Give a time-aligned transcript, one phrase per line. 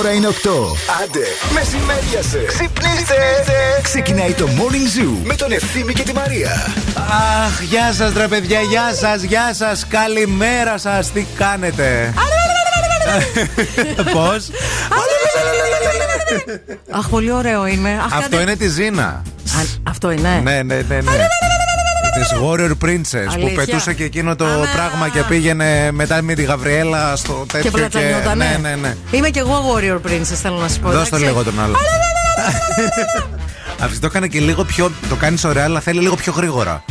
[0.00, 0.32] ώρα είναι 8.
[1.02, 1.24] Άντε,
[1.54, 2.44] μεσημέριασε.
[2.46, 3.14] Ξυπνήστε.
[3.82, 6.50] Ξεκινάει το Morning Zoo με τον Ευθύμη και τη Μαρία.
[7.46, 9.86] Αχ, γεια σας, ρε παιδιά, γεια σας, γεια σας.
[9.88, 12.14] Καλημέρα σας, τι κάνετε;
[14.12, 14.48] Πώς;
[16.90, 17.90] Αχ, πολύ ωραίο είναι.
[17.90, 19.04] Αχ, Αυτό κάντε- είναι τη Ζήνα.
[19.04, 20.40] Α, Αυτό είναι.
[20.42, 21.00] Ναι, ναι, ναι.
[22.20, 22.38] Ναι.
[22.38, 23.64] Τη Warrior Princess που Αλήθεια.
[23.64, 24.66] πετούσε και εκείνο το Α, ναι.
[24.74, 27.70] πράγμα και πήγαινε μετά με τη Γαβριέλα στο Και τέτοιο.
[27.70, 28.58] πλατσανιότανε.
[28.62, 28.96] Ναι, ναι, ναι.
[29.10, 30.88] Είμαι κι εγώ Warrior Princess, θέλω να σου πω.
[30.90, 31.24] Δώσ' το εντάξει.
[31.24, 31.74] λίγο τον άλλο.
[33.80, 34.90] Αυτή το έκανε και λίγο πιο.
[35.08, 36.84] Το κάνεις ωραία, αλλά θέλει λίγο πιο γρήγορα.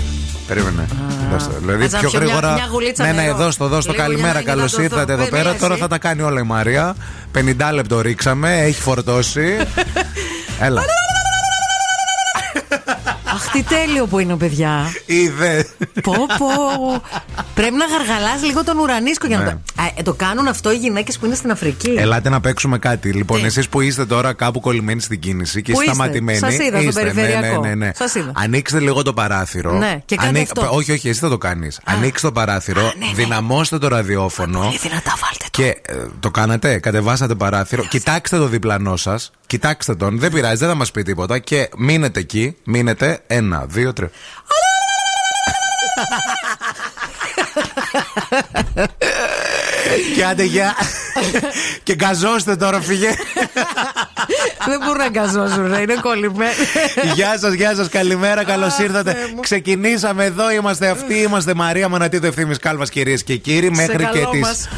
[0.48, 0.86] Περίμενε.
[1.32, 1.52] Δώσ' το.
[1.59, 2.54] Δηλαδή Ας να πιο πιω μια- γρήγορα.
[2.54, 3.36] μια γουλίτσα Ναι, ναι, νερό.
[3.36, 3.92] δώσ' το, δώσ' το.
[3.92, 5.02] Λίγο για Καλημέρα, να καλώς ενυδατωθώ.
[5.02, 5.52] ήρθατε εδώ Ναι, πέρα.
[5.52, 5.82] ναι, Τώρα εσύ.
[5.82, 6.96] θα τα κάνει όλα η Μαρία.
[7.34, 9.58] 50 λεπτό ρίξαμε, έχει φορτώσει.
[10.68, 10.81] Έλα.
[13.40, 14.94] Αχ, τι τέλειο που είναι, παιδιά.
[15.06, 15.68] Είδε.
[16.04, 16.48] πω, πω.
[17.54, 19.50] Πρέπει να γαργαλάς λίγο τον ουρανίσκο για να Ναι.
[19.50, 19.81] το.
[19.84, 23.12] Α, ε, το κάνουν αυτό οι γυναίκες που είναι στην Αφρική; Ελάτε να παίξουμε κάτι.
[23.12, 26.38] Λοιπόν, Τι; εσείς που είστε τώρα κάπου κολλημένοι στην κίνηση και Πού είστε; σταματημένοι.
[26.38, 27.62] Σας είδα στο είστε, περιφερειακό.
[27.62, 27.92] Ναι, ναι, ναι.
[27.96, 28.31] Σας είδα.
[28.36, 29.72] Ανοίξτε λίγο το παράθυρο.
[29.74, 30.70] Ναι, και κάντε αυτό.
[30.72, 31.80] Όχι, όχι, εσύ θα το κάνεις.
[31.84, 33.12] Ανοίξτε το παράθυρο, ναι, ναι.
[33.16, 34.59] δυναμώστε το ραδιόφωνο.
[34.59, 35.62] Πολύ δυνατά βάλτε το.
[35.62, 37.84] Και ε, το κάνατε, κατεβάσατε παράθυρο.
[37.84, 39.31] Κοιτάξτε το διπλανό σας.
[39.50, 40.19] Κοιτάξτε τον.
[40.19, 41.39] Δεν πειράζει, δεν θα μας πει τίποτα.
[41.39, 42.55] Και μείνετε εκεί.
[42.64, 43.19] Μείνετε.
[43.28, 44.11] Ένα, δύο, τρία.
[50.16, 50.75] και άντε γεια.
[51.83, 53.09] και γκαζώστε τώρα, φύγε.
[54.66, 56.53] Δεν μπορούν να γκαζώσουν, ρε, είναι κολλημένοι.
[57.16, 59.16] γεια σας, γεια σας, καλημέρα, καλώς ήρθατε.
[59.39, 64.30] Ξεκινήσαμε εδώ, είμαστε αυτοί, είμαστε Μαρία Μονατίδου Ευθύνη Κάλβας, κυρίες και κύριοι, μέχρι και καλό
[64.30, 64.69] τις μας.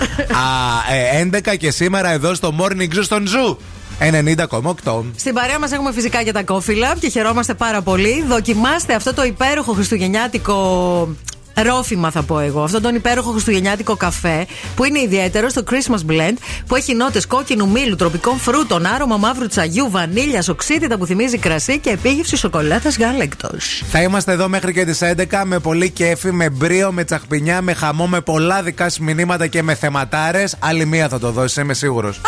[1.21, 3.57] 11 και σήμερα εδώ στο Morning Zoo στον Ζου.
[4.01, 5.03] 90,8.
[5.15, 8.23] Στην παρέα μας έχουμε φυσικά και τα Coffee Lab και χαιρόμαστε πάρα πολύ.
[8.27, 11.07] Δοκιμάστε αυτό το υπέροχο χριστουγεννιάτικο
[11.55, 12.63] ρόφημα θα πω εγώ.
[12.63, 14.45] Αυτό τον υπέροχο χριστουγεννιάτικο καφέ
[14.75, 16.35] που είναι ιδιαίτερο στο Christmas Blend
[16.67, 21.79] που έχει νότες κόκκινου μήλου, τροπικών φρούτων, άρωμα μαύρου τσαγιού, βανίλια, οξύτητα που θυμίζει κρασί
[21.79, 23.83] και επίγευση σοκολάτας γάλακτος.
[23.91, 27.73] Θα είμαστε εδώ μέχρι και τις 11 με πολύ κέφι, με μπρίο, με τσαχπινιά, με
[27.73, 30.55] χαμό, με πολλά δικά σου μηνύματα και με θεματάρες.
[30.59, 32.21] Άλλη μία θα το δώσει, είμαι σίγουρος.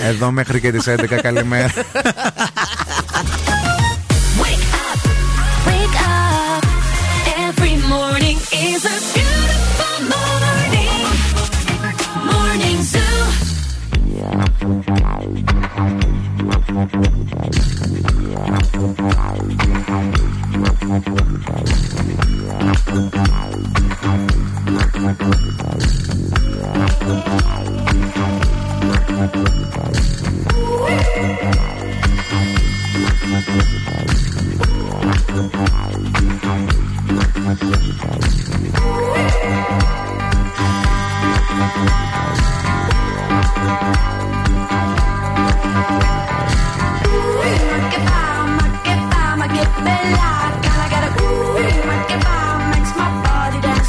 [0.00, 1.70] Εδώ μέχρι και τις 11, καλημέρα.
[4.40, 5.16] Wake up,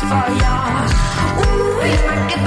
[0.10, 0.56] for ya.
[1.44, 2.47] Ooh,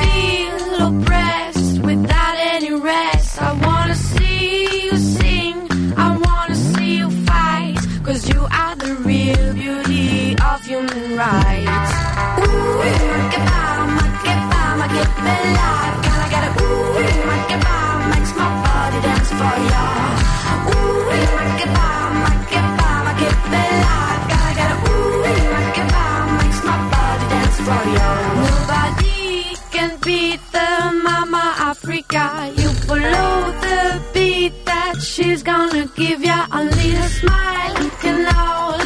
[36.01, 36.39] give ya.
[36.51, 38.77] A little smile, you can all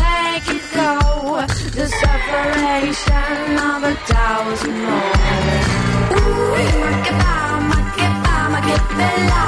[0.00, 0.92] make it go.
[1.76, 5.14] The separation of a thousand more.
[6.16, 6.52] Ooh,
[6.84, 9.43] make it bomb, make it bomb, make bella.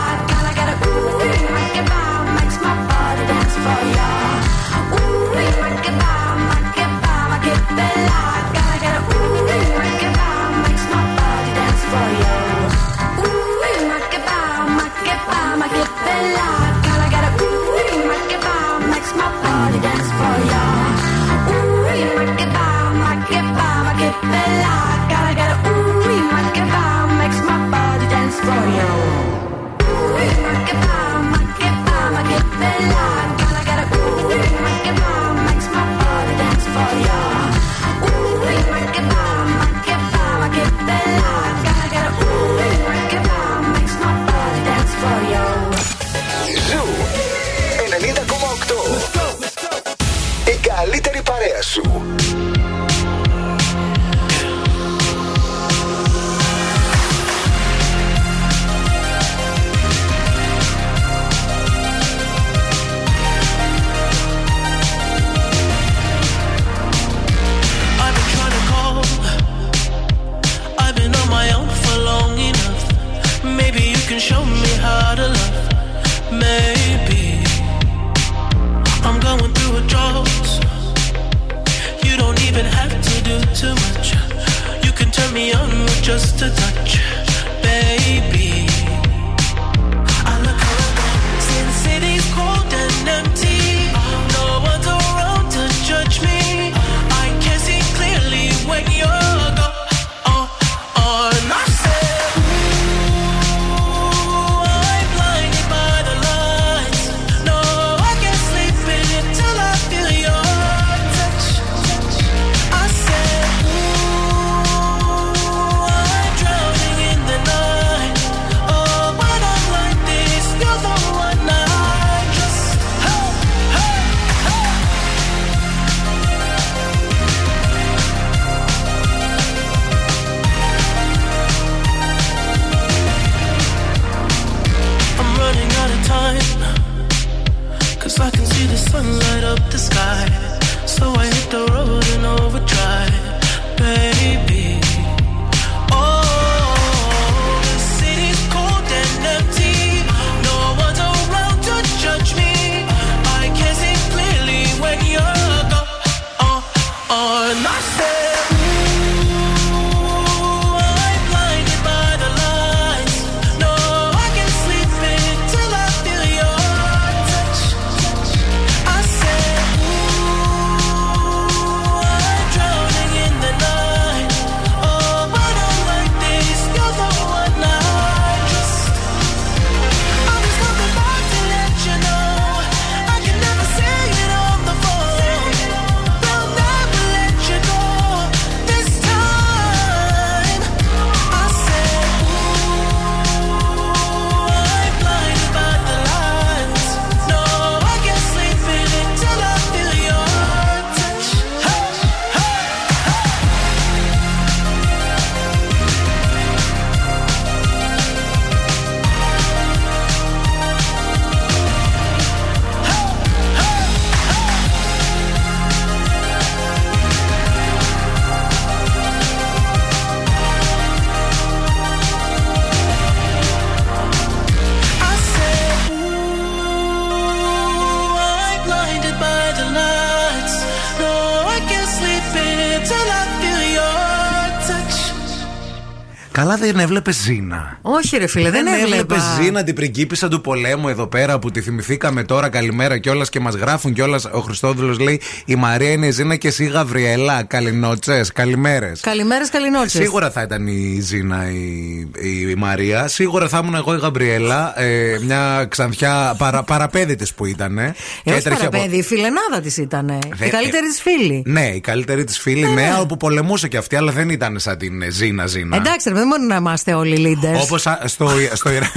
[236.66, 238.84] Δεν έβλεπες Ζήνα; Όχι, ρε φίλε, δεν, έβλεπα.
[238.92, 242.48] έβλεπες Ζήνα την πριγκίπισσα του πολέμου εδώ πέρα που τη θυμηθήκαμε τώρα.
[242.48, 244.24] Καλημέρα κιόλας και μας γράφουν κιόλας.
[244.24, 247.42] Ο Χριστόδουλος λέει Η Μαρία είναι η Ζήνα και εσύ η Γαβριέλα.
[247.42, 249.00] Καληνότσες, καλημέρες.
[249.00, 250.00] Καλημέρες, καληνότσες.
[250.00, 253.08] Σίγουρα θα ήταν η Ζήνα η, η, Μαρία.
[253.08, 254.80] Σίγουρα θα ήμουν εγώ η Γαμπριέλα.
[254.80, 257.78] Ε, μια ξανθιά παρα, παραπέδη τη που ήταν.
[257.78, 260.06] Ε, όχι παραπέδι, η φιλενάδα της ήταν.
[260.36, 261.42] Δε- Η καλύτερη της φίλη.
[261.46, 265.02] Ναι, η καλύτερη της φίλη, ναι, όπου πολεμούσε και αυτή, αλλά δεν ήταν σαν την
[265.02, 265.76] ε, Ζήνα Ζήνα.
[265.76, 267.60] Εντάξει, ρε, δεν μπορεί να είμαστε όλοι leaders.
[267.62, 268.90] Όπως στο, στο Ιρα...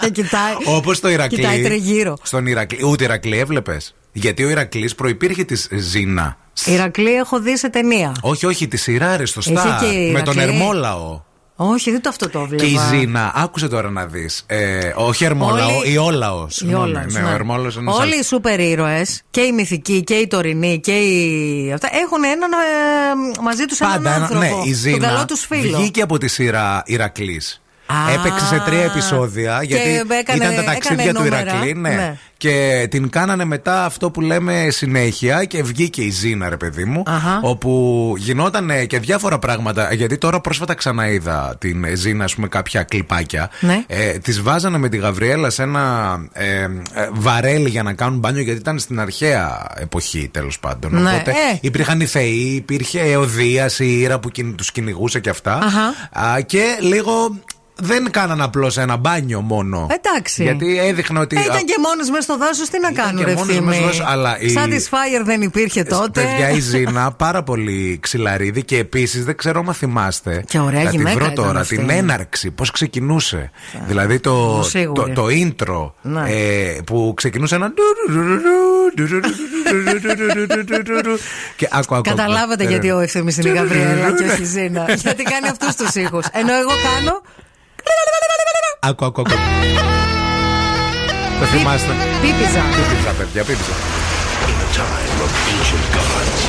[0.00, 0.52] Και κοιτάει.
[0.64, 1.36] Όπως στο Ηρακλή.
[1.36, 2.16] Κοιτάει τριγύρω.
[2.22, 2.84] Στον Ηρακλή.
[2.84, 6.36] Ούτε Ηρακλή έβλεπες; Γιατί ο Ηρακλής προπήρχε της Ζήνα.
[6.64, 8.12] Ηρακλή έχω δει σε ταινία.
[8.20, 9.76] Όχι, όχι, τη σειρά ρε στο Είχε Star.
[9.80, 10.54] και η Με τον Ηρακλή.
[10.54, 11.22] Ερμόλαο.
[11.56, 12.64] Όχι, δεν το αυτό το βλέπα.
[12.64, 14.42] Και η Ζήνα, άκουσε τώρα να δεις.
[14.46, 16.60] Ε, όχι Ερμόλαο, Όλοι- η Όλαος.
[16.60, 17.26] Η Όλαος, Ναι, ναι.
[17.28, 20.92] ο Ερμόλαος είναι Όλοι σαν- οι σούπερ ήρωες και οι μυθικοί και οι τωρινοί και
[20.92, 21.72] οι.
[21.72, 24.44] Αυτά έχουν έναν ε, μαζί τους έναν Πάντα ένα, άνθρωπο.
[24.44, 25.78] ναι, η τον Ζήνα καλό τους φίλο.
[25.78, 27.61] βγήκε από τη σειρά Ηρακλής.
[27.92, 31.74] Α, Έπαιξε σε τρία επεισόδια και γιατί έκανε- ήταν τα ταξίδια έκανε του νούμερα, Ηρακλή.
[31.74, 31.88] Ναι.
[31.88, 32.16] ναι.
[32.36, 37.02] Και την κάνανε μετά αυτό που λέμε συνέχεια και βγήκε η Ζήνα, ρε παιδί μου.
[37.06, 37.40] Αχα.
[37.42, 39.92] Όπου γινόταν και διάφορα πράγματα.
[39.94, 43.50] Γιατί τώρα πρόσφατα ξαναείδα την Ζήνα, ας πούμε, κάποια κλιπάκια.
[43.60, 43.84] Ναι.
[43.86, 46.68] Ε, Τη βάζανε με τη Γαβριέλα σε ένα ε, ε,
[47.12, 50.92] βαρέλι για να κάνουν μπάνιο, γιατί ήταν στην αρχαία εποχή τέλος πάντων.
[51.02, 51.58] Ναι, Οπότε ε.
[51.60, 55.54] υπήρχαν οι θεοί, υπήρχε ο Δίας, η Ήρα που τους κυνηγούσε και αυτά.
[55.54, 56.26] Αχα.
[56.26, 57.12] Α, και λίγο
[57.76, 59.86] δεν κάναν απλώ ένα μπάνιο μόνο.
[59.90, 60.42] Εντάξει.
[60.42, 61.36] Γιατί έδειχνε ότι.
[61.36, 63.66] Ε, ήταν και μόνος μέσα στο δάσο, τι να Ήταν κάνουν, και ρε μόνος Ευθύμη.
[63.66, 66.20] μες στο δάσος, αλλά η- Satisfyer δεν υπήρχε τότε.
[66.22, 70.44] Παιδιά, η Ζήνα πάρα πολύ ξυλαρίδη και επίση δεν ξέρω αν θυμάστε.
[70.48, 71.76] Και ωραία θα τη γυναίκα βρω ήταν τώρα αυτή.
[71.76, 73.50] την έναρξη, πώ ξεκινούσε.
[73.86, 75.12] Δηλαδή το, το, σίγουρη.
[75.12, 76.22] το intro Ναι.
[76.30, 77.72] ε, που ξεκινούσε ένα.
[81.56, 82.72] και άκου, άκου, Καταλάβατε άκου.
[82.72, 84.92] γιατί ο Ευθύμης είναι η Γαβριέλα και όχι η Ζήνα.
[84.94, 86.26] γιατί κάνει αυτούς τους ήχους.
[86.32, 87.22] Ενώ εγώ κάνω.
[88.79, 89.35] Άκου, άκου, άκου.
[91.39, 91.91] Το θυμάστε.
[92.21, 92.63] Πίπιζα.
[92.75, 93.75] Πίπιζα, παιδιά, πίπιζα.
[94.49, 96.41] In the time of ancient gods.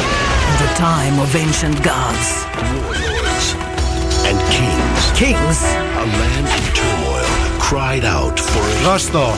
[0.50, 2.28] In the time of ancient gods.
[2.72, 3.46] Warlords
[4.28, 5.00] and kings.
[5.22, 5.58] Kings.
[6.02, 7.30] A land in turmoil
[7.66, 9.34] cried out for a Δώσ' το.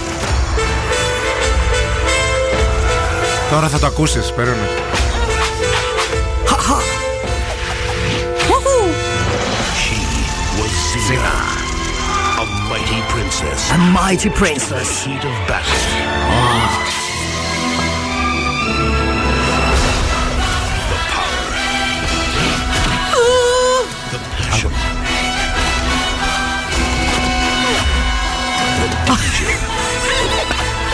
[3.50, 4.68] Τώρα θα το ακούσεις, περίμενε.
[10.90, 11.34] she Ζήνα.
[11.43, 11.43] A
[12.75, 13.71] Mighty princess.
[13.71, 15.05] A mighty princess.
[15.05, 16.85] Heat of battle.
[20.91, 21.41] The power.
[24.11, 24.71] The passion.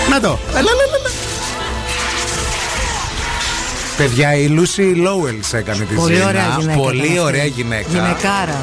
[0.10, 0.40] Να το.
[0.50, 0.70] Έλα, έλα,
[1.00, 1.10] έλα.
[3.98, 6.28] Παιδιά, η Λούση Λόουελς έκανε τη Πολύ Ζήνα.
[6.28, 6.80] ωραία γυναίκα.
[6.80, 7.54] Πολύ ήταν ωραία αυτή.
[7.62, 7.88] γυναίκα.
[7.90, 8.62] Γυναικάρα.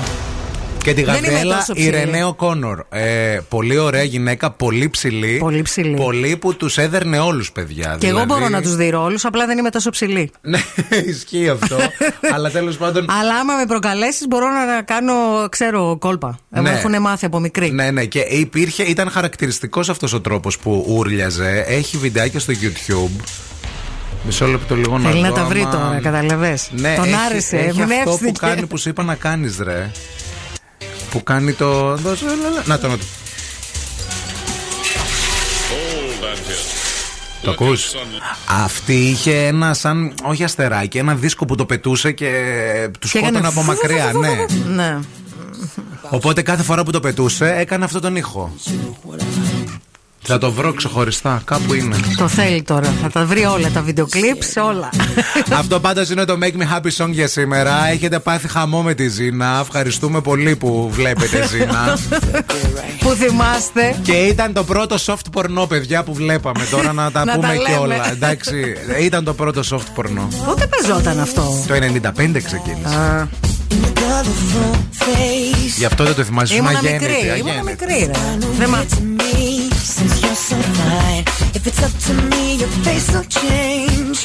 [0.88, 1.87] Και τη Δεν είμαι Γαβριέλα τόσο ψηλή.
[1.88, 2.85] Ιρενέο Κόνορ.
[2.90, 5.37] Ε, πολύ ωραία γυναίκα, πολύ ψηλή.
[5.40, 5.95] Πολύ ψηλή.
[5.95, 7.97] Πολύ που τους έδερνε όλους, παιδιά.
[7.99, 10.30] Και εγώ Δηλαδή- μπορώ να τους δει ρόλου, απλά δεν είμαι τόσο ψηλή.
[10.40, 10.59] Ναι,
[11.07, 11.76] ισχύει αυτό.
[12.35, 13.07] Αλλά τέλος πάντων.
[13.21, 15.12] Αλλά άμα με προκαλέσεις, μπορώ να κάνω,
[15.50, 16.38] ξέρω, κόλπα.
[16.49, 16.61] Ναι.
[16.61, 16.71] Ναι.
[16.71, 17.71] Έχουν μάθει από μικρή.
[17.71, 21.64] Ναι, ναι, και υπήρχε, ήταν χαρακτηριστικός αυτός ο τρόπος που ούρλιαζε.
[21.68, 23.23] Έχει βιντεάκια στο YouTube.
[24.26, 26.59] Μισό λεπτό λίγο να Θέλει δω να τα βρει άμα- τώρα, καταλαβέ.
[26.71, 28.38] Ναι, Τον έχει, άρεσε, έχει αυτό που εμπνεύστηκε.
[28.47, 29.90] κάνει που σου είπα να κάνεις, ρε.
[31.11, 31.97] Που κάνει το.
[31.97, 32.62] δώσε, λα, λα.
[32.66, 33.04] Να το, να το.
[37.42, 37.94] Το ακούς;
[38.64, 42.30] Αυτή είχε ένα σαν, όχι αστεράκι, ένα δίσκο που το πετούσε και
[43.00, 44.47] του Και έκανε σκότωνε από μακριά, ναι.
[44.75, 44.99] Ναι.
[46.11, 48.52] Οπότε κάθε φορά που το πετούσε έκανε αυτόν τον ήχο.
[50.22, 51.96] Θα το βρω ξεχωριστά, κάπου είναι.
[52.16, 52.92] Το θέλει τώρα.
[53.02, 54.90] Θα τα βρει όλα τα βίντεο clips, όλα.
[55.52, 57.87] Αυτό πάντως είναι το Make Me Happy Song για σήμερα.
[57.88, 59.58] Έχετε πάθει χαμό με τη Ζήνα.
[59.60, 61.98] Ευχαριστούμε πολύ που βλέπετε Ζήνα.
[63.00, 63.96] Που θυμάστε.
[64.02, 66.64] Και ήταν το πρώτο soft πορνό, παιδιά, που βλέπαμε.
[66.70, 67.76] Τώρα να τα Να πούμε τα και λέμε.
[67.76, 68.10] όλα.
[68.10, 68.54] Εντάξει,
[69.00, 70.28] ήταν το πρώτο soft πορνό.
[70.46, 73.28] Πότε παίζονταν αυτό; Το 95 ξεκίνησε.
[73.98, 74.24] Α,
[75.76, 76.54] Γι' αυτό δεν το θυμάσαι.
[76.54, 77.30] Ήσουν Ήμουνα αγέννητη, μικρή.
[77.30, 77.48] αγέννητη.
[77.48, 78.12] Ήμουνα μικρή, ρε.
[78.58, 78.74] Δεν μ'
[79.98, 81.24] Since you're so fine,
[81.56, 84.18] if it's up to me, your face will change.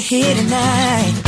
[0.00, 1.27] Here tonight.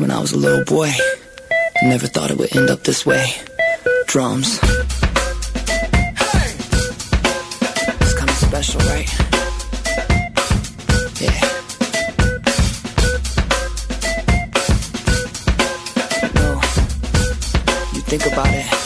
[0.00, 0.90] When I was a little boy.
[1.82, 3.26] Never thought it would end up this way.
[4.06, 4.58] Drums.
[8.00, 9.08] It's kind of special, right?
[11.20, 11.40] Yeah.
[16.34, 16.60] No.
[17.94, 18.77] You think about it.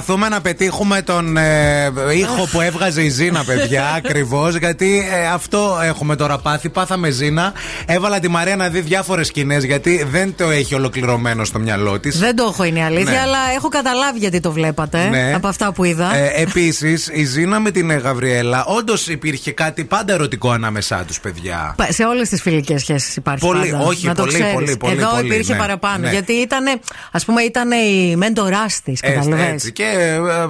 [0.00, 4.56] Προσπαθούμε να πετύχουμε τον ε, ήχο που έβγαζε η Ζήνα, παιδιά, ακριβώς.
[4.56, 6.68] Γιατί ε, αυτό έχουμε τώρα πάθει.
[6.68, 7.52] Πάθαμε Ζήνα.
[7.86, 12.18] Έβαλα τη Μαρία να δει διάφορες σκηνές γιατί δεν το έχει ολοκληρωμένο στο μυαλό της.
[12.18, 13.18] Δεν το έχω είναι η αλήθεια, Ναι.
[13.20, 15.08] αλλά έχω καταλάβει γιατί το βλέπατε.
[15.08, 15.32] Ναι.
[15.34, 16.14] Από αυτά που είδα.
[16.14, 21.20] Ε, Επίσης, η Ζήνα με την ε, Γαβριέλα, όντως υπήρχε κάτι πάντα ερωτικό ανάμεσά τους,
[21.20, 21.74] παιδιά.
[21.76, 23.46] Πα- Σε όλες τις φιλικές σχέσεις υπάρχει.
[23.46, 24.52] Πολύ, πάντα, όχι, να το πολύ, ξέρεις.
[24.54, 25.98] πολύ, πολύ, Εδώ πολύ, υπήρχε ναι, παραπάνω.
[25.98, 26.10] ναι.
[26.10, 26.64] Γιατί ήταν,
[27.12, 29.00] ας πούμε, ήταν η μέντοράς της.
[29.02, 29.72] Έτσι, έτσι.
[29.90, 30.48] Και ε, ε,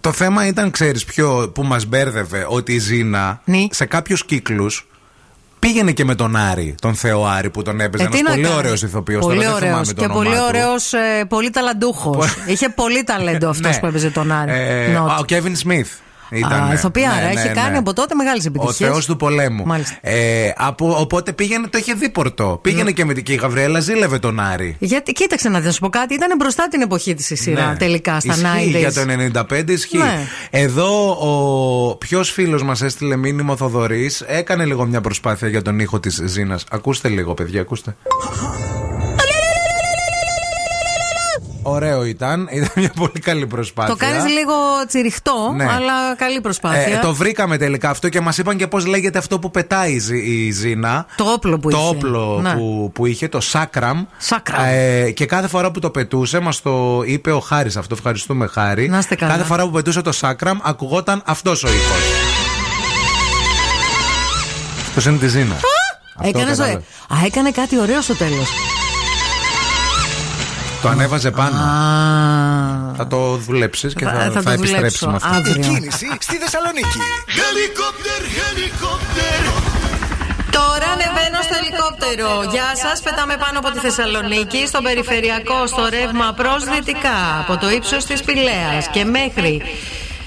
[0.00, 3.66] το θέμα ήταν, ξέρεις ποιο που μας μπέρδευε, ότι η Ζήνα Ναι.
[3.70, 4.88] σε κάποιους κύκλους
[5.58, 8.04] πήγαινε και με τον Άρη, τον Θεό Άρη που τον έπαιζε.
[8.04, 8.56] Ε, τι Ένα να πολύ κάνει.
[8.56, 9.24] ωραίος ηθοποιός.
[9.24, 10.42] Πολύ Τώρα δεν θυμάμαι ωραίος το και όνομά πολύ του.
[10.48, 10.92] ωραίος,
[11.28, 12.36] πολύ ταλαντούχος.
[12.46, 13.78] Είχε πολύ ταλέντο αυτός Ναι.
[13.80, 14.50] που έπαιζε τον Άρη.
[14.52, 15.10] Ε, Νότ.
[15.10, 15.88] α, ο Κέβιν Σμιθ.
[16.34, 17.78] Ήταν, Α, ηθοποιάρα, ναι, έχει ναι, κάνει ναι.
[17.78, 18.90] από τότε μεγάλες Ο επιτυχίες.
[18.90, 19.64] Θεός του πολέμου.
[19.66, 19.96] Μάλιστα.
[20.00, 22.58] Ε, από, οπότε πήγαινε, το είχε δίπορτο.
[22.62, 24.76] Πήγαινε και με την και η Γαβριέλα ζήλευε τον Άρη.
[24.78, 26.14] Γιατί, κοίταξε να δεις, να σου πω κάτι.
[26.14, 27.76] Ήταν μπροστά την εποχή της η σειρά Ναι.
[27.76, 28.78] τελικά στα Ισχύει, 90s.
[28.78, 29.00] Για το
[29.50, 29.96] 95 ισχύει.
[29.98, 30.26] Ναι.
[30.50, 35.78] Εδώ ο ποιος φίλος μας έστειλε μήνυμα ο Θοδωρής έκανε λίγο μια προσπάθεια για τον
[35.78, 36.64] ήχο της Ζήνας.
[36.70, 37.96] Ακούστε λίγο, παιδιά, ακούστε.
[41.66, 42.48] Ωραίο ήταν.
[42.50, 43.94] Ήταν μια πολύ καλή προσπάθεια.
[43.94, 44.52] Το κάνεις λίγο
[44.88, 45.64] τσιριχτό, Ναι.
[45.64, 46.80] αλλά καλή προσπάθεια.
[46.96, 49.98] Ε, το βρήκαμε τελικά αυτό και μας είπαν και πώς λέγεται αυτό που πετάει η,
[49.98, 51.06] Ζη- η Ζήνα.
[51.16, 51.86] Το όπλο που το είχε.
[51.88, 52.54] όπλο Ναι.
[52.54, 54.04] που, που είχε, το σάκραμ.
[54.16, 54.64] Σάκραμ.
[54.66, 57.76] Ε, και κάθε φορά που το πετούσε, μας το είπε ο Χάρης.
[57.76, 58.88] Αυτό ευχαριστούμε, Χάρη.
[58.88, 59.32] Να είστε καλά.
[59.32, 62.02] Κάθε φορά που πετούσε το σάκραμ, ακουγόταν αυτός ο ήχος.
[64.88, 65.54] Αυτός είναι της Ζήνα.
[65.54, 66.82] Αυτό Έκανε κατάλαβε.
[67.08, 68.48] Α, έκανε κάτι ωραίο στο τέλος.
[70.84, 71.56] Το ανέβαζε πάνω.
[71.56, 72.94] Α.
[72.96, 75.28] Θα το δουλέψεις και θα, Θα- θα το επιστρέψει δουλέψω με αυτό.
[75.28, 75.54] αύριο.
[75.54, 76.98] Η κίνηση στη Θεσσαλονίκη.
[77.40, 79.38] Helicopter, helicopter.
[80.50, 82.28] Τώρα ανεβαίνω στο ελικόπτερο.
[82.54, 87.70] Γεια σας, πετάμε πάνω από τη Θεσσαλονίκη, στον περιφερειακό, στο ρεύμα προ δυτικά, από το
[87.70, 89.62] ύψος της Πηλαίας και μέχρι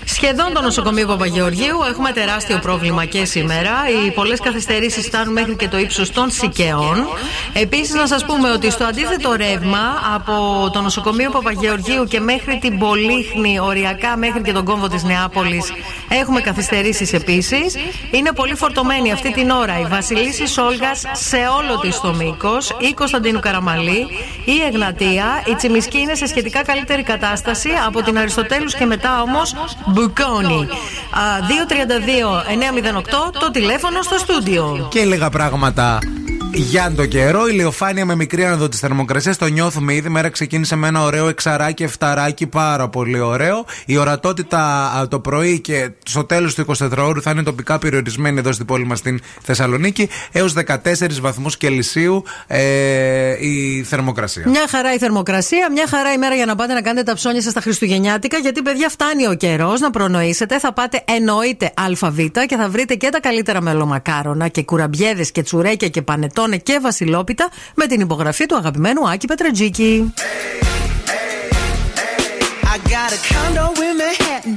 [0.10, 3.72] Σχεδόν το νοσοκομείο Παπαγεωργίου έχουμε τεράστιο πρόβλημα και σήμερα.
[3.90, 7.08] Οι πολλές καθυστερήσεις φτάνουν μέχρι και το ύψος των Σικαιών.
[7.54, 9.80] Επίσης, να σας πούμε ότι στο αντίθετο ρεύμα
[10.16, 15.72] από το νοσοκομείο Παπαγεωργίου και μέχρι την Πολύχνη, οριακά μέχρι και τον κόμβο της Νεάπολης,
[16.10, 17.76] έχουμε καθυστερήσεις επίσης.
[18.12, 22.94] Είναι πολύ φορτωμένη αυτή την ώρα η Βασιλίση Σόλγα σε όλο της το μήκος, η
[22.94, 24.08] Κωνσταντίνου Καραμαλή,
[24.46, 25.44] η Εγνατία.
[25.46, 29.56] Η Τσιμισκή είναι σε σχετικά καλύτερη κατάσταση από την Αριστοτέλους και μετά όμως
[29.98, 30.68] Μπουκόνι.
[31.12, 31.22] Α,
[33.30, 34.88] 232-908 το τηλέφωνο στο στούντιο.
[34.90, 36.00] Και λίγα πράγματα
[36.58, 37.48] για το καιρό.
[37.48, 39.38] Ηλιοφάνεια με μικρή άνοδο της θερμοκρασίας.
[39.38, 40.08] Το νιώθουμε ήδη.
[40.08, 42.48] Η μέρα ξεκίνησε με ένα ωραίο εξαράκι, εφταράκι.
[42.48, 43.66] Πάρα πολύ ωραίο.
[43.86, 48.52] Η ορατότητα α, το πρωί και στο τέλος του 24ωρου θα είναι τοπικά περιορισμένη εδώ
[48.52, 50.10] στην πόλη μας στην Θεσσαλονίκη.
[50.32, 50.76] Έως 14
[51.22, 54.44] βαθμούς Κελσίου ε, η θερμοκρασία.
[54.50, 57.42] Μια χαρά η θερμοκρασία, μια χαρά η μέρα για να πάτε να κάνετε τα ψώνια
[57.42, 58.38] σας στα Χριστουγεννιάτικα.
[58.38, 60.60] Γιατί, παιδιά, φτάνει ο καιρός να προνοήσετε.
[60.60, 62.18] Θα πάτε εννοείται ΑΒ
[62.48, 66.02] και θα βρείτε και τα καλύτερα μελομακάρονα και κουραμπιέδες και τσουρέκια και
[66.48, 70.14] πανετόνε και βασιλόπιτα με την υπογραφή του αγαπημένου Άκη Πετρετζίκη.
[72.74, 74.54] I got a condo in Manhattan.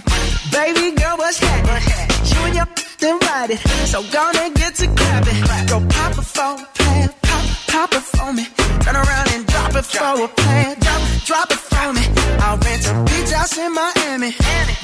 [0.56, 1.84] Baby girl, what's happening?
[2.30, 2.68] You and your
[3.12, 3.60] invited,
[3.92, 5.40] so gonna get to clapping.
[5.72, 8.44] Go pop it for a plan, pop, pop it for me.
[8.84, 12.04] Turn around and drop it for a plan, drop, drop it for me.
[12.44, 14.30] I'll rent a beach house in Miami.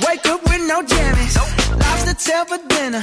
[0.07, 1.35] Wake up with no jammies.
[1.83, 3.03] Lobster tail for dinner.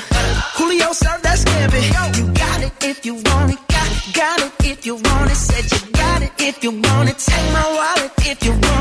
[0.57, 1.81] Julio served that scampi.
[2.17, 3.72] You got it if you want it,
[4.11, 5.35] got, it if you want it.
[5.35, 7.17] Said you got it if you want it.
[7.17, 8.72] Take my wallet if you want it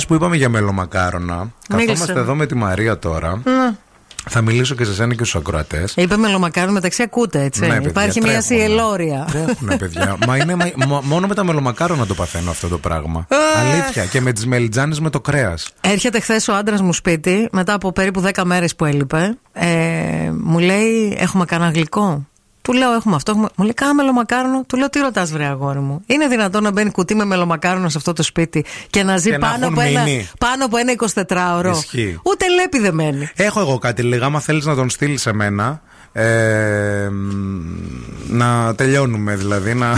[0.00, 3.42] Μιας που είπαμε για μελομακάρονα, καθόμαστε εδώ με τη Μαρία τώρα.
[4.30, 5.92] Θα μιλήσω και σε σένα και στους ακροατές.
[5.96, 7.60] Είπε μελομακάρονο μεταξύ ακούτε, έτσι.
[7.60, 8.56] Ναι, παιδιά, Υπάρχει μια τρέχουμε.
[8.58, 9.28] σιελόρια.
[9.30, 10.16] Τρέχουνε, παιδιά.
[10.26, 13.26] Μα είναι μα- μο- μόνο με τα μελομακάρονα το παθαίνω αυτό το πράγμα.
[13.58, 14.04] Αλήθεια.
[14.04, 15.72] Και με τις μελιτζάνες με το κρέας.
[15.80, 19.38] Έρχεται χθες ο άντρας μου σπίτι, μετά από περίπου 10 μέρες που έλειπε.
[19.52, 19.66] Ε,
[20.44, 22.26] μου λέει: Έχουμε κανένα γλυκό;
[22.68, 23.30] Του λέω: Έχουμε αυτό.
[23.30, 23.48] Έχουμε...
[23.56, 24.64] Μου λέει: Κάνα μελομακάρονο.
[24.66, 27.98] Του λέω: Τι ρωτάς, βρε αγόρι μου; Είναι δυνατόν να μπαίνει κουτί με μελομακάρονο σε
[27.98, 30.28] αυτό το σπίτι και να ζει Και να πάνω, έχουν από ένα, μείνει.
[30.38, 31.70] πάνω από ένα 24ωρο.
[31.76, 32.18] Ισχύει.
[32.22, 33.28] Ούτε λέπη δεν μένει.
[33.34, 34.24] Έχω εγώ κάτι λίγα.
[34.26, 35.80] Άμα θέλεις να τον στείλεις σε μένα.
[36.12, 39.74] Ε, μ, να τελειώνουμε δηλαδή.
[39.74, 39.92] Να,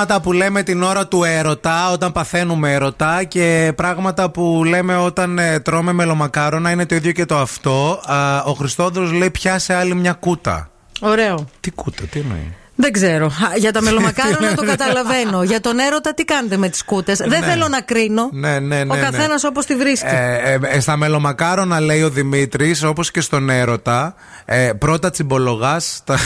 [0.00, 5.38] Πράγματα που λέμε την ώρα του έρωτα, όταν παθαίνουμε έρωτα και πράγματα που λέμε όταν
[5.38, 8.00] ε, τρώμε μελομακάρονα είναι το ίδιο και το αυτό.
[8.04, 10.70] Α, ο Χριστόδουλος λέει πιάσε άλλη μια κούτα.
[11.00, 11.46] Ωραίο.
[11.60, 13.26] Τι κούτα, τι εννοεί; Δεν ξέρω.
[13.26, 15.42] Α, Για τα μελομακάρονα το καταλαβαίνω.
[15.42, 18.28] Για τον έρωτα τι κάνετε με τις κούτες; Δεν θέλω να κρίνω.
[18.32, 18.92] Ναι, ναι, ναι.
[18.92, 19.02] Ο ναι.
[19.02, 20.06] καθένας όπως τη βρίσκει.
[20.06, 26.00] Ε, ε, ε, στα μελομακάρονα λέει ο Δημήτρης, όπως και στον έρωτα, ε, πρώτα τσιμπολογάς.
[26.04, 26.16] Τα...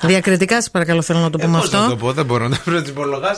[0.00, 1.96] Διακριτικά, σα παρακαλώ, θέλω να το πούμε Πώς να το αυτό.
[1.96, 3.30] πω, δεν μπορώ να το τσιμπολογά.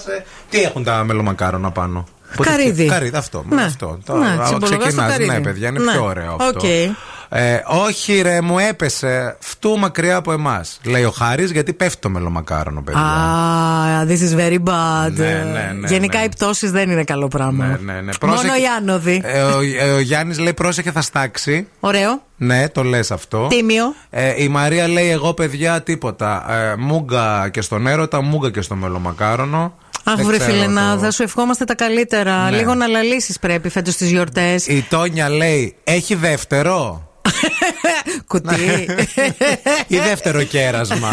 [0.51, 2.05] Τι έχουν τα μελομακάρονα πάνω;
[2.37, 2.72] Πότε Καρύδι.
[2.72, 3.42] ξε- Καρύδι, αυτό.
[3.48, 3.62] με Ναι.
[3.62, 3.98] αυτό.
[4.05, 5.31] Το- Ναι, α, τσιμπολογάς το ξεκινάς, καρύδι.
[5.31, 5.90] Ναι, παιδιά, είναι Ναι.
[5.92, 6.46] πιο ωραίο αυτό.
[6.59, 6.64] Οκ.
[7.31, 9.37] Ε, όχι, ρε, μου έπεσε.
[9.40, 10.81] Φτού μακριά από εμάς.
[10.85, 13.01] Λέει ο Χάρης, γιατί πέφτει το μελομακάρονο, παιδιά.
[13.01, 15.11] Α, this is very bad.
[15.12, 16.24] Ναι, ναι, ναι, Γενικά ναι.
[16.24, 17.64] οι πτώσεις δεν είναι καλό πράγμα.
[17.66, 18.01] Ναι, ναι, ναι.
[18.01, 19.20] Μόνο Πρόσεχε- οι άνοδοι.
[19.24, 21.68] Ε, ο ε, ο Γιάννης λέει πρόσεχε θα στάξει.
[21.80, 22.22] Ωραίο.
[22.41, 23.47] Ναι, το λες αυτό.
[23.47, 23.95] Τίμιο.
[24.11, 26.53] Ε, η Μαρία λέει: Εγώ, παιδιά, τίποτα.
[26.55, 29.74] Ε, μούγκα και στον έρωτα, μούγκα και στο μελομακάρονο.
[30.05, 32.51] Αχ, Δεν βρε ξέρω φιλενάδα, το- σου ευχόμαστε τα καλύτερα.
[32.51, 32.57] Ναι.
[32.57, 34.66] Λίγο να λαλήσεις πρέπει φέτος τι γιορτές.
[34.66, 37.03] Η Τόνια λέει: Έχει δεύτερο;
[38.26, 38.89] Κουτί.
[39.86, 41.11] ή δεύτερο κέρασμα.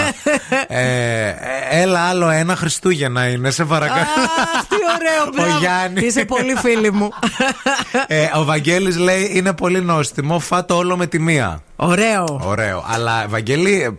[0.67, 1.35] ε, ε,
[1.69, 3.99] έλα, άλλο ένα Χριστούγεννα είναι, σε παρακαλώ.
[4.01, 5.55] Αχ, τι ωραίο πράγμα.
[5.55, 6.03] Ο Γιάννης.
[6.03, 7.09] Είσαι πολύ φίλη μου.
[8.07, 11.61] ε, ο Βαγγέλης λέει: Είναι πολύ νόστιμο, φάτο όλο με τη μία.
[11.75, 12.41] Ωραίο.
[12.43, 12.83] Ωραίο.
[12.87, 13.89] Αλλά, Βαγγέλη, ε,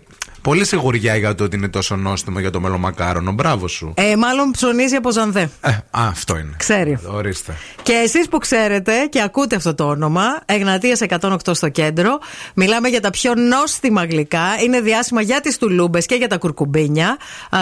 [0.46, 3.32] πολύ σιγουριά για το ότι είναι τόσο νόστιμο για το μελομακάρονο.
[3.32, 3.92] Μπράβο σου.
[3.96, 5.50] Ε, μάλλον ψωνίζει από Ζανδέ.
[5.60, 6.54] Ε, α, αυτό είναι.
[6.56, 6.98] Ξέρει.
[7.06, 7.56] Ορίστε.
[7.82, 12.18] Και εσείς που ξέρετε και ακούτε αυτό το όνομα, Εγνατίας 108 στο κέντρο,
[12.54, 14.62] μιλάμε για τα πιο νόστιμα γλυκά.
[14.64, 17.16] Είναι διάσημα για τις τουλούμπες και για τα κουρκουμπίνια.
[17.50, 17.58] Α,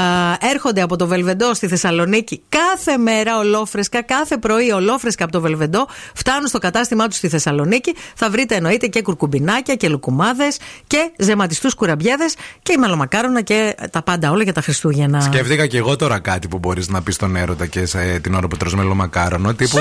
[0.51, 5.87] έρχονται από το Βελβεντό στη Θεσσαλονίκη κάθε μέρα ολόφρεσκα, κάθε πρωί ολόφρεσκα από το Βελβεντό.
[6.15, 7.95] Φτάνουν στο κατάστημά τους στη Θεσσαλονίκη.
[8.15, 14.03] Θα βρείτε εννοείται και κουρκουμπινάκια και λουκουμάδες και ζεματιστούς κουραμπιέδες και η μελομακάρονα και τα
[14.03, 15.21] πάντα όλα για τα Χριστούγεννα.
[15.21, 18.49] Σκέφτηκα και εγώ τώρα κάτι που μπορείς να πεις στον έρωτα και σε, την ώρα
[18.49, 19.55] που τρως μελομακάρονο.
[19.55, 19.77] Τύπου.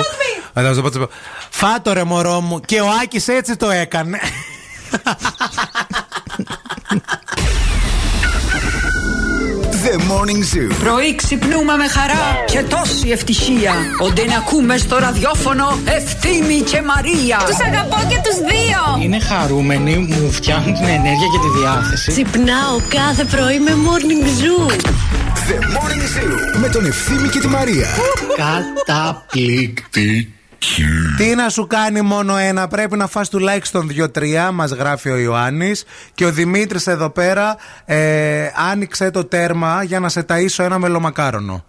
[0.54, 1.10] Θα σου πω, θα σου πω,
[1.50, 2.60] Φάτο ρε μωρό μου.
[2.60, 4.20] Και ο Άκης έτσι το έκανε.
[9.84, 10.76] The Morning Zoo.
[10.84, 13.74] Πρωί ξυπνούμε με χαρά και τόση ευτυχία.
[14.02, 17.38] Όντε να ακούμε στο ραδιόφωνο Ευθύμη και Μαρία.
[17.48, 19.04] Τους αγαπώ και τους δύο.
[19.04, 22.12] Είναι χαρούμενοι, μου φτιάχνουν την ενέργεια και τη διάθεση.
[22.12, 24.72] Ξυπνάω κάθε πρωί με Morning Zoo.
[25.50, 26.60] The Morning Zoo.
[26.60, 27.88] Με τον Ευθύμη και τη Μαρία.
[28.86, 30.34] Καταπληκτική.
[31.18, 35.84] Τι να σου κάνει μόνο ένα, πρέπει να φας τουλάχιστον δύο-τρία, μας γράφει ο Ιωάννης.
[36.14, 41.66] Και ο Δημήτρης εδώ πέρα ε, άνοιξε το τέρμα για να σε ταΐσω ένα μελομακάρονο.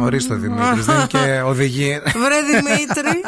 [0.00, 2.00] Ορίστε ο Δημήτρης, δεν είναι και οδηγεί.
[2.04, 3.20] Βρε Δημήτρη.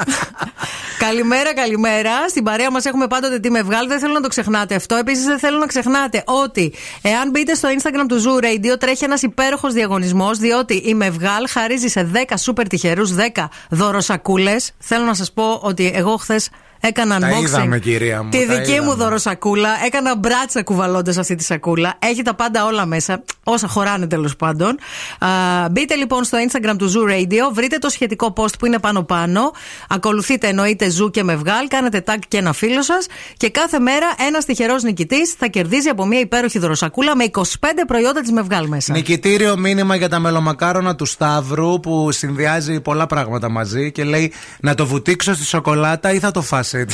[0.99, 2.29] καλημέρα, καλημέρα.
[2.29, 3.89] Στην παρέα μας έχουμε πάντοτε τι με βγάλει.
[3.89, 4.95] Δεν θέλω να το ξεχνάτε αυτό.
[4.95, 9.23] Επίσης, δεν θέλω να ξεχνάτε ότι εάν μπείτε στο Instagram του Zoo Radio, τρέχει ένας
[9.23, 10.39] υπέροχος διαγωνισμός.
[10.39, 14.73] Διότι η Μευγάλ χαρίζει σε 10 σούπερ τυχερούς 10 δωροσακούλες.
[14.79, 16.49] Θέλω να σας πω ότι εγώ χθες
[16.81, 17.43] Έκανα Τα unboxing.
[17.43, 18.95] είδαμε, κυρία μου, Τη τα δική μου είδαμε.
[18.95, 19.68] δωροσακούλα.
[19.87, 21.95] Έκανα μπράτσα κουβαλώντας αυτή τη σακούλα.
[21.99, 23.22] Έχει τα πάντα όλα μέσα.
[23.45, 24.79] Όσα χωράνε τέλος πάντων.
[25.18, 25.29] Α,
[25.70, 27.53] μπείτε λοιπόν στο Instagram του Zoo Radio.
[27.53, 29.51] Βρείτε το σχετικό post που είναι πάνω-πάνω.
[29.89, 31.68] Ακολουθείτε εννοείται Zoo και με βγάλ.
[31.68, 33.07] Κάνετε tag και ένα φίλο σας.
[33.37, 38.20] Και κάθε μέρα ένας τυχερός νικητής θα κερδίζει από μια υπέροχη δωροσακούλα με 25 προϊόντα
[38.20, 38.93] της Μευγάλ μέσα.
[38.93, 44.74] Νικητήριο μήνυμα για τα μελομακάρονα του Σταύρου που συνδυάζει πολλά πράγματα μαζί και λέει να
[44.74, 46.86] το βουτήξω στη σοκολάτα ή θα το φας έτσι.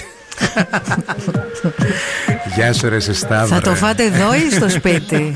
[2.55, 3.55] Γεια σου ρε εσύ Σταύρε.
[3.55, 5.33] Θα το φάτε εδώ ή στο σπίτι.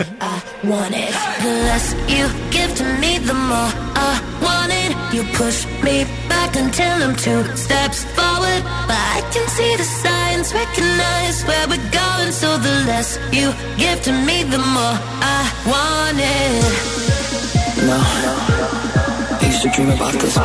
[0.72, 1.14] want it.
[1.44, 2.26] The less you
[2.56, 3.72] give to me, the more
[4.10, 4.14] I
[4.46, 4.92] want it.
[5.16, 5.96] You push me
[6.32, 8.62] back until I'm two steps forward.
[8.90, 12.32] But I can see the signs, recognize where we're going.
[12.42, 13.48] So the less you
[13.84, 14.98] give to me, the more
[15.38, 17.04] I want it.
[17.90, 18.00] No,
[19.42, 20.36] I used to dream about this.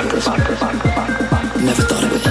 [1.69, 2.22] Never thought it would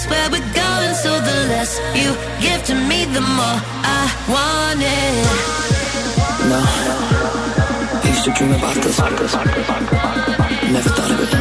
[0.00, 0.94] recognize where we're going.
[0.94, 5.26] So the less you give to me, the more I want it.
[6.48, 6.60] No.
[8.02, 8.98] I used to dream about this.
[10.72, 11.39] Never thought of it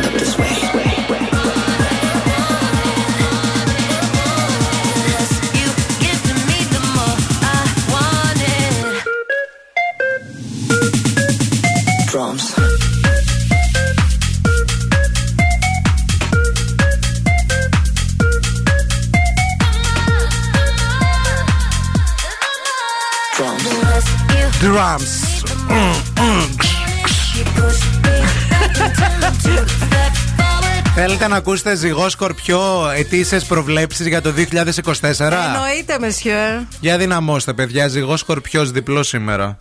[24.89, 25.43] Drums.
[30.95, 34.37] Θέλετε να ακούσετε ζυγό σκορπιό ετήσιες προβλέψεις για το 2024.
[34.39, 36.67] Εννοείται, μεσιέ.
[36.79, 37.87] Για δυναμώστε, παιδιά.
[37.87, 39.57] Ζυγό σκορπιός διπλό σήμερα.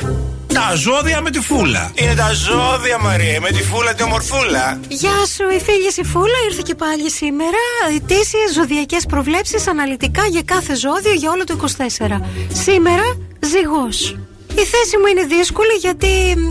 [0.54, 1.90] Τα ζώδια με τη φούλα.
[1.94, 4.80] Είναι τα ζώδια, Μαρία, με τη φούλα τη ομορφούλα.
[4.88, 7.62] Γεια σου, η φίλη η Φούλα ήρθε και πάλι σήμερα.
[7.96, 12.20] Ετήσιες ζωδιακές προβλέψεις αναλυτικά για κάθε ζώδιο για όλο το 24.
[12.52, 14.16] Σήμερα, ζυγός.
[14.62, 16.06] Η θέση μου είναι δύσκολη γιατί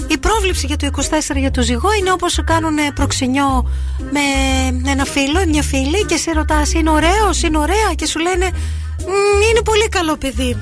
[0.07, 3.69] η πρόβληψη για το 24 για το ζυγό είναι όπως κάνουν προξενιό
[4.11, 4.19] με
[4.91, 8.49] ένα φίλο ή μια φίλη και σε ρωτάς είναι ωραίος, είναι ωραία και σου λένε
[8.99, 10.57] «Μμ, είναι πολύ καλό παιδί.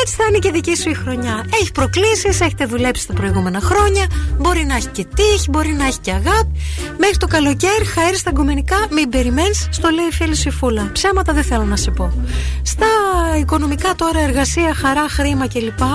[0.00, 1.44] Έτσι θα είναι και δική σου η χρονιά.
[1.60, 4.06] Έχει προκλήσεις, έχετε δουλέψει τα προηγούμενα χρόνια.
[4.38, 6.50] Μπορεί να έχει και τύχη, μπορεί να έχει και αγάπη.
[6.98, 10.90] Μέχρι το καλοκαίρι, χαίρι στα γκομενικά, μην περιμένεις, στο λέει η φίλη σου η φούλα.
[10.92, 12.12] Ψέματα δεν θέλω να σε πω.
[12.62, 12.86] Στα
[13.38, 15.82] οικονομικά τώρα, εργασία, χαρά, χρήμα κλπ.
[15.82, 15.94] Α,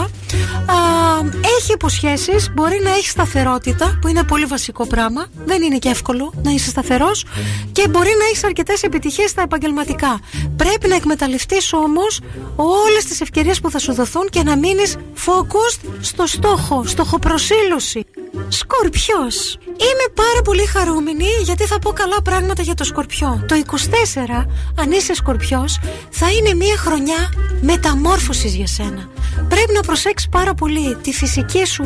[1.60, 5.26] έχει υποσχέσεις, μπορεί να έχεις σταθερότητα, που είναι πολύ βασικό πράγμα.
[5.46, 7.26] Δεν είναι και εύκολο να είσαι σταθερός.
[7.72, 10.20] Και μπορεί να έχεις αρκετές επιτυχίες στα επαγγελματικά.
[10.56, 12.20] Πρέπει να εκμεταλλευτείς όμως
[12.56, 18.06] όλες τις ευκαιρίες που θα σου δοθούν και να μείνεις focused στο στόχο, στοχοπροσήλωση.
[18.48, 19.58] Σκορπιός.
[19.66, 23.46] Είμαι πάρα πολύ χαρούμενη γιατί θα πω καλά πράγματα για το Σκορπιό.
[23.48, 25.80] Το 24, αν είσαι Σκορπιός,
[26.10, 29.10] θα είναι μια χρονιά μεταμόρφωσης για σένα.
[29.50, 31.84] Πρέπει να προσέξεις πάρα πολύ τη φυσική σου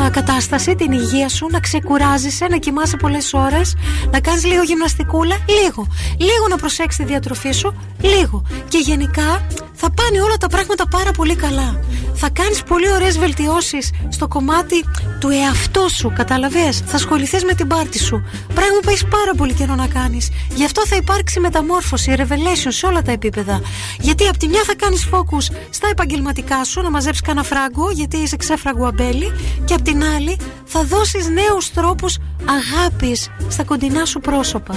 [0.00, 3.74] α, κατάσταση, την υγεία σου, να ξεκουράζεσαι, να κοιμάσαι πολλές ώρες,
[4.10, 5.86] να κάνεις λίγο γυμναστικούλα, λίγο.
[6.18, 8.42] Λίγο να προσέξεις τη διατροφή σου, λίγο.
[8.68, 9.46] Και γενικά
[9.80, 11.80] θα πάνε όλα τα πράγματα πάρα πολύ καλά.
[12.14, 14.84] Θα κάνεις πολύ ωραίες βελτιώσεις στο κομμάτι
[15.20, 16.72] του εαυτού σου, καταλαβέ.
[16.72, 18.24] Θα ασχοληθείς με την πάρτη σου.
[18.54, 20.30] Πράγμα που έχεις πάρα πολύ καιρό να κάνεις.
[20.54, 23.60] Γι' αυτό θα υπάρξει μεταμόρφωση, revelation σε όλα τα επίπεδα.
[24.00, 28.16] Γιατί από τη μια θα κάνεις focus στα επαγγελματικά σου, να μαζέψεις κανένα φράγκο, γιατί
[28.16, 29.32] είσαι ξέφραγκο αμπέλι.
[29.64, 34.74] Και από την άλλη θα δώσεις νέους τρόπους αγάπης στα κοντινά σου πρόσωπα.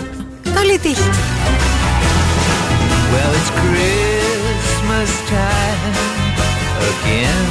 [0.54, 1.10] Καλή τύχη.
[3.14, 4.11] Well, it's
[4.92, 5.94] Christmas time
[6.92, 7.48] again.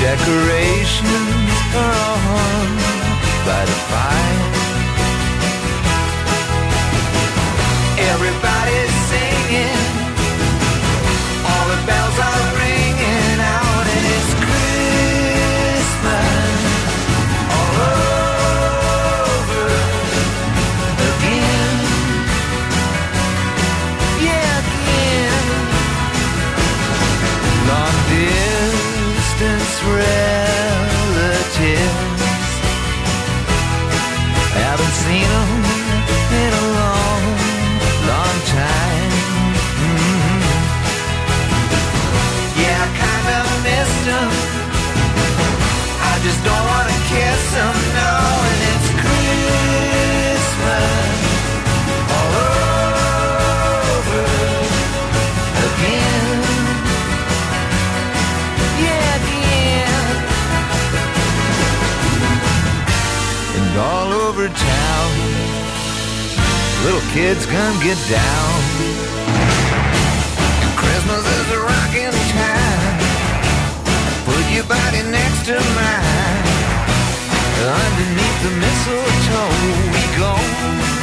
[0.00, 2.68] Decorations are on
[3.46, 4.42] by the fire.
[8.10, 8.61] Everybody's
[67.12, 68.52] kids come get down.
[70.76, 72.98] Christmas is a rockin' time.
[74.24, 76.44] Put your body next to mine.
[77.84, 79.52] Underneath the mistletoe,
[79.92, 81.01] we go.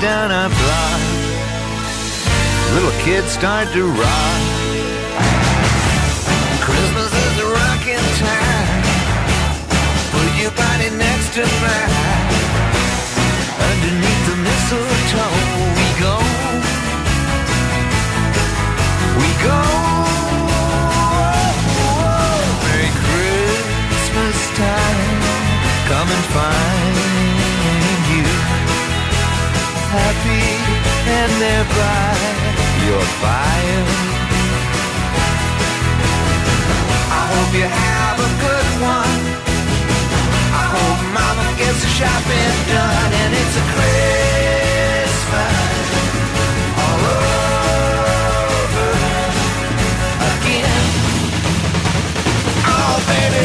[0.00, 1.00] Down our block.
[2.74, 4.40] Little kids start to rock.
[6.60, 8.82] Christmas is a rocking time.
[10.12, 12.26] Put your body next to mine.
[13.70, 15.40] Underneath the mistletoe
[15.78, 16.16] we go.
[19.20, 19.60] We go.
[22.64, 25.20] Merry Christmas time.
[25.88, 26.75] Come and find
[29.96, 30.46] happy
[31.16, 32.12] and thereby
[32.86, 33.84] your fire.
[37.18, 38.68] I hope you have a good
[38.98, 39.20] one.
[40.60, 45.56] I hope mama gets the shopping done and it's a Christmas
[46.84, 47.02] all
[48.68, 48.90] over
[50.32, 50.84] again.
[52.68, 53.44] Oh, baby,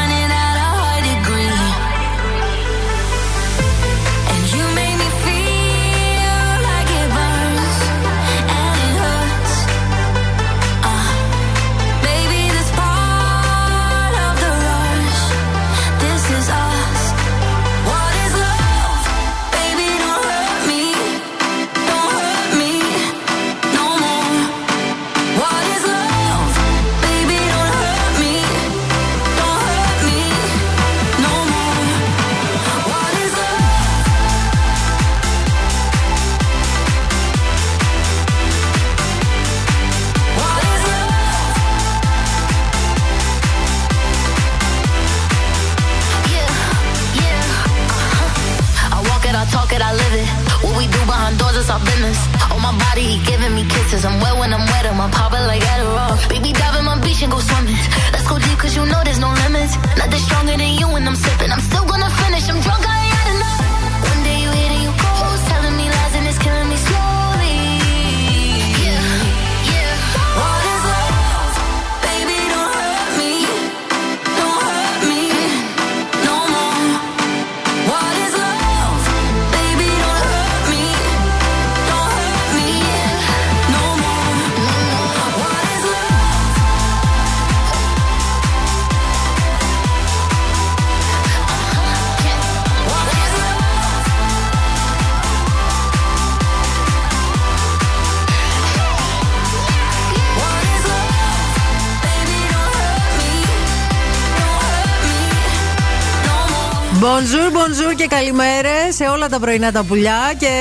[107.91, 110.53] Bonjour, bonjour και καλημέρε σε όλα τα πρωινά τα πουλιά και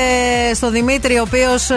[0.55, 1.71] στο Δημήτρη, ο οποίος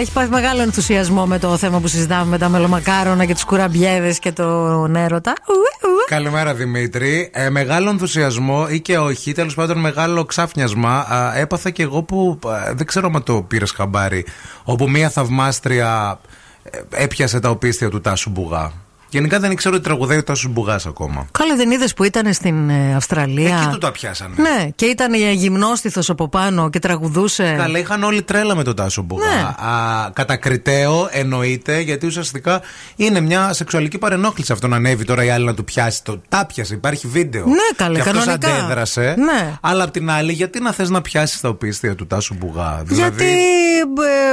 [0.00, 4.18] έχει πάθει μεγάλο ενθουσιασμό με το θέμα που συζητάμε με τα μελομακάρονα και τους κουραμπιέδες
[4.18, 5.32] και τον έρωτα.
[5.48, 6.04] Ουε, ουε.
[6.06, 7.30] Καλημέρα Δημήτρη.
[7.32, 12.38] Ε, μεγάλο ενθουσιασμό ή και όχι, τέλος πάντων μεγάλο ξάφνιασμα α, έπαθα και εγώ που
[12.46, 14.26] α, δεν ξέρω αν το πήρες χαμπάρι.
[14.64, 16.20] Όπου μία θαυμάστρια
[16.62, 18.72] ε, έπιασε τα οπίστια του Τάσου Μπουγά.
[19.08, 21.26] Γενικά δεν ήξερα ότι τραγουδάει ο Τάσος Μπουγάς ακόμα.
[21.30, 24.34] Καλά, δεν είδες που ήταν στην ε, Αυστραλία; Εκεί του τα πιάσανε.
[24.36, 27.54] Ναι, και ήταν γυμνόστιθος από πάνω και τραγουδούσε.
[27.58, 29.26] Καλά, είχαν όλοι τρέλα με τον Τάσο Μπουγά.
[29.26, 29.68] Ναι.
[29.68, 32.60] Α, κατακριτέο εννοείται, γιατί ουσιαστικά
[32.96, 36.04] είναι μια σεξουαλική παρενόχληση αυτό να ανέβει τώρα η άλλη να του πιάσει.
[36.04, 37.44] Το τα πιασε, υπάρχει βίντεο.
[37.46, 38.54] Ναι, καλέ, και αυτός κανονικά.
[38.54, 39.14] αντέδρασε.
[39.18, 39.52] Ναι.
[39.60, 43.24] Αλλά απ' την άλλη, γιατί να θες να πιάσεις τα οπίστια του Τάσου Μπουγά; Δηλαδή,
[43.24, 43.38] Γιατί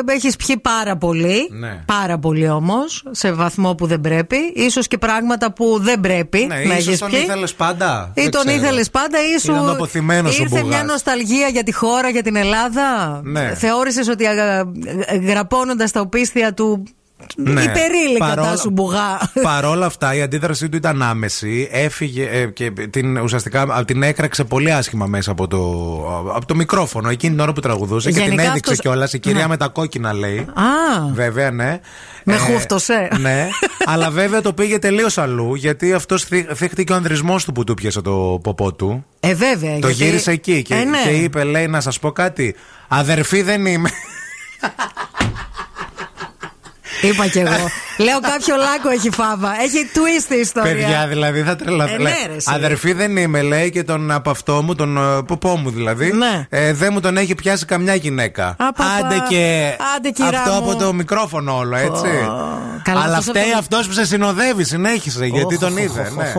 [0.05, 1.49] έχεις πιει πάρα πολύ.
[1.51, 1.83] Ναι.
[1.85, 3.03] Πάρα πολύ όμως.
[3.11, 4.35] Σε βαθμό που δεν πρέπει.
[4.69, 7.19] Σω και πράγματα που δεν πρέπει Ναι, να ίσως έχεις τον πιει.
[7.23, 8.11] ήθελες πάντα.
[8.13, 8.61] Ή Δεν τον ξέρω.
[8.63, 9.51] ήθελες πάντα, ή σου.
[9.51, 10.75] Ήταν αποθυμένος ο Ήρθε Μπουγάς.
[10.75, 13.19] μια νοσταλγία για τη χώρα, για την Ελλάδα.
[13.23, 13.53] Ναι.
[13.55, 14.25] Θεώρησες ότι
[15.27, 16.83] γραπώνοντας τα οπίστια του.
[17.35, 17.61] Ναι.
[17.61, 19.31] Υπερήλικα Παρόλα- τα σου μπουγά.
[19.41, 21.69] Παρ' όλα αυτά η αντίδρασή του ήταν άμεση.
[21.71, 25.59] Έφυγε ε, και την, ουσιαστικά α, την έκραξε πολύ άσχημα μέσα από το,
[26.35, 29.13] από το μικρόφωνο εκείνη την ώρα που τραγουδούσε και την Γενικά έδειξε αυτός- κιόλας.
[29.13, 29.47] Η κυρία Ναι.
[29.47, 30.37] με τα κόκκινα λέει.
[30.39, 31.79] Α, Βέβαια, ναι.
[32.23, 33.07] με Ε, χούφτωσε.
[33.19, 33.47] Ναι,
[33.85, 38.01] αλλά βέβαια το πήγε τελείως αλλού γιατί αυτός θύχτηκε ο ανδρισμός του που του πιέσε
[38.01, 39.05] το ποπό του.
[39.19, 39.79] Ε, βέβαια.
[39.79, 40.97] Το γιατί- γύρισε εκεί και, Ε, ναι.
[41.03, 42.55] και είπε, λέει, να σας πω κάτι.
[42.87, 43.89] Αδερφή δεν είμαι.
[47.03, 47.51] Είπα κι εγώ.
[47.97, 49.51] Λέω κάποιο λάκκο έχει φάβα.
[49.61, 50.71] Έχει twist η ιστορία.
[50.73, 51.93] Παιδιά, δηλαδή θα τρελαθώ.
[51.93, 52.51] Ε, ναι, ρε, εσύ.
[52.53, 56.11] Αδερφή δεν είμαι, λέει, και τον από αυτό μου, τον ε, ποπό μου δηλαδή.
[56.13, 56.45] Ναι.
[56.49, 58.47] Ε, δεν μου τον έχει πιάσει καμιά γυναίκα.
[58.47, 58.83] Α, παπα.
[59.05, 59.71] Άντε και.
[59.95, 60.57] Άντε, κυρά αυτό μου.
[60.71, 62.09] από το μικρόφωνο όλο, έτσι.
[62.83, 66.11] Καλά, Αλλά αυτός φταίει από το- αυτός που σε συνοδεύει, συνέχισε, γιατί τον είδε.
[66.17, 66.33] ναι.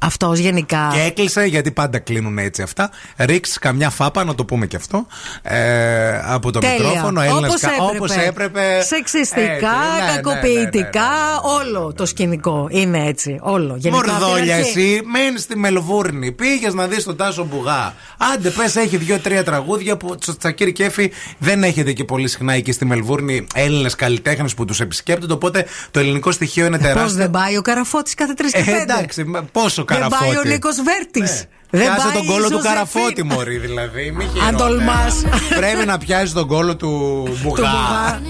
[0.00, 0.90] Αυτός γενικά.
[0.94, 2.90] Και έκλεισε, γιατί πάντα κλείνουν έτσι αυτά.
[3.16, 5.06] Ρίξει καμιά φάπα, να το πούμε και αυτό.
[5.42, 6.76] Ε, από το Τέλεια.
[6.76, 7.96] μικρόφωνο, Έλληνας Όπως κα- έπρεπε.
[7.96, 8.82] όπως έπρεπε.
[8.82, 11.08] Σεξιστικά, Έτσι, ναι, ναι, ναι, κακοποιητικά,
[11.42, 13.38] όλο το σκηνικό είναι έτσι.
[13.42, 13.76] Όλο.
[13.78, 14.68] Γενικά, από την Μορδόλια, αρχή.
[14.68, 16.32] εσύ μένεις στη Μελβούρνη.
[16.32, 17.94] Πήγες να δεις τον Τάσο Μπουγά.
[18.34, 22.72] Άντε, πες, έχει δύο-τρία τραγούδια που στο Τσακίρι Κέφι δεν έχετε και πολύ συχνά εκεί
[22.72, 25.32] στη Μελβούρνη Έλληνες καλλιτέχνες που τους επισκέπτονται.
[25.32, 27.16] Οπότε το ελληνικό στοιχείο είναι Πώς τεράστιο.
[27.16, 30.24] δεν πάει ο Καραφώτης κάθε τρεις και Ε, πέντε; εντάξει, μα πόσο Δεν καραφώτη.
[30.24, 31.44] πάει ο Νίκος Βέρτης;
[31.78, 34.12] Πιάσε τον κόλο του Καραφώτη, Μωρή, δηλαδή.
[34.16, 34.56] Μη χειρότερα.
[34.56, 35.24] τολμάς.
[35.56, 37.62] Πρέπει να πιάσει τον κόλο του Μπουγά.
[37.62, 38.20] Μπουγά.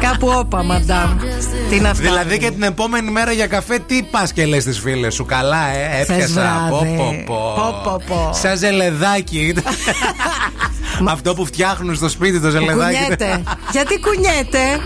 [0.00, 1.18] Κάπου όπα, μαντάμ.
[1.68, 2.02] Τι είναι αυτά.
[2.02, 5.24] Δηλαδή και την επόμενη μέρα για καφέ τι πας και λες στις φίλες σου.
[5.24, 6.66] Καλά, ε, έπιασα.
[6.68, 6.96] βράδυ.
[6.96, 7.52] Πω, πω, πω.
[7.56, 8.30] Πω, πω, πω.
[8.34, 9.54] Σαν ζελεδάκι.
[11.14, 12.96] Αυτό που φτιάχνουν στο σπίτι το ζελεδάκι.
[12.98, 13.42] Κουνιέται.
[13.70, 14.80] Γιατί κουνιέται;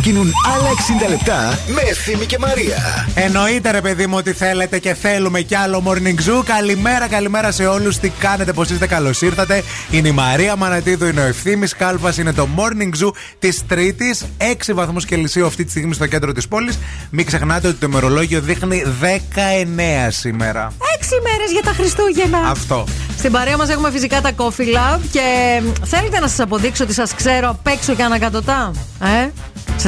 [0.00, 0.68] Ξεκινούν άλλα
[1.06, 3.06] 60 λεπτά με Ευθύμη και Μαρία.
[3.14, 6.42] Εννοείται ρε παιδί μου ότι θέλετε και θέλουμε κι άλλο Morning Zoo.
[6.44, 7.98] Καλημέρα, καλημέρα σε όλους.
[7.98, 9.62] Τι κάνετε, πώς είστε, καλώς ήρθατε.
[9.90, 14.24] Είναι η Μαρία Μανατίδου, είναι ο Ευθύμης Κάλφας, είναι το Morning Zoo της Τρίτης.
[14.38, 16.78] 6 βαθμούς Κελσίου αυτή τη στιγμή στο κέντρο της πόλης.
[17.10, 20.72] Μην ξεχνάτε ότι το ημερολόγιο δείχνει 19 σήμερα.
[20.96, 22.38] Έξι μέρες για τα Χριστούγεννα.
[22.38, 22.86] Αυτό.
[23.18, 25.22] Στην παρέα μας έχουμε φυσικά τα Coffee Lab και
[25.84, 28.70] θέλετε να σας αποδείξω ότι σας ξέρω απ' έξω και ανακατοτά.
[29.00, 29.28] Ε;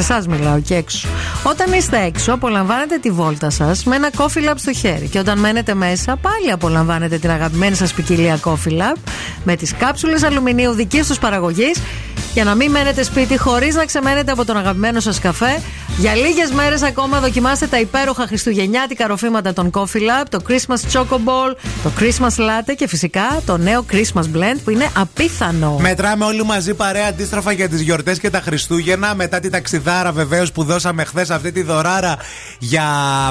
[0.01, 1.07] Σε εσάς μιλάω και έξω.
[1.43, 5.07] Όταν είστε έξω, απολαμβάνετε τη βόλτα σας με ένα Coffee Lab στο χέρι.
[5.07, 8.95] Και όταν μένετε μέσα, πάλι απολαμβάνετε την αγαπημένη σας ποικιλία Coffee Lab
[9.43, 11.81] με τις κάψουλες αλουμινίου δική τους παραγωγής
[12.33, 15.61] για να μην μένετε σπίτι χωρίς να ξεμένετε από τον αγαπημένο σας καφέ.
[15.99, 21.13] Για λίγες μέρες ακόμα δοκιμάστε τα υπέροχα χριστουγεννιάτικα ροφήματα των Coffee Lab, το Christmas Choco
[21.13, 25.77] Ball, το Christmas Latte και φυσικά το νέο Christmas Blend που είναι απίθανο.
[25.79, 29.15] Μετράμε όλοι μαζί παρέα αντίστροφα για τις γιορτές και τα Χριστούγεννα.
[29.15, 32.17] Μετά τη ταξιδάρα βεβαίως που δώσαμε χθες αυτή τη δωράρα
[32.59, 32.85] για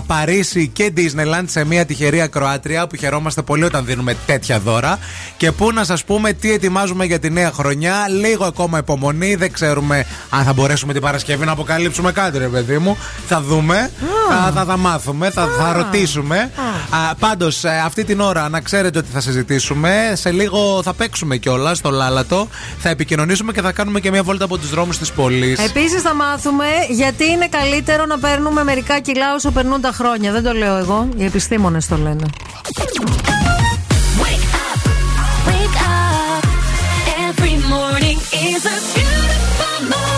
[0.06, 4.98] Παρίσι και Disneyland σε μια τυχερή ακροάτρια που χαιρόμαστε πολύ όταν δίνουμε τέτοια δώρα.
[5.36, 8.06] Και πού να σας πούμε τι ετοιμάζουμε για τη νέα χρονιά.
[8.08, 9.34] Λίγο ακόμα υπομονή.
[9.34, 12.96] Δεν ξέρουμε αν θα μπορέσουμε την Παρασκευή να αποκαλύψουμε κάτι, ρε παιδί μου.
[13.28, 13.90] Θα δούμε.
[14.28, 15.30] Θα, θα, θα μάθουμε.
[15.30, 16.50] Θα, θα ρωτήσουμε.
[17.18, 20.12] Πάντως, αυτή την ώρα να ξέρετε ότι θα συζητήσουμε.
[20.14, 22.48] Σε λίγο θα παίξουμε κιόλας στο λάλατο.
[22.78, 25.58] Θα επικοινωνήσουμε και θα κάνουμε και μια βόλτα από τους δρόμους της πόλης.
[25.58, 30.32] Επίσης θα μάθουμε γιατί είναι καλύτερο να παίρνουμε μερικά κιλά όσο περνούν τα χρόνια.
[30.32, 32.26] Δεν το λέω εγώ, οι επιστήμονες το λένε.
[35.48, 36.44] Wake up.
[37.26, 40.17] Every morning is a beautiful morning.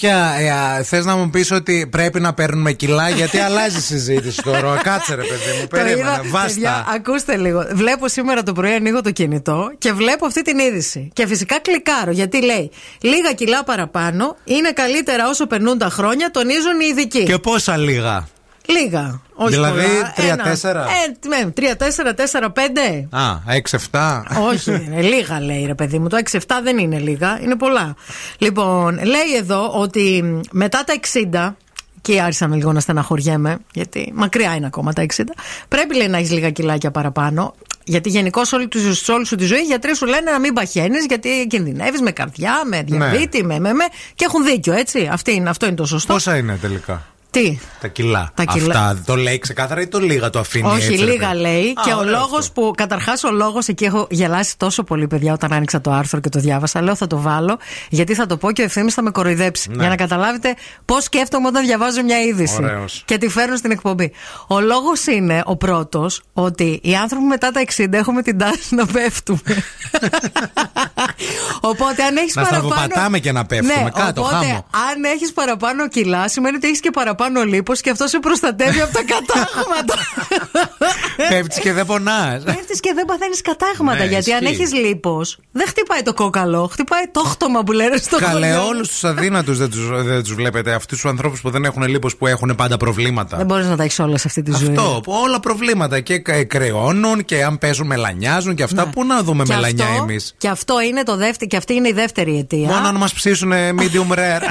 [0.00, 4.42] Τώρα αλήθεια, θες να μου πεις ότι πρέπει να παίρνουμε κιλά, γιατί αλλάζει η συζήτηση
[4.42, 4.80] τώρα.
[4.82, 5.98] Κάτσε ρε παιδί μου, Το περίμενε.
[6.00, 6.84] είδα, παιδιά, Βάστα.
[6.94, 7.66] ακούστε λίγο.
[7.72, 11.08] Βλέπω σήμερα το πρωί, ανοίγω το κινητό και βλέπω αυτή την είδηση.
[11.12, 12.70] Και φυσικά κλικάρω γιατί λέει
[13.00, 17.24] Λίγα κιλά παραπάνω είναι καλύτερα όσο περνούν τα χρόνια, τονίζουν οι ειδικοί.
[17.24, 18.28] Και πόσα λίγα;
[18.66, 19.20] Λίγα.
[19.34, 20.12] Όχι Δηλαδή, πολλά.
[20.16, 20.42] τρία, Ένα.
[20.42, 20.80] τέσσερα.
[20.86, 23.08] Ε, ναι, τρία, τέσσερα, τέσσερα, πέντε.
[23.10, 23.22] Α,
[23.90, 24.22] 6-7.
[24.52, 26.08] Όχι, είναι λίγα λέει ρε παιδί μου.
[26.08, 27.94] Το 6-7 δεν είναι λίγα, είναι πολλά.
[28.38, 31.54] Λοιπόν, λέει εδώ ότι μ, μετά τα 60.
[32.00, 35.22] Και άρχισα με λίγο να στεναχωριέμαι, γιατί μακριά είναι ακόμα τα 60.
[35.68, 37.54] Πρέπει λέει να έχεις λίγα κιλάκια παραπάνω.
[37.84, 40.52] Γιατί γενικώς όλη, του- σε όλη σου τη ζωή οι γιατροί σου λένε να μην
[40.52, 43.84] παχαίνεις, γιατί κινδυνεύεις με καρδιά, με διαβήτη, με, με, με.
[44.14, 45.08] Και έχουν δίκιο, έτσι.
[45.12, 46.12] Αυτή είναι, αυτό είναι το σωστό.
[46.12, 48.30] Πόσα είναι τελικά; Τι; Τα κιλά.
[48.34, 48.74] Τα κιλά.
[48.74, 51.68] Αυτά το λέει ξεκάθαρα ή το λίγα το αφήνει Όχι, έτσι, ρε λίγα παιδί; λέει.
[51.68, 52.60] Α, και ο ωραίο λόγος αυτό.
[52.60, 52.70] που.
[52.76, 56.38] Καταρχάς, ο λόγος εκεί έχω γελάσει τόσο πολύ, παιδιά, όταν άνοιξα το άρθρο και το
[56.40, 56.82] διάβασα.
[56.82, 57.58] Λέω θα το βάλω,
[57.88, 59.68] γιατί θα το πω και ο ευθύνη θα με κοροϊδέψει.
[59.70, 59.76] Ναι.
[59.76, 60.54] Για να καταλάβετε
[60.84, 62.56] πώς σκέφτομαι όταν διαβάζω μια είδηση.
[62.62, 63.02] Ωραίος.
[63.04, 64.12] Και τη φέρνω στην εκπομπή.
[64.46, 68.86] Ο λόγος είναι ο πρώτος ότι οι άνθρωποι μετά τα 60 έχουμε την τάση να
[68.86, 69.40] πέφτουμε.
[71.70, 72.68] οπότε αν έχεις Να παραπάνω.
[72.72, 73.82] στραβοπατάμε και να πέφτουμε.
[73.82, 74.66] Ναι, Κάτω, οπότε, χάμω.
[74.90, 78.92] αν έχεις παραπάνω κιλά, σημαίνει ότι έχεις και παραπάνω λίπος και αυτός σε προστατεύει από
[78.92, 79.94] τα κατάγματα.
[81.28, 82.42] Πέφτεις και δεν πονάς.
[82.42, 83.98] Πέφτεις και δεν παθαίνεις κατάγματα.
[83.98, 84.54] Ναι, γιατί αν ισχύει.
[84.62, 88.66] έχεις λίπος, δεν χτυπάει το κόκαλο, χτυπάει το χτώμα που λένε στο Καλέ, χωριό.
[88.66, 90.72] όλους τους αδύνατους δεν τους δεν τους βλέπετε.
[90.72, 93.36] Αυτούς τους ανθρώπους που δεν έχουν λίπος που έχουν πάντα προβλήματα.
[93.36, 94.68] Δεν μπορείς να τα έχεις όλα σε αυτή τη ζωή.
[94.76, 98.86] Αυτό, που όλα προβλήματα και κα- κρεώνουν και αν παίζουν μελανιάζουν και αυτά.
[98.86, 99.48] Πού να δούμε Ναι.
[99.48, 100.34] Και μελανιά αυτό- εμείς.
[100.38, 102.66] Και αυτό είναι το δεύτερο, και αυτή είναι η δεύτερη αιτία.
[102.68, 104.42] Μόνο αν μας ψήσουν medium rare.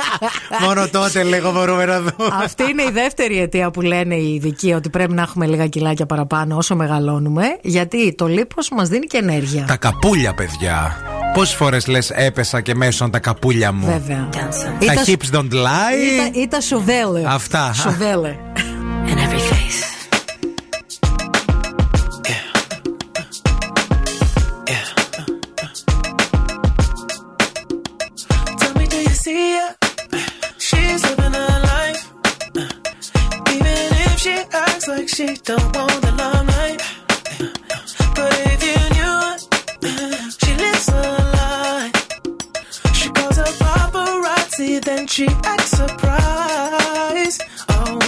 [0.66, 2.30] Μόνο τότε λίγο μπορούμε να δούμε.
[2.42, 6.06] Αυτή είναι η δεύτερη αιτία που λένε οι ειδικοί ότι πρέπει να έχουμε λίγα κιλάκια
[6.06, 7.44] παραπάνω όσο μεγαλώνουμε.
[7.62, 9.64] Γιατί το λίπος μας δίνει και ενέργεια.
[9.64, 10.96] Τα καπούλια, παιδιά.
[11.34, 13.86] Πόσες φορές λες έπεσα και μέσω τα καπούλια μου.
[13.86, 14.28] Βέβαια.
[14.30, 14.48] Τα
[14.80, 16.14] Ήταν- hips don't lie.
[16.14, 17.22] Ήταν, ήταν σουβέλε.
[17.26, 17.72] Αυτά.
[17.72, 18.36] Σουβέλε.
[19.06, 19.93] in every face.
[34.24, 36.80] She acts like she don't want the limelight.
[38.16, 39.20] But if you knew
[40.40, 41.02] she lives a
[41.36, 41.92] lie.
[42.94, 47.42] She calls her paparazzi, then she acts surprised.
[47.68, 47.98] Oh,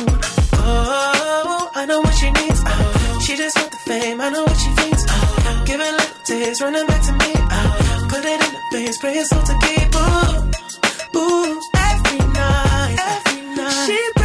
[0.55, 2.63] oh, I know what she needs.
[2.65, 4.19] Oh, she just want the fame.
[4.23, 5.05] I know what she thinks.
[5.07, 7.33] Oh, give it little taste, running back to me.
[7.37, 9.95] Oh, put it in the face, pray it's all to keep.
[9.95, 11.61] Ooh, ooh,
[11.91, 13.87] every night, every night.
[13.87, 14.16] She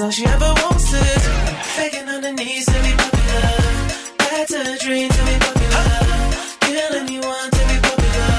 [0.00, 1.28] It's all she ever wants is
[1.76, 3.52] begging on her knees to be popular.
[4.16, 5.88] That's a dream to be popular.
[6.64, 8.32] Kill anyone to be popular.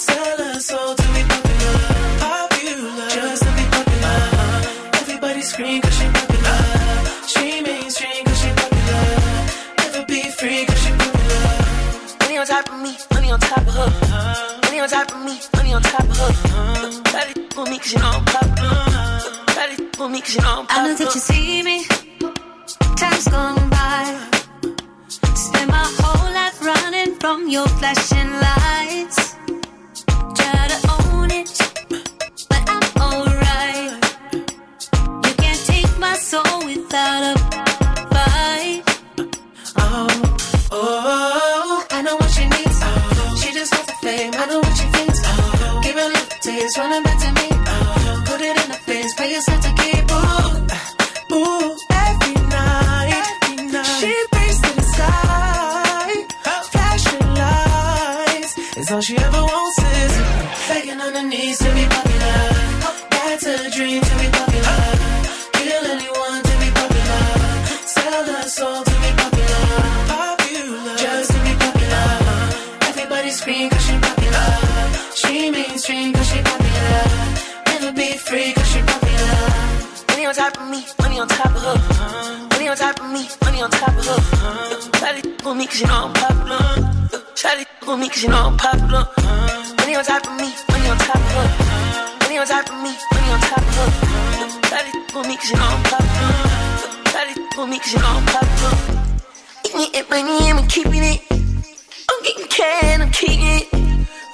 [0.00, 1.76] Sell her soul to be popular.
[2.24, 4.20] Popular, just to be popular.
[5.04, 6.60] Everybody scream cause she popular.
[7.28, 9.04] She mainstream cause she popular.
[9.84, 12.16] Never be free cause she popular.
[12.20, 13.90] Money on top of me, money on top of her.
[14.64, 16.32] Money on top of me, money on top of her.
[17.12, 18.93] Try for me cause you know I'm popular.
[19.94, 21.84] Try to for me cause you know I'm I know that you see me.
[22.96, 24.04] Time's gone by.
[25.34, 29.36] Spend my whole life running from your flashing lights.
[30.34, 31.50] Try to own it,
[32.48, 33.92] but I'm alright.
[35.26, 37.38] You can't take my soul without a
[38.12, 38.82] fight.
[39.76, 40.08] Oh,
[40.72, 42.80] oh, I know what she needs.
[42.82, 44.32] Oh, she just wants the fame.
[44.34, 45.20] I know what she thinks.
[45.24, 47.53] Oh, give it a little taste, running back to me.
[49.24, 50.04] Pay yourself to keep.
[50.12, 53.10] Ooh, ooh, every night,
[53.42, 54.00] every night.
[54.02, 56.26] To the sky,
[56.70, 58.76] flashing lights.
[58.76, 60.14] It's all she ever wants is
[60.68, 62.38] begging on her knees to be popular.
[63.12, 64.43] That's a dream to be popular.
[80.36, 82.48] On top of me, money on top of her.
[82.50, 84.90] Money on top of me, money on top of her.
[84.98, 86.58] Try to for me cause you know I'm popular.
[87.36, 89.06] Try to for me cause you know I'm popular.
[89.78, 91.46] Money on top of me, money on top of her.
[92.22, 93.88] Money on top of me, money on top of her.
[94.66, 96.34] Try to for me cause you know I'm popular.
[97.14, 98.74] Try to for me cause you know I'm popular.
[99.66, 101.20] Eating it, money, I'm keeping it.
[102.10, 103.72] I'm getting cash, I'm keeping it.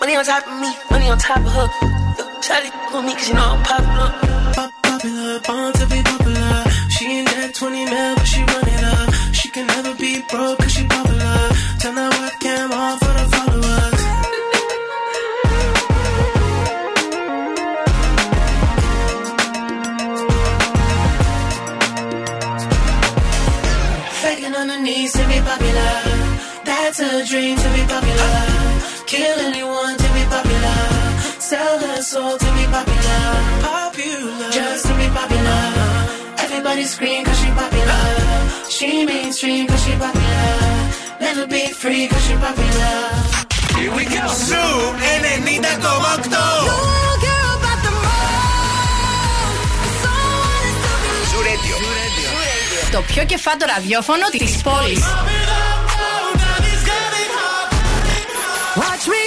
[0.01, 1.68] Money on top of me, money on top of her.
[2.40, 6.64] Try to for me cause you know I'm popular popular, born to be popular.
[6.90, 9.14] She ain't that 20 mil, but she run it up.
[9.32, 11.40] She can never be broke, cause she popular.
[11.80, 14.01] Turn that webcam off for the followers.
[24.22, 25.94] Faking on her knees to be popular.
[26.64, 28.36] That's a dream to be popular.
[29.07, 30.78] Kill anyone to be popular.
[31.40, 33.69] Sell her soul to be popular
[36.72, 38.02] Everybody scream cause she popular.
[38.76, 40.50] She mainstream cause she popular.
[41.20, 42.96] Never be free cause she popular.
[43.76, 44.24] Here we go.
[44.48, 44.66] Ζου
[45.00, 46.36] 90,8.
[51.30, 51.76] Ζου Radio.
[52.90, 55.04] Το πιο κεφάτο ραδιόφωνο της πόλης.
[58.80, 59.24] Watch me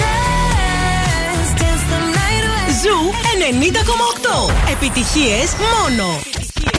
[0.00, 2.68] dance, dance the night away.
[2.82, 2.98] Ζου
[4.28, 4.72] 90,8.
[4.72, 6.06] Επιτυχίες μόνο.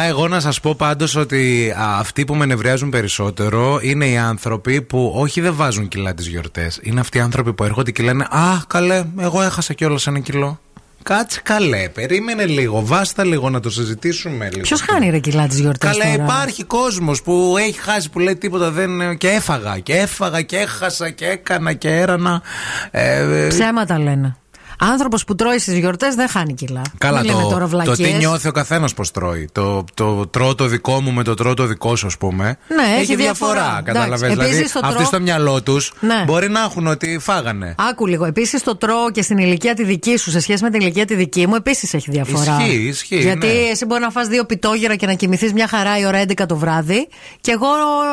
[0.00, 4.16] Παιδιά, εγώ να σας πω πάντως ότι α, αυτοί που με νευριάζουν περισσότερο είναι οι
[4.16, 6.80] άνθρωποι που όχι δεν βάζουν κιλά τις γιορτές.
[6.82, 10.60] Είναι αυτοί οι άνθρωποι που έρχονται και λένε Α, καλέ, εγώ έχασα κιόλας ένα κιλό.
[11.02, 14.60] Κάτσε καλέ, περίμενε λίγο, βάστα λίγο να το συζητήσουμε λίγο.
[14.60, 15.98] Ποιος χάνει ρε κιλά τις γιορτές.
[15.98, 19.16] Καλά, υπάρχει κόσμος που έχει χάσει που λέει τίποτα δεν.
[19.16, 22.42] και έφαγα και έφαγα και έχασα και έκανα και έρανα.
[22.90, 24.36] Ε, ε, Ψέματα λένε.
[24.82, 26.82] Άνθρωπος που τρώει στις γιορτές δεν χάνει κιλά.
[26.98, 27.98] Καλά, Μην λέμε τώρα το, το βλακίες.
[28.10, 29.48] τι νιώθει ο καθένας πώ τρώει.
[29.52, 32.44] Το, το τρώω το δικό μου με το τρώω το δικό σου, ας πούμε.
[32.68, 33.52] Ναι, έχει διαφορά.
[33.52, 33.82] διαφορά.
[33.84, 34.14] Κατάλαβε.
[34.14, 36.22] Εντάξει, Δηλαδή, επίσης το αυτοί τρώω- στο μυαλό τους Ναι.
[36.26, 37.74] μπορεί να έχουν ότι φάγανε.
[37.90, 38.24] Άκου λίγο.
[38.24, 41.14] Επίσης το τρώω και στην ηλικία τη δική σου σε σχέση με την ηλικία τη
[41.14, 41.54] δική μου.
[41.54, 42.56] Επίσης έχει διαφορά.
[42.60, 43.52] Ισχύει, ισχύει, Γιατί ναι.
[43.52, 46.56] εσύ μπορεί να φας δύο πιτόγερα και να κοιμηθείς μια χαρά η ώρα 11 το
[46.56, 47.08] βράδυ.
[47.40, 47.66] Και εγώ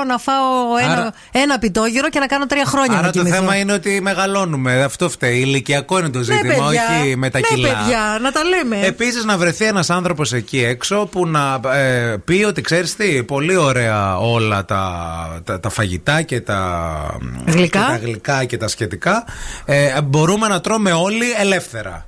[0.08, 3.36] να φάω ένα, Άρα- ένα πιτόγερο και να κάνω τρία χρόνια Άρα να το κοιμηθώ.
[3.40, 4.84] θέμα είναι ότι μεγαλώνουμε.
[4.84, 5.40] Αυτό φταίει.
[5.40, 7.00] Ηλικιακό είναι το Ναι, ζήτημα, παιδιά.
[7.02, 7.68] όχι με τα ναι, κιλά.
[7.68, 8.80] παιδιά, να τα λέμε.
[8.86, 13.56] Επίσης, να βρεθεί ένας άνθρωπος εκεί έξω που να ε, πει ότι ξέρεις τι, πολύ
[13.56, 17.80] ωραία όλα τα, τα, τα φαγητά και τα Γλυκά.
[17.80, 19.26] και τα γλυκά και τα σχετικά.
[19.66, 22.06] Ε, μπορούμε να τρώμε όλοι ελεύθερα.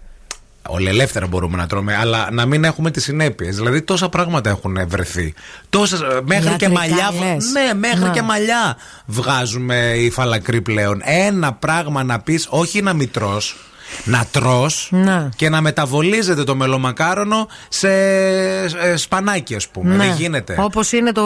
[0.71, 3.55] Ολελεύθερα μπορούμε να τρώμε, αλλά να μην έχουμε τις συνέπειες.
[3.55, 5.33] Δηλαδή, τόσα πράγματα έχουν βρεθεί.
[5.69, 7.09] Τόσες, ε, μέχρι και Ιατρικά, μαλλιά.
[7.19, 7.45] λες.
[7.51, 8.09] Ναι, μέχρι Να.
[8.09, 11.01] και μαλλιά βγάζουμε οι φαλακροί πλέον.
[11.03, 13.55] Ένα πράγμα να πεις, όχι να μην τρως,
[14.03, 15.29] να τρως Να.
[15.35, 19.95] και να μεταβολίζεται το μελομακάρονο σε ε, σπανάκι, ας πούμε.
[19.95, 20.55] Δεν γίνεται.
[20.59, 21.23] Όπως είναι το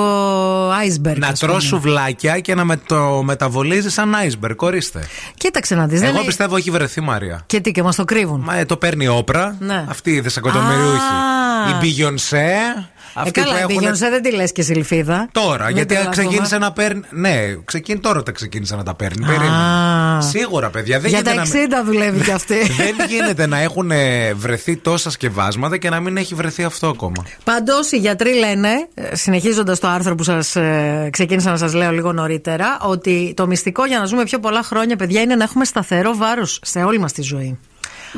[0.69, 1.17] iceberg.
[1.17, 1.51] Να ας πούμε.
[1.51, 4.55] τρως σουβλάκια και να με το μεταβολίζει σαν iceberg.
[4.55, 5.07] Ορίστε.
[5.37, 6.01] Κοίταξε να δεις.
[6.01, 7.43] Εγώ πιστεύω έχει βρεθεί Μαρία.
[7.45, 8.41] Και τι, και μας το κρύβουν.
[8.43, 9.55] Μα ε, το παίρνει η όπρα.
[9.59, 9.85] Ναι.
[9.89, 10.97] Αυτή η δισεκατομμυριούχη.
[10.97, 11.69] Α.
[11.69, 12.55] Η Μπιγιονσέ.
[13.15, 13.87] Ε, Αυτή καλά, που η έχουν...
[13.87, 15.29] Beyoncé δεν τη λες και Σιλφίδα.
[15.31, 16.25] Τώρα, Μην γιατί τρελαθούμε.
[16.25, 17.01] ξεκίνησε να παίρνει.
[17.09, 17.35] Ναι,
[17.65, 19.25] ξεκίνη, τώρα τα ξεκίνησε να τα παίρνει.
[19.25, 20.21] Περίμενε.
[20.21, 20.99] Σίγουρα, παιδιά.
[20.99, 21.83] Δεν Για γίνεται τα 60 να...
[21.83, 22.55] δουλεύει κι αυτή.
[22.83, 27.25] δεν γίνεται να έχουν ε, βρεθεί τόσα σκευάσματα και να μην έχει βρεθεί αυτό ακόμα.
[27.43, 28.69] Πάντως οι γιατροί λένε,
[29.11, 30.55] συνεχίζοντας το άρθρο που σας
[31.09, 34.95] ξεκίνησα να σας λέω λίγο νωρίτερα, ότι το μυστικό για να ζούμε πιο πολλά χρόνια,
[34.95, 37.59] παιδιά, είναι να έχουμε σταθερό βάρος σε όλη μας τη ζωή.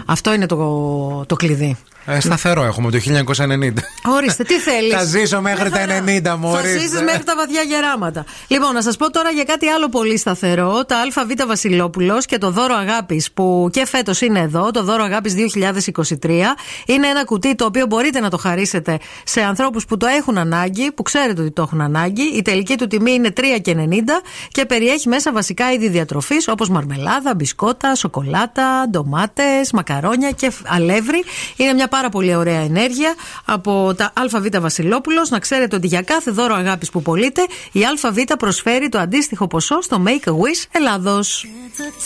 [0.05, 1.77] Αυτό είναι το, το κλειδί.
[2.07, 3.73] Ε, σταθερό έχουμε το 1990.
[4.15, 6.79] Ορίστε, τι θέλεις; Θα ζήσω μέχρι τα 90 μου, Θα ορίστε.
[6.79, 8.25] ζήσεις μέχρι τα βαθιά γεράματα.
[8.47, 10.85] Λοιπόν, να σας πω τώρα για κάτι άλλο πολύ σταθερό.
[10.87, 14.71] Τα ΑΒ Βασιλόπουλος και το δώρο αγάπης που και φέτος είναι εδώ.
[14.71, 16.55] Το δώρο αγάπης 2023.
[16.85, 20.91] Είναι ένα κουτί το οποίο μπορείτε να το χαρίσετε σε ανθρώπους που το έχουν ανάγκη,
[20.91, 22.23] που ξέρετε ότι το έχουν ανάγκη.
[22.23, 27.95] Η τελική του τιμή είναι 3,90 και περιέχει μέσα βασικά είδη διατροφής όπως μαρμελάδα, μπισκότα,
[27.95, 31.23] σοκολάτα, ντομάτες, μακαρόνια και αλεύρι.
[31.55, 33.15] Είναι μια πάρα πολύ ωραία ενέργεια
[33.45, 35.29] από τα ΑΒ Βασιλόπουλος.
[35.29, 37.41] Να ξέρετε ότι για κάθε δώρο αγάπης που πωλείτε,
[37.71, 41.45] η ΑΒ προσφέρει το αντίστοιχο ποσό στο Make a Wish Ελλάδος.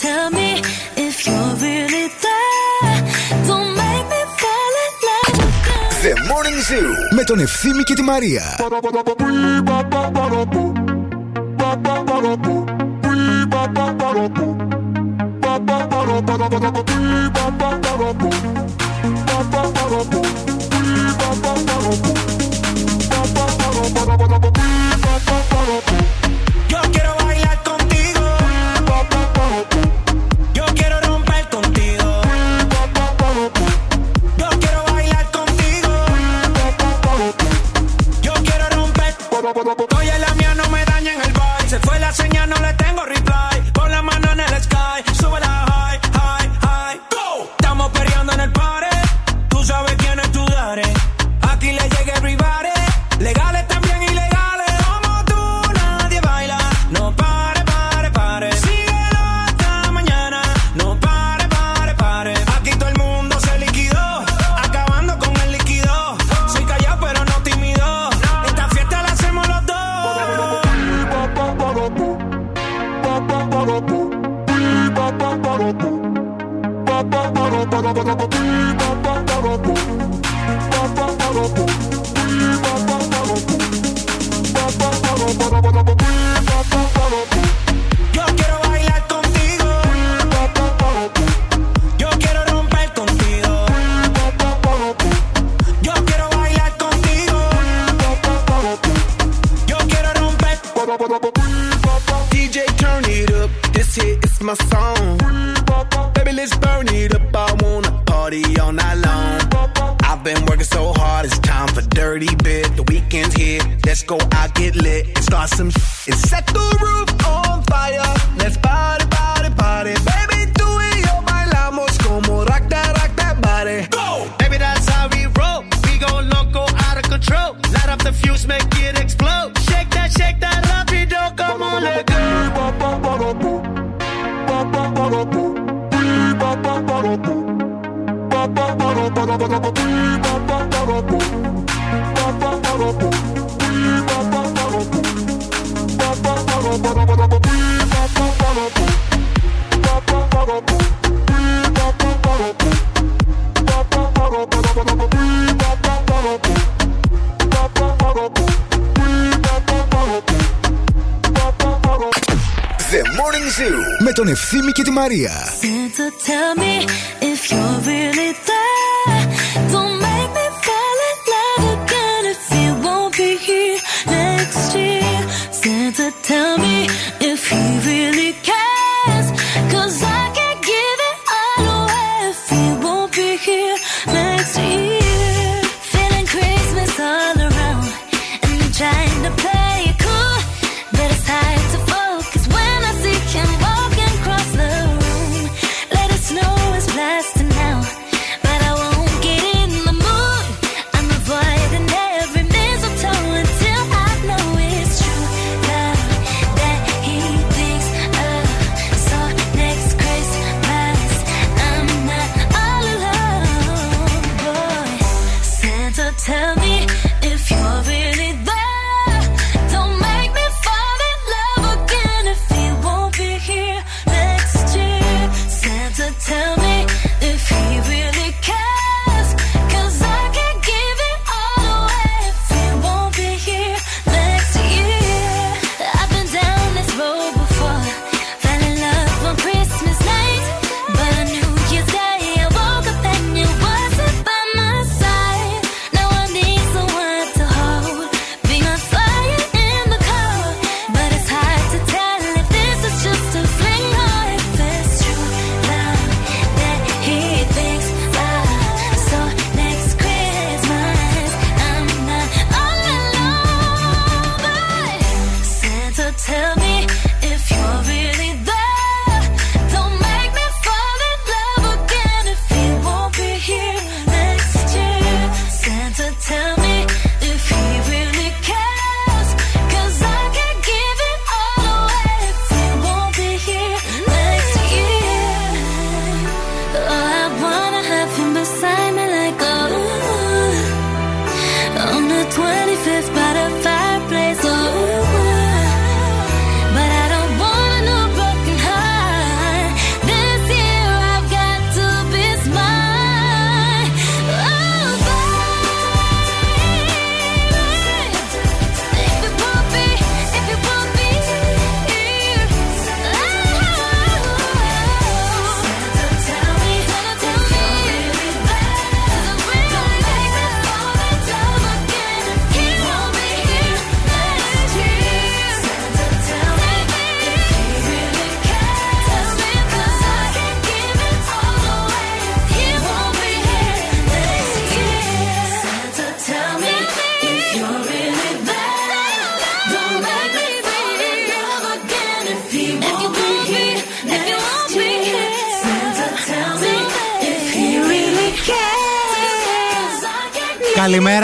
[0.02, 0.50] Tell me
[1.06, 2.98] if you're really there.
[3.48, 5.88] Don't make me fall in love again.
[6.04, 8.44] The Morning Zoo με τον Ευθύμη και τη Μαρία.
[19.62, 20.00] Bye.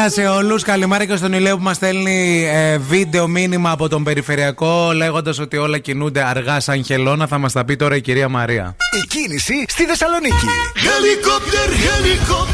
[0.06, 0.62] Καλημέρα σε όλους.
[0.62, 5.56] Καλημέρα και στον Ηλέο που μας στέλνει ε, βίντεο μήνυμα από τον Περιφερειακό λέγοντας ότι
[5.56, 7.26] όλα κινούνται αργά σαν χελώνα.
[7.26, 8.76] Θα μας τα πει τώρα η κυρία Μαρία.
[9.02, 10.46] Η κίνηση στη Θεσσαλονίκη.
[10.74, 12.45] Helicopter, helicopter.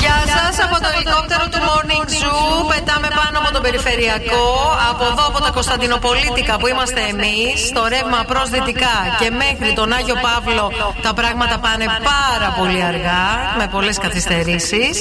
[0.00, 2.74] Γεια σας από το ελικόπτερο του Morning Zoo.
[2.74, 4.46] Πετάμε πάνω από τον Περιφερειακό.
[4.90, 7.54] Από εδώ από τα Κωνσταντινοπολίτικα που είμαστε εμείς.
[7.70, 10.72] Στο ρεύμα προς δυτικά και μέχρι τον Άγιο Παύλο
[11.02, 13.24] τα πράγματα πάνε πάρα πολύ αργά.
[13.58, 14.94] Με πολλές καθυστερήσεις.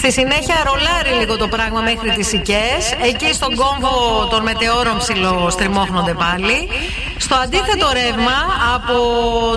[0.00, 2.82] Στη συνέχεια ρολάρει λίγο το πράγμα μέχρι τις Οικές.
[3.10, 3.92] Εκεί στον κόμβο
[4.30, 6.68] των μετεώρων ψιλοστριμώχνονται πάλι.
[7.16, 8.38] Στο αντίθετο ρεύμα
[8.74, 8.96] από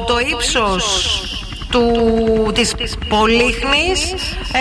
[0.07, 0.83] το ύψος
[1.75, 2.75] του, της
[3.09, 4.13] Πολύχνης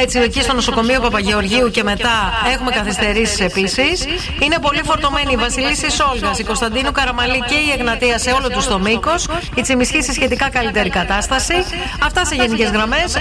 [0.03, 4.05] έτσι εκεί στο νοσοκομείο Παπαγεωργίου και μετά έχουμε καθυστερήσεις επίσης
[4.39, 8.66] είναι πολύ φορτωμένη η Βασιλίση Σόλγας η Κωνσταντίνου Καραμαλή και η Εγνατία σε όλο τους
[8.66, 11.55] το μήκος η Τσιμισχή σε σχετικά καλύτερη κατάσταση
[12.03, 13.20] αυτά σε γενικές γραμμές 232-908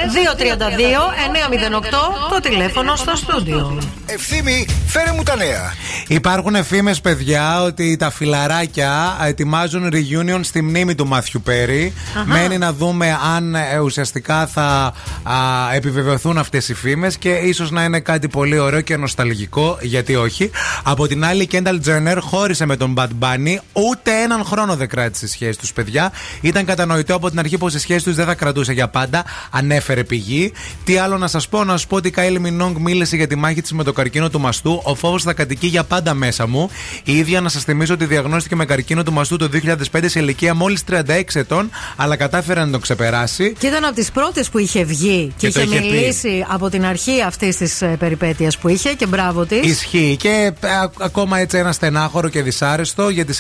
[2.29, 5.73] το τηλέφωνο στο στούντιο Ευθύμη, φέρε μου τα νέα.
[6.07, 11.93] Υπάρχουν εφήμε, παιδιά, ότι τα φιλαράκια ετοιμάζουν reunion στη μνήμη του Μάθιου Πέρι.
[12.15, 12.25] Αχα.
[12.25, 14.93] Μένει να δούμε αν ε, ουσιαστικά θα
[15.23, 15.33] α,
[15.73, 20.51] επιβεβαιωθούν αυτές οι φήμες και ίσως να είναι κάτι πολύ ωραίο και νοσταλγικό, γιατί όχι.
[20.83, 24.87] Από την άλλη, η Kendall Jenner χώρισε με τον Bad Bunny, ούτε έναν χρόνο δεν
[24.87, 26.11] κράτησε η σχέση τους, παιδιά.
[26.41, 30.03] Ήταν κατανοητό από την αρχή πως η σχέση τους δεν θα κρατούσε για πάντα, ανέφερε
[30.03, 30.51] πηγή.
[30.83, 33.35] Τι άλλο να σας πω, να σας πω ότι η Kylie Minogue μίλησε για τη
[33.35, 34.81] μάχη της με το καρκίνο του μαστού.
[34.83, 36.69] Ο φόβος θα κατοικεί για πάντα μέσα μου.
[37.03, 39.49] Η ίδια να σας θυμίσω ότι διαγνώστηκε με καρκίνο του μαστού το
[39.91, 43.53] 2005 σε ηλικία μόλις 36 ετών, αλλά κατάφερε να το ξεπεράσει.
[43.63, 45.91] Και ήταν από τις πρώτες που είχε βγει και, Και το είχε είχε πει.
[45.95, 49.59] μιλήσει από την αρχή αυτής της περιπέτειας που είχε και μπράβο της.
[49.61, 50.15] Ισχύει.
[50.19, 53.37] Και ε, α- ακόμα έτσι ένα στενάχωρο και δυσάρεστο για τη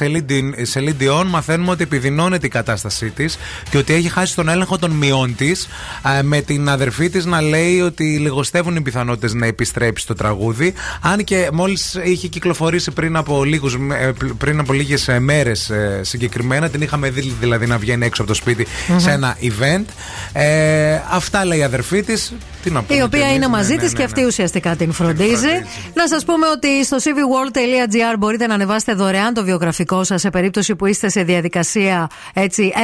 [0.73, 1.25] Celine Dion.
[1.27, 3.37] Μαθαίνουμε ότι επιδεινώνεται η κατάστασή της
[3.69, 5.67] και ότι έχει χάσει τον έλεγχο των μειών της.
[6.23, 10.73] Με την αδερφή της να λέει ότι λιγοστεύουν οι πιθανότητες να επιστρέψει στο τραγούδι.
[11.01, 15.71] Αν και μόλις είχε κυκλοφορήσει πριν από, λίγους, ε, πριν από λίγες μέρες
[16.01, 18.99] συγκεκριμένα, την είχαμε δει δηλαδή να βγαίνει έξω από το σπιτι Μμμ.
[18.99, 19.85] σε ένα event.
[20.33, 22.33] Ε, αυτά λέει η αδερφή της.
[22.63, 24.03] Τι να πούμε Η κι οποία εμείς, είναι ναι, μαζί ναι, της ναι, και ναι.
[24.03, 25.53] αυτή ουσιαστικά την φροντίζει.
[25.93, 30.75] Να σας πούμε ότι στο cvworld.gr μπορείτε να ανεβάσετε δωρεάν το βιογραφικό σας σε περίπτωση
[30.75, 32.09] που είστε σε διαδικασία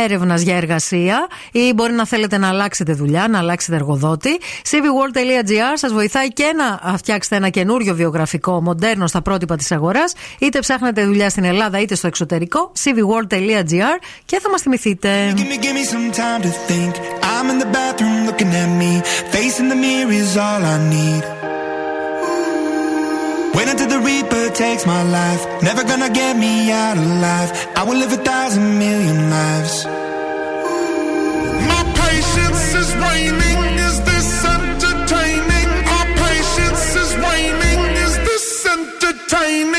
[0.06, 4.40] έρευνας για εργασία ή μπορεί να θέλετε να αλλάξετε δουλειά, να αλλάξετε εργοδότη.
[4.70, 10.60] cvworld.gr σας βοηθάει και να φτιάξετε ένα καινούριο βιογραφικό μοντέρνο στα πρότυπα της αγοράς, είτε
[10.60, 12.72] ψάχνετε δουλειά στην Ελλάδα είτε στο εξωτερικό.
[12.84, 15.34] cvworld.gr και θα μας θυμηθείτε.
[19.70, 21.24] The mirror is all I need.
[23.54, 25.46] Wait until the Reaper takes my life.
[25.62, 27.52] Never gonna get me out alive.
[27.76, 29.86] I will live a thousand million lives.
[31.72, 33.62] My patience is waning.
[33.88, 35.70] Is this entertaining?
[35.94, 37.82] My patience is waning.
[38.06, 39.79] Is this entertaining?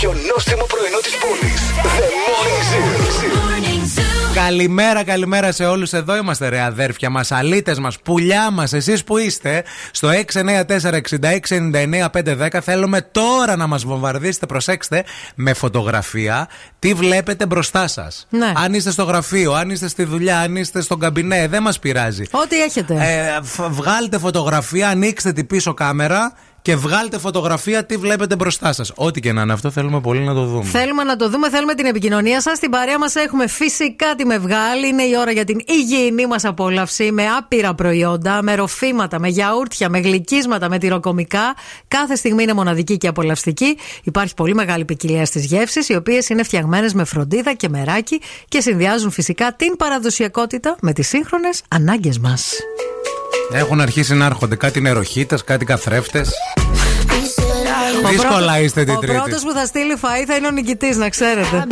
[0.00, 1.60] πιο νόστιμο πρωινό της πόλης.
[1.82, 1.86] The
[2.26, 2.62] Morning
[3.98, 4.02] Zoo.
[4.34, 5.92] Καλημέρα, καλημέρα σε όλους.
[5.92, 8.72] Εδώ είμαστε, ρε αδέρφια μας, αλήτες μας, πουλιά μας.
[8.72, 12.60] Εσείς που είστε στο 694-6699-510.
[12.62, 15.04] Θέλουμε τώρα να μας βομβαρδίσετε, προσέξτε,
[15.34, 16.48] με φωτογραφία
[16.78, 18.26] τι βλέπετε μπροστά σας.
[18.30, 18.52] Ναι.
[18.56, 22.22] Αν είστε στο γραφείο, αν είστε στη δουλειά, αν είστε στον καμπινέ, δεν μας πειράζει.
[22.30, 22.94] Ό,τι έχετε.
[22.94, 26.32] Ε, φ- βγάλτε φωτογραφία, ανοίξτε την πίσω κάμερα
[26.68, 28.92] και βγάλτε φωτογραφία τι βλέπετε μπροστά σας.
[28.94, 30.64] Ό,τι και να είναι αυτό, θέλουμε πολύ να το δούμε.
[30.64, 32.56] Θέλουμε να το δούμε, θέλουμε την επικοινωνία σας.
[32.56, 34.88] Στην παρέα μας έχουμε φυσικά τη Μευγάλη.
[34.88, 39.88] Είναι η ώρα για την υγιεινή μας απόλαυση με άπειρα προϊόντα, με ροφήματα, με γιαούρτια,
[39.88, 41.54] με γλυκίσματα, με τυροκομικά.
[41.88, 43.78] Κάθε στιγμή είναι μοναδική και απολαυστική.
[44.02, 48.60] Υπάρχει πολύ μεγάλη ποικιλία στις γεύσεις, οι οποίες είναι φτιαγμένες με φροντίδα και μεράκι και
[48.60, 52.52] συνδυάζουν φυσικά την παραδοσιακότητα με τις σύγχρονες ανάγκες μας.
[53.52, 56.30] Έχουν αρχίσει να έρχονται κάτι νεροχίτε, κάτι καθρέφτες.
[58.10, 59.16] Δύσκολα είστε την τρίτη.
[59.16, 61.66] Ο πρώτος που θα στείλει φαΐ θα είναι ο νικητής, να ξέρετε.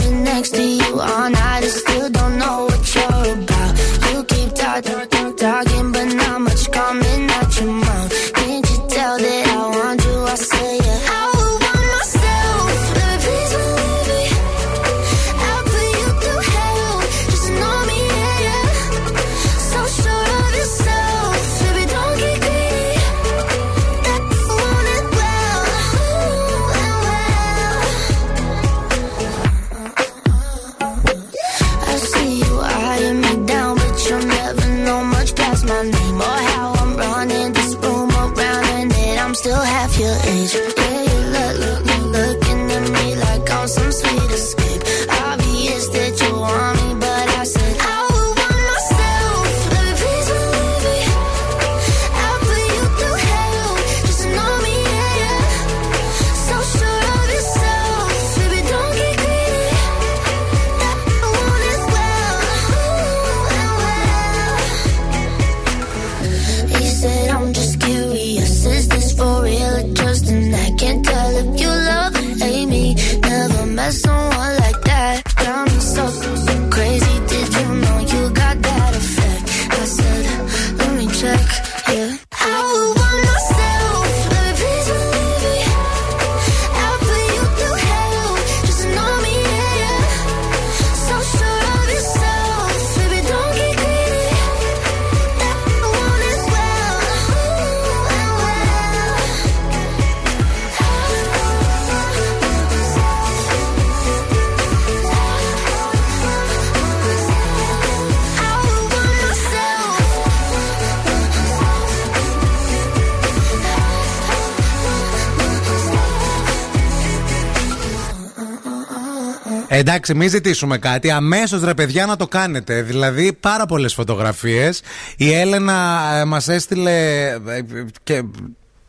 [119.69, 121.11] Εντάξει, μην ζητήσουμε κάτι.
[121.11, 122.83] Αμέσως ρε παιδιά να το κάνετε.
[122.83, 124.83] Δηλαδή, πάρα πολλές φωτογραφίες.
[125.17, 127.63] Η Έλενα ε, μας έστειλε ε,
[128.03, 128.23] και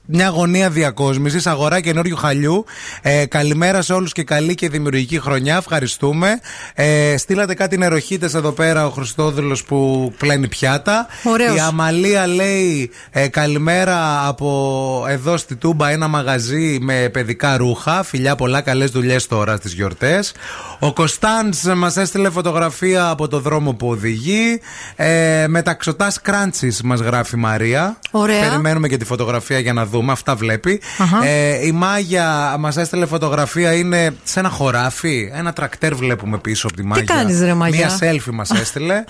[0.10, 2.66] μια γωνία διακόσμησης, αγορά καινούριου χαλιού.
[3.02, 5.56] Ε, καλημέρα σε όλους και καλή και δημιουργική χρονιά.
[5.58, 6.40] Ευχαριστούμε.
[6.74, 11.08] Ε, στείλατε κάτι νεροχύτες εδώ πέρα ο Χριστόδουλος που πλένει πιάτα.
[11.24, 11.56] Ωραίος.
[11.56, 18.04] Η Αμαλία λέει ε, καλημέρα από εδώ στη Τούμπα ένα μαγαζί με παιδικά ρούχα.
[18.04, 20.34] Φιλιά πολλά, καλές δουλειές τώρα στις γιορτές.
[20.80, 24.62] Ο Κωνσταντς μας έστειλε φωτογραφία από το δρόμο που οδηγεί.
[24.96, 28.00] Ε, Μεταξωτά κράντσις μας γράφει η Μαρία.
[28.12, 28.50] Ωραία.
[28.50, 29.96] Περιμένουμε και τη φωτογραφία για να δούμε.
[30.10, 30.82] Αυτά βλέπει.
[30.98, 31.26] Αχα.
[31.26, 33.74] Ε, η Μάγια μας έστειλε φωτογραφία.
[33.74, 35.32] Είναι σε ένα χωράφι.
[35.34, 37.04] Ένα τρακτέρ βλέπουμε πίσω από τη Μάγια.
[37.16, 39.04] κάνεις, ρε, Μάγια; Μία selfie μας έστειλε.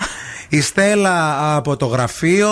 [0.48, 2.48] η Στέλλα από το γραφείο.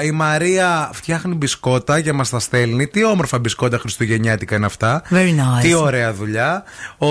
[0.00, 2.86] Ε, Η Μαρία φτιάχνει μπισκότα και μας τα στέλνει.
[2.86, 5.02] Τι όμορφα μπισκότα χριστουγεννιάτικα είναι αυτά.
[5.10, 5.62] Very nice.
[5.62, 6.64] Τι ωραία δουλειά.
[6.98, 7.06] Ο,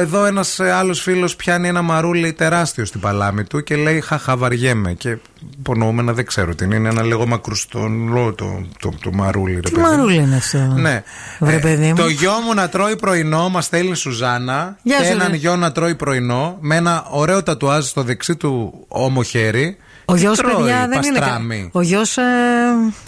[0.00, 4.92] εδώ ένας άλλος φίλος πιάνει ένα μαρούλι τεράστιο στην παλάμη του και λέει Χαχα, βαριέμαι.
[4.92, 5.16] Και
[5.58, 6.74] υπονοούμενα δεν ξέρω τι είναι.
[6.74, 9.54] Είναι ένα λίγο μακρουστολό το, το, το μαρούλι.
[9.54, 9.96] ρε Τι παιδί μου.
[9.96, 10.58] μαρούλι είναι αυτό.
[10.58, 11.02] Ναι.
[11.38, 11.94] Βρε, παιδί μου.
[11.94, 14.76] το γιο μου να τρώει πρωινό μας στέλνει η Σουζάνα.
[14.82, 15.36] Γεια και σου, έναν ρε.
[15.36, 19.76] γιο να τρώει πρωινό με ένα ωραίο τατουάζ στο δεξί του όμο χέρι.
[20.04, 21.18] Ο Τι γιος, τρώει, παιδιά, δεν είναι.
[21.18, 21.68] κα- παστράμι.
[21.72, 22.14] Ο γιος.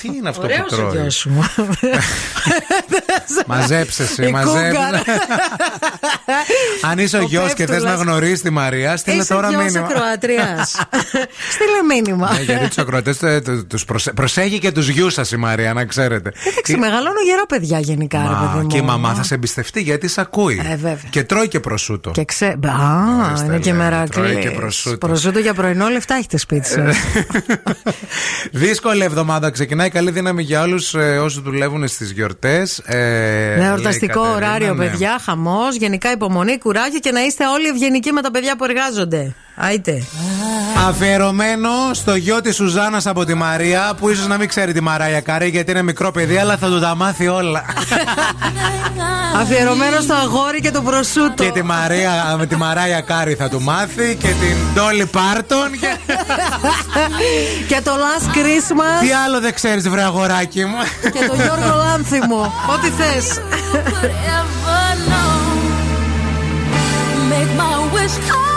[0.01, 1.45] Τι είναι αυτό Ωραίος που τρώει; ο γιος μου.
[3.47, 4.69] Μαζέψε εσύ, Η μαζέψε.
[4.69, 5.03] κούγκαρα.
[6.91, 7.97] Αν είσαι ο Ο γιος και θες πέφτουλας.
[7.99, 9.87] να γνωρίσεις τη Μαρία, στείλε Είσαι τώρα γιος μήνυμα.
[9.87, 10.71] ακροατριάς.
[11.55, 12.33] Στείλε μήνυμα.
[12.33, 13.19] Ναι, γιατί τους ακροατές
[13.69, 13.85] τους
[14.15, 16.33] προσέχει και τους γιους σας η Μαρία, να ξέρετε.
[16.51, 18.67] Εντάξει, μεγαλώνω γερό παιδιά γενικά, ρε παιδί Μα, μου.
[18.67, 20.61] και η μαμά θα σε εμπιστευτεί γιατί σε ακούει.
[20.65, 20.99] Ε, βέβαια.
[21.11, 22.11] Και τρώει και προσούτο.
[22.11, 22.47] Και ξέ...
[22.47, 24.11] Α, Ορίστε, είναι και λέει, μερακλής.
[24.31, 24.97] τρώει και προσούτο.
[25.07, 26.97] Προσούτο για πρωινό λεφτά έχετε σπίτι σας.
[28.53, 29.91] Δύσκολη εβδομάδα ξεκινάει.
[29.91, 32.79] Καλή δύναμη για όλους ε, όσου δουλεύουν στις γιορτές.
[33.63, 35.77] Εορταστικό ωράριο, παιδιά, χαμός.
[35.77, 39.35] Γενικά υπομονή, κουράγιο και να είστε όλοι ευγενικοί με τα παιδιά που εργάζονται.
[39.55, 40.03] Άιτε.
[40.89, 45.21] Αφιερωμένο στο γιο της Σουζάνας από τη Μαρία, που ίσως να μην ξέρει τη Μαράια
[45.21, 47.65] Καρή γιατί είναι μικρό παιδί, αλλά θα του τα μάθει όλα.
[49.41, 51.45] Αφιερωμένο στο αγόρι και το προσούτο.
[51.45, 55.71] Και τη Μαρία, με τη Μαράια Κάρη θα του μάθει και την Ντόλι Πάρτον.
[55.81, 55.97] Και...
[57.69, 59.01] και το Last Christmas.
[59.01, 60.77] Τι άλλο δεν ξέρεις, βρε αγοράκι μου.
[61.03, 61.75] και το Γιώργο
[62.29, 62.53] μου.
[62.73, 63.41] Ό,τι θες.
[67.33, 68.52] Make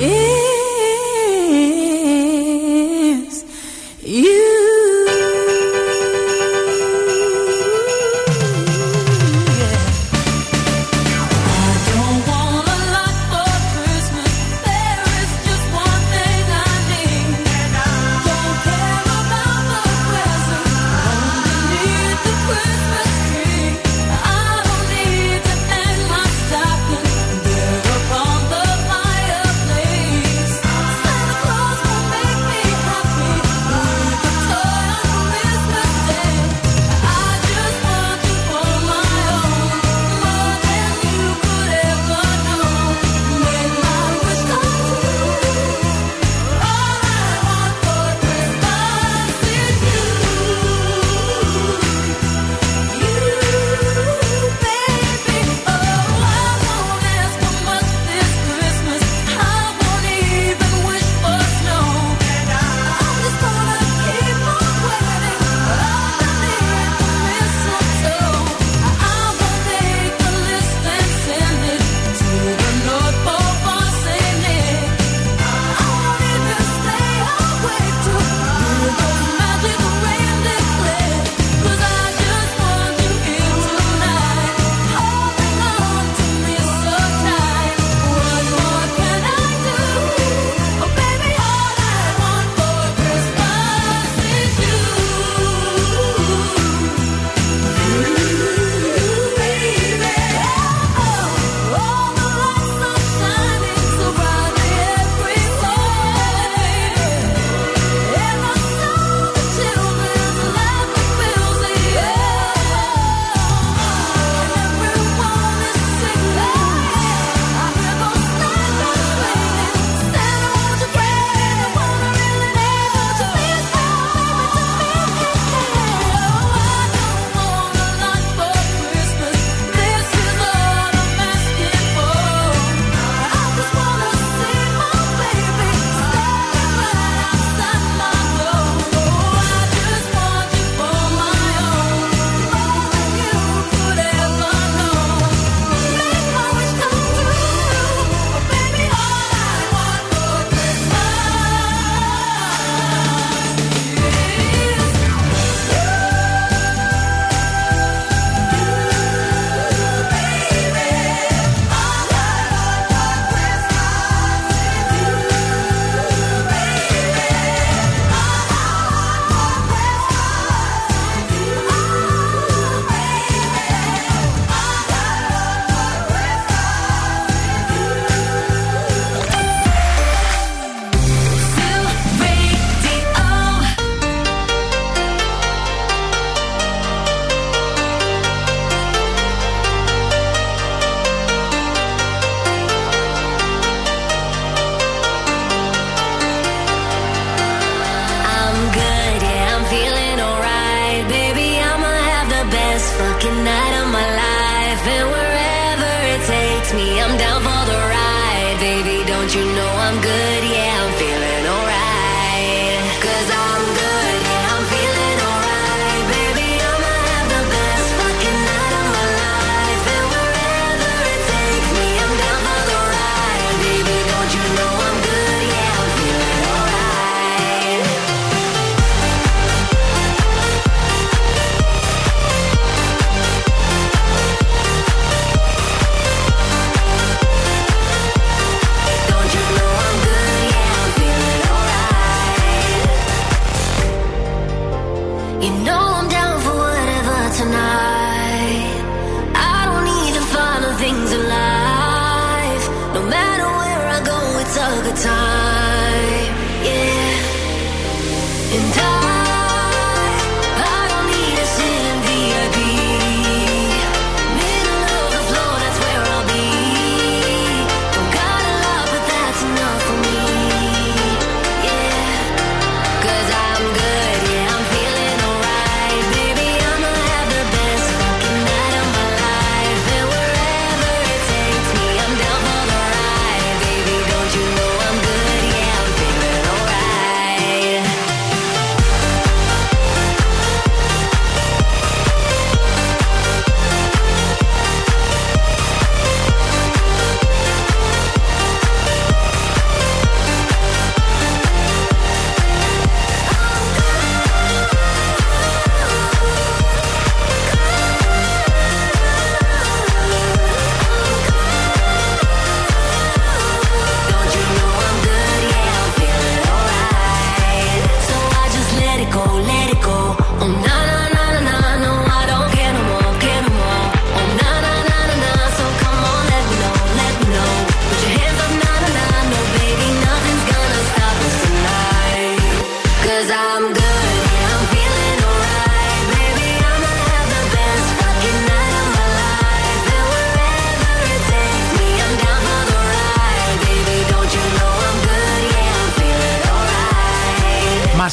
[0.00, 0.39] Yeah.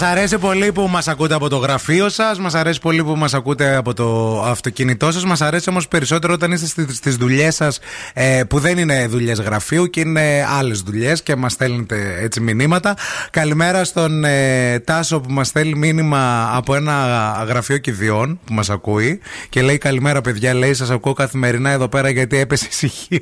[0.07, 3.75] Αρέσει πολύ που μας ακούτε από το γραφείο σας, μας αρέσει πολύ που μας ακούτε
[3.75, 5.25] από το αυτοκίνητό σας.
[5.25, 7.79] Μας αρέσει όμως περισσότερο όταν είστε στις δουλειές σας
[8.13, 12.97] ε, που δεν είναι δουλειές γραφείου και είναι άλλες δουλειές και μας στέλνετε έτσι μηνύματα.
[13.29, 16.93] Καλημέρα στον ε, Τάσο που μας στέλνει μήνυμα από ένα
[17.47, 19.19] γραφείο κηδιών που μας ακούει
[19.49, 20.53] και λέει Καλημέρα, παιδιά.
[20.53, 23.21] Λέει: Σας ακούω καθημερινά εδώ πέρα γιατί έπεσε η ησυχία.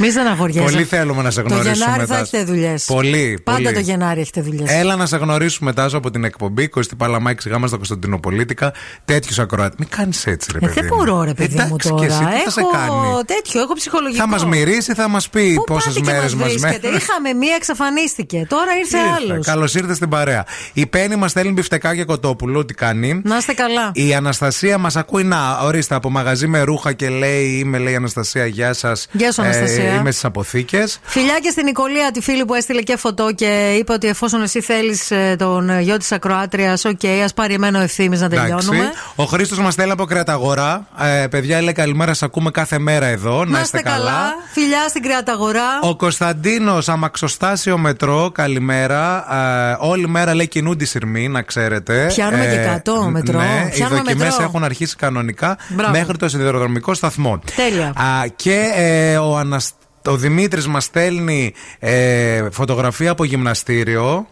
[0.00, 0.70] Μη στεναχωριέσαι.
[0.70, 1.74] Πολύ θέλουμε να σε Το γνωρίσουμε.
[1.84, 2.20] Γενάρη θα Τάσο.
[2.20, 2.84] έχετε δουλειές.
[2.84, 3.40] Πολύ.
[3.44, 3.74] Πάντα πολύ.
[3.74, 4.70] το Γενάρη έχετε δουλειές.
[4.70, 8.72] Έλα να σε γνωρίσουμε Τάσο από την εκπομπή Κωστή Παλαμάκης Γάμα στα Κωνσταντινοπολίτικα.
[9.04, 9.74] Τέτοιους ακροάτε.
[9.78, 10.72] Μην κάνεις έτσι, ρε Ε, παιδί.
[10.80, 10.96] δεν μου.
[10.96, 12.06] μπορώ, ρε παιδί μου Εντάξει τώρα.
[12.06, 14.20] Και εσύ, τι θα σε έχω κάνει; τέτοιο, έχω ψυχολογικό.
[14.22, 16.88] Θα μας μυρίσει, θα μας πει Πού πόσες πάτε και μέρες μας μας βρίσκετε.
[16.96, 18.46] Είχαμε μία, εξαφανίστηκε.
[18.48, 19.46] Τώρα ήρθε άλλος.
[19.46, 20.44] Καλώς ήρθες στην παρέα.
[20.72, 22.64] Η Πέννη μας στέλνει μπιφτεκάκια κοτόπουλο.
[22.64, 23.20] Τι κάνει.
[23.24, 23.90] Να είστε καλά.
[23.94, 28.46] Η Αναστασία μας ακούει να, ορίστε, από μαγαζί με ρούχα και λέει: Είμαι, λέει Αναστασία,
[28.46, 29.06] γεια σας.
[29.12, 29.89] Γεια σου, Αναστασία.
[29.94, 30.98] Είμαι στις αποθήκες.
[31.02, 34.60] Φιλιά και στην Νικολία, τη φίλη που έστειλε και φωτό και είπε ότι εφόσον εσύ
[34.60, 38.90] θέλεις τον γιο της Ακροάτριας, οκ, ας πάρει εμένα ο ευθύνη να τελειώνουμε.
[39.14, 40.86] Ο Χρήστος μας στέλνει από Κρεαταγορά.
[41.22, 43.44] Ε, παιδιά, λέει καλημέρα, σα ακούμε κάθε μέρα εδώ.
[43.44, 44.34] Να, Να είστε καλά.
[44.52, 45.78] Φιλιά στην Κρεαταγορά.
[45.82, 49.24] Ο Κωνσταντίνος, αμαξοστάσιο μετρό, καλημέρα.
[49.70, 52.06] Ε, όλη μέρα λέει κινούνται οι συρμοί, να ξέρετε.
[52.14, 53.38] Πιάνουμε και κάτω μετρό.
[53.38, 54.44] Ναι, οι Πιάνουμε δοκιμές μετρό.
[54.44, 55.90] έχουν αρχίσει κανονικά Μπράβο.
[55.92, 57.40] μέχρι το σιδηροδρομικό σταθμό.
[57.56, 57.86] Τέλεια.
[57.86, 59.70] Α, και ε, ο, Ανασ...
[60.06, 64.26] ο Δημήτρης μας στέλνει ε, φωτογραφία από γυμναστήριο.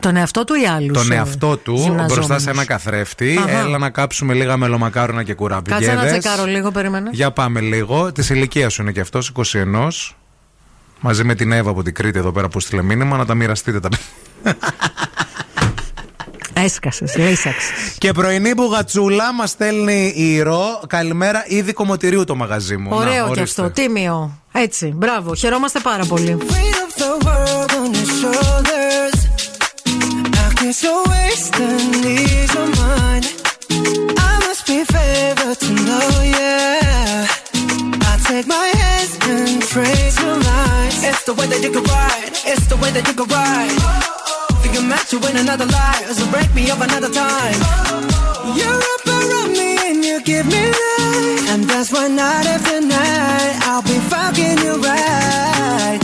[0.00, 0.98] Τον εαυτό του ή άλλους.
[0.98, 3.38] Τον εαυτό του μπροστά σε ένα καθρέφτη.
[3.38, 3.58] Αχα.
[3.58, 5.86] Έλα να κάψουμε λίγα μελομακάρονα και κουραμπιέδες.
[5.86, 7.10] Κάτσε να τσεκάρω λίγο, περίμενε.
[7.12, 8.12] Για πάμε λίγο.
[8.12, 9.88] Της ηλικίας σου είναι και αυτός, 21.
[11.00, 13.80] Μαζί με την Εύα από την Κρήτη εδώ πέρα που στείλε μήνυμα να τα μοιραστείτε
[13.80, 13.88] τα
[16.56, 17.72] Έσκασες, λύσαξε.
[17.98, 20.80] και πρωινή μπουγατσούλα μας στέλνει η Ρο.
[20.86, 22.90] Καλημέρα, ήδη κομμωτηρίου το μαγαζί μου.
[22.92, 24.38] Ωραίο Να, και αυτό, τίμιο.
[24.52, 26.38] Έτσι, μπράβο, χαιρόμαστε πάρα πολύ.
[44.64, 47.58] Think I'm meant to win another life, so break me up another time.
[48.56, 53.58] You're up around me and you give me life, and that's why night after night
[53.68, 56.03] I'll be fucking you right.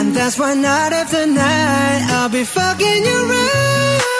[0.00, 4.19] And that's why night after night I'll be fucking you right.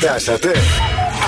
[0.00, 0.48] Χορτάσατε.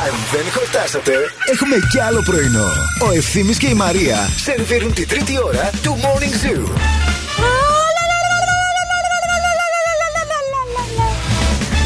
[0.05, 1.13] Αν δεν χορτάσατε,
[1.53, 2.69] έχουμε κι άλλο πρωινό.
[3.09, 6.71] Ο Ευθύμης και η Μαρία σερβίρουν τη τρίτη ώρα του Morning Zoo.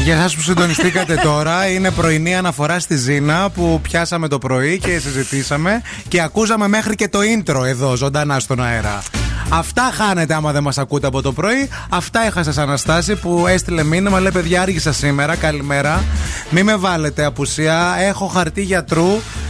[0.03, 4.99] Για εσάς που συντονιστήκατε τώρα, είναι πρωινή αναφορά στη Ζήνα που πιάσαμε το πρωί και
[4.99, 9.03] συζητήσαμε και ακούσαμε μέχρι και το intro εδώ, ζωντανά στον αέρα.
[9.49, 11.69] Αυτά χάνετε άμα δεν μας ακούτε από το πρωί.
[11.89, 14.19] Αυτά έχασα σαν Αναστάση που έστειλε μήνυμα.
[14.19, 15.35] Λέει παιδιά, άργησα σήμερα.
[15.35, 16.03] Καλημέρα.
[16.49, 17.95] Μη με βάλετε απουσία.
[17.99, 19.07] Έχω χαρτί γιατρού.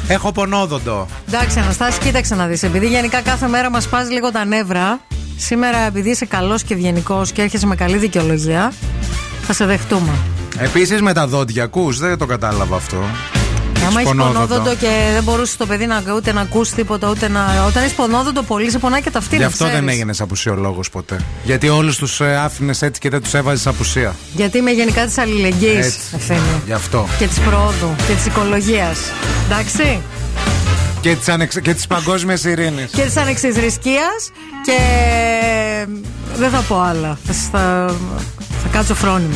[0.08, 1.08] Έχω πονόδοντο.
[1.28, 2.64] Εντάξει, Αναστάση, κοίταξε να δεις.
[2.64, 5.00] Επειδή γενικά κάθε μέρα μας πάζει λίγο τα νεύρα,
[5.38, 8.74] σήμερα επειδή είσαι καλός και ευγενικός και έρχεσαι με καλή δικαιολογία,
[9.42, 10.12] θα σε δεχτούμε.
[10.60, 12.00] Επίσης με τα δόντια, ακούς.
[12.00, 12.98] Δεν το κατάλαβα αυτό.
[13.88, 14.34] Άμα έχεις πονόδοντο.
[14.48, 17.64] πονόδοντο και δεν μπορούσε το παιδί να, ούτε να ακούσει τίποτα, ούτε να.
[17.68, 19.92] Όταν έχεις πονόδοντο πολύ, σε πονάει και τα αυτή Γι' να αυτό δεν ξέρεις.
[19.94, 21.20] έγινες απουσιολόγος ποτέ.
[21.44, 24.16] Γιατί όλους τους άφηνες έτσι και δεν τους έβαζες απουσία.
[24.34, 26.00] Γιατί είμαι γενικά της αλληλεγγύης, Έτσι.
[26.16, 26.62] ευθύνη.
[26.66, 27.08] Γι' αυτό.
[27.18, 28.98] Και της προόδου και της οικολογίας.
[29.50, 30.02] Εντάξει.
[31.02, 31.60] Και της ανεξ...
[31.62, 32.92] και της παγκόσμιας ειρήνης.
[32.92, 34.32] Και της ανεξιθρησκείας
[34.66, 34.78] και.
[36.38, 37.18] Δεν θα πω άλλα.
[37.26, 37.96] Θα, θα,
[38.64, 39.36] θα κάτσω φρόνιμο.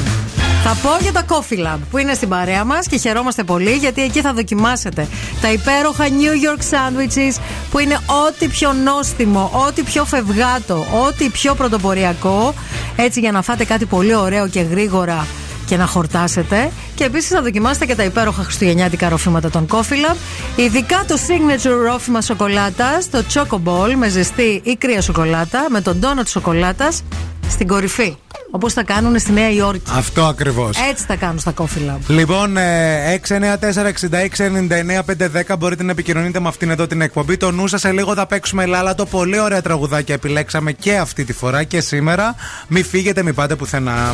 [0.63, 4.01] Θα πω για τα Coffee Lab που είναι στην παρέα μας και χαιρόμαστε πολύ γιατί
[4.01, 5.07] εκεί θα δοκιμάσετε
[5.41, 11.55] τα υπέροχα New York Sandwiches που είναι ό,τι πιο νόστιμο, ό,τι πιο φευγάτο, ό,τι πιο
[11.55, 12.53] πρωτοποριακό.
[12.95, 15.25] Έτσι για να φάτε κάτι πολύ ωραίο και γρήγορα
[15.65, 16.71] και να χορτάσετε.
[16.95, 20.15] Και επίσης θα δοκιμάσετε και τα υπέροχα χριστουγεννιάτικα ροφήματα των Coffee Lab.
[20.55, 25.99] Ειδικά το signature ρόφημα σοκολάτας, το Choco Ball με ζεστή ή κρύα σοκολάτα, με τον
[26.03, 27.03] donut σοκολάτας
[27.51, 28.15] στην κορυφή.
[28.51, 29.91] Όπως θα κάνουν στη Νέα Υόρκη.
[29.95, 30.77] Αυτό ακριβώς.
[30.89, 31.97] Έτσι θα κάνουν στα Coffee Lab.
[32.07, 37.37] Λοιπόν, ε, 694-6699-510 μπορείτε να επικοινωνείτε με αυτήν εδώ την εκπομπή.
[37.37, 39.05] Το νου σας σε λίγο θα παίξουμε λάλατο.
[39.05, 42.35] Πολύ ωραία τραγουδάκια επιλέξαμε και αυτή τη φορά και σήμερα.
[42.67, 44.13] Μην φύγετε, μην πάτε πουθενά.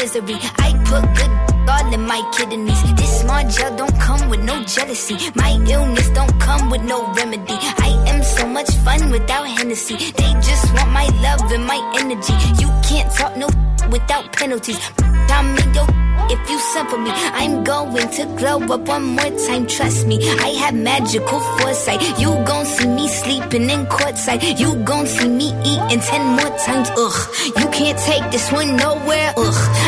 [0.00, 0.36] Misery.
[0.58, 1.32] I put good
[1.68, 2.82] all in my kidneys.
[2.94, 5.16] This small gel don't come with no jealousy.
[5.34, 7.56] My illness don't come with no remedy.
[7.88, 9.96] I am so much fun without Hennessy.
[10.18, 12.34] They just want my love and my energy.
[12.62, 13.48] You can't talk no
[13.90, 14.78] without penalties.
[15.00, 15.86] I'm in your
[16.30, 16.58] if you
[16.88, 17.10] for me.
[17.10, 20.16] I'm going to glow up one more time, trust me.
[20.38, 22.00] I have magical foresight.
[22.18, 24.58] You gon' see me sleeping in courtside.
[24.58, 26.88] You gon' see me eating ten more times.
[26.96, 27.18] Ugh,
[27.58, 29.34] you can't take this one nowhere.
[29.36, 29.69] Ugh,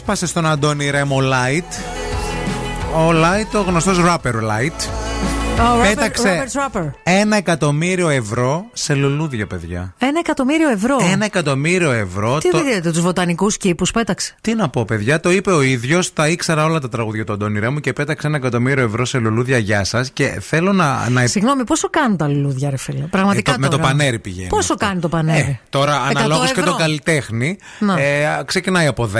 [0.00, 1.72] έσπασε στον Αντώνη Ρέμο Light.
[2.96, 4.88] Ο Light, ο γνωστός rapper Light.
[5.58, 6.90] Ο Robert- Πέταξε Robert Rapper.
[7.02, 9.94] ένα εκατομμύριο ευρώ σε λουλούδια, παιδιά.
[9.98, 12.38] Ένα εκατομμύριο ευρώ; Ένα εκατομμύριο ευρώ.
[12.38, 15.62] Τι το- δεν δείτε, τους βοτανικούς κήπους πέταξε; Τι να πω, παιδιά, το είπε ο
[15.62, 16.12] ίδιος.
[16.12, 19.58] Τα ήξερα όλα τα τραγούδια του Αντώνη Ρέμου και πέταξε ένα εκατομμύριο ευρώ σε λουλούδια.
[19.58, 20.10] Γεια σας.
[20.10, 21.08] Και θέλω να.
[21.10, 21.26] να...
[21.26, 23.50] Συγγνώμη, πόσο κάνουν τα λουλούδια, ρε φίλε; Πραγματικά.
[23.50, 23.88] Ε, το- με το τώρα.
[23.88, 26.72] πανέρι πηγαίνει Πόσο κάνει το πανέρι; Ε, τώρα, 100 αναλόγως και ευρώ.
[26.72, 28.00] το καλλιτέχνη, Να.
[28.00, 29.18] ε, ξεκινάει από 10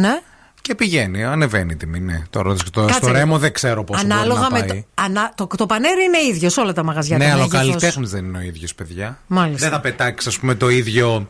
[0.00, 0.20] Ναι.
[0.62, 1.24] και πηγαίνει.
[1.24, 2.00] Ανεβαίνει η τιμή.
[2.00, 2.22] Ναι.
[2.30, 3.18] Τώρα στο, Κάτσε στο λίγο.
[3.18, 4.78] Ρέμο δεν ξέρω πόσο Ανάλογα μπορεί να με πάει.
[4.94, 5.46] το, ανα, το.
[5.56, 7.16] Το πανέρι είναι ίδιος σε όλα τα μαγαζιά.
[7.16, 7.66] ναι, το αλλά ο μέγεθος.
[7.66, 9.18] καλλιτέχνης δεν είναι ο ίδιος, παιδιά.
[9.26, 9.68] Μάλιστα.
[9.68, 11.28] Δεν θα πετάξεις, ας πούμε, το ίδιο.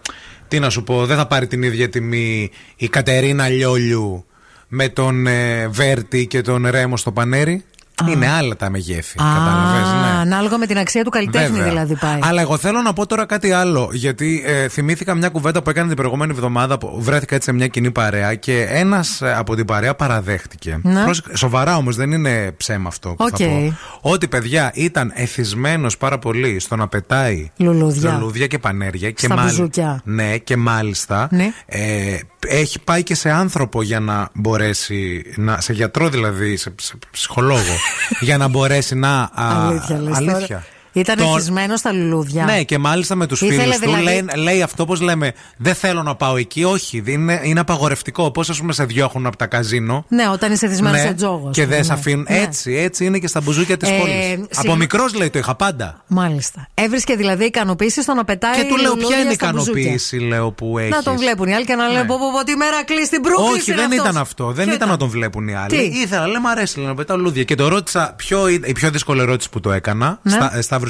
[0.48, 4.26] Τι να σου πω, δεν θα πάρει την ίδια τιμή η Κατερίνα Λιόλιου
[4.68, 7.64] με τον ε, Βέρτη και τον Ρέμο στο πανέρι.
[8.08, 9.18] Είναι άλλα τα μεγέθη.
[9.22, 10.07] Α, Κατάλαβες, ναι.
[10.18, 11.68] Ανάλογα με την αξία του καλλιτέχνη Βέβαια.
[11.68, 12.18] δηλαδή πάει.
[12.22, 13.88] Αλλά εγώ θέλω να πω τώρα κάτι άλλο.
[13.92, 17.66] Γιατί ε, θυμήθηκα μια κουβέντα που έκανε την προηγούμενη εβδομάδα που βρέθηκα έτσι σε μια
[17.66, 20.78] κοινή παρέα και ένας από την παρέα παραδέχτηκε.
[20.82, 21.02] Ναι.
[21.04, 23.36] Πρόσεξε, σοβαρά όμως, δεν είναι ψέμα αυτό που Οκ.
[23.38, 23.76] θα πω.
[24.00, 28.12] Ότι παιδιά ήταν εθισμένος πάρα πολύ στο να πετάει Λουλούδια.
[28.12, 29.10] λουλούδια και πανέρια.
[29.10, 30.00] Και Στα μάλ- μπουζούκια.
[30.04, 31.52] Ναι, και μάλιστα Ναι.
[31.66, 35.32] ε, έχει πάει και σε άνθρωπο για να μπορέσει.
[35.36, 37.76] Να, σε γιατρό δηλαδή, σε, σε ψυχολόγο.
[38.20, 39.20] για να μπορέσει να.
[39.20, 39.30] α,
[39.66, 40.34] Αλήθεια, λες τώρα.
[40.34, 40.66] αλήθεια.
[40.98, 42.44] Ήταν Τον- εχισμένο στα λουλούδια.
[42.44, 45.32] ναι, και μάλιστα με τους Ήθελε φίλους του δηλαδή- λέει, λέει αυτό πώς λέμε.
[45.56, 46.64] Δεν θέλω να πάω εκεί.
[46.64, 48.30] Όχι, δεν είναι, είναι απαγορευτικό.
[48.30, 50.04] Πώς ας πούμε σε διώχνουν από τα καζίνο.
[50.08, 51.54] Ναι, όταν είσαι εθισμένος Ναι, σε τζόγος.
[51.54, 51.84] και δεν ναι.
[51.84, 52.26] σε αφήνουν.
[52.30, 52.38] Ναι.
[52.38, 54.14] Έτσι, έτσι είναι και στα μπουζούκια της Ε, πόλης.
[54.24, 56.02] συγγνώ- Από μικρός λέει το είχα πάντα.
[56.06, 56.68] Μάλιστα.
[56.74, 58.54] Έβρισκε δηλαδή ικανοποίηση στο να πετάει.
[58.56, 59.80] Και του λέω, ποια λουλούδια είναι η στα μπουζούκια.
[59.80, 60.90] ικανοποίηση, λέω, που έχει.
[60.90, 63.22] Να τον βλέπουν οι άλλοι και να λένε: Πω, πω, πω, τι μέρα κλείσει την
[63.24, 63.52] Brooklyn.
[63.52, 64.04] Όχι, είναι δεν αυτός».
[64.08, 64.52] ήταν αυτό.
[64.52, 65.68] Δεν Ποιο ήταν να τον βλέπουν οι άλλοι.
[65.68, 67.42] Τι; Ήθελα, λέει, μου αρέσει λέει, να πετάω λούδια.
[67.44, 70.18] Και το ρώτησα, ποιο, είναι- η πιο δύσκολη ερώτηση που το έκανα.
[70.22, 70.34] Ναι.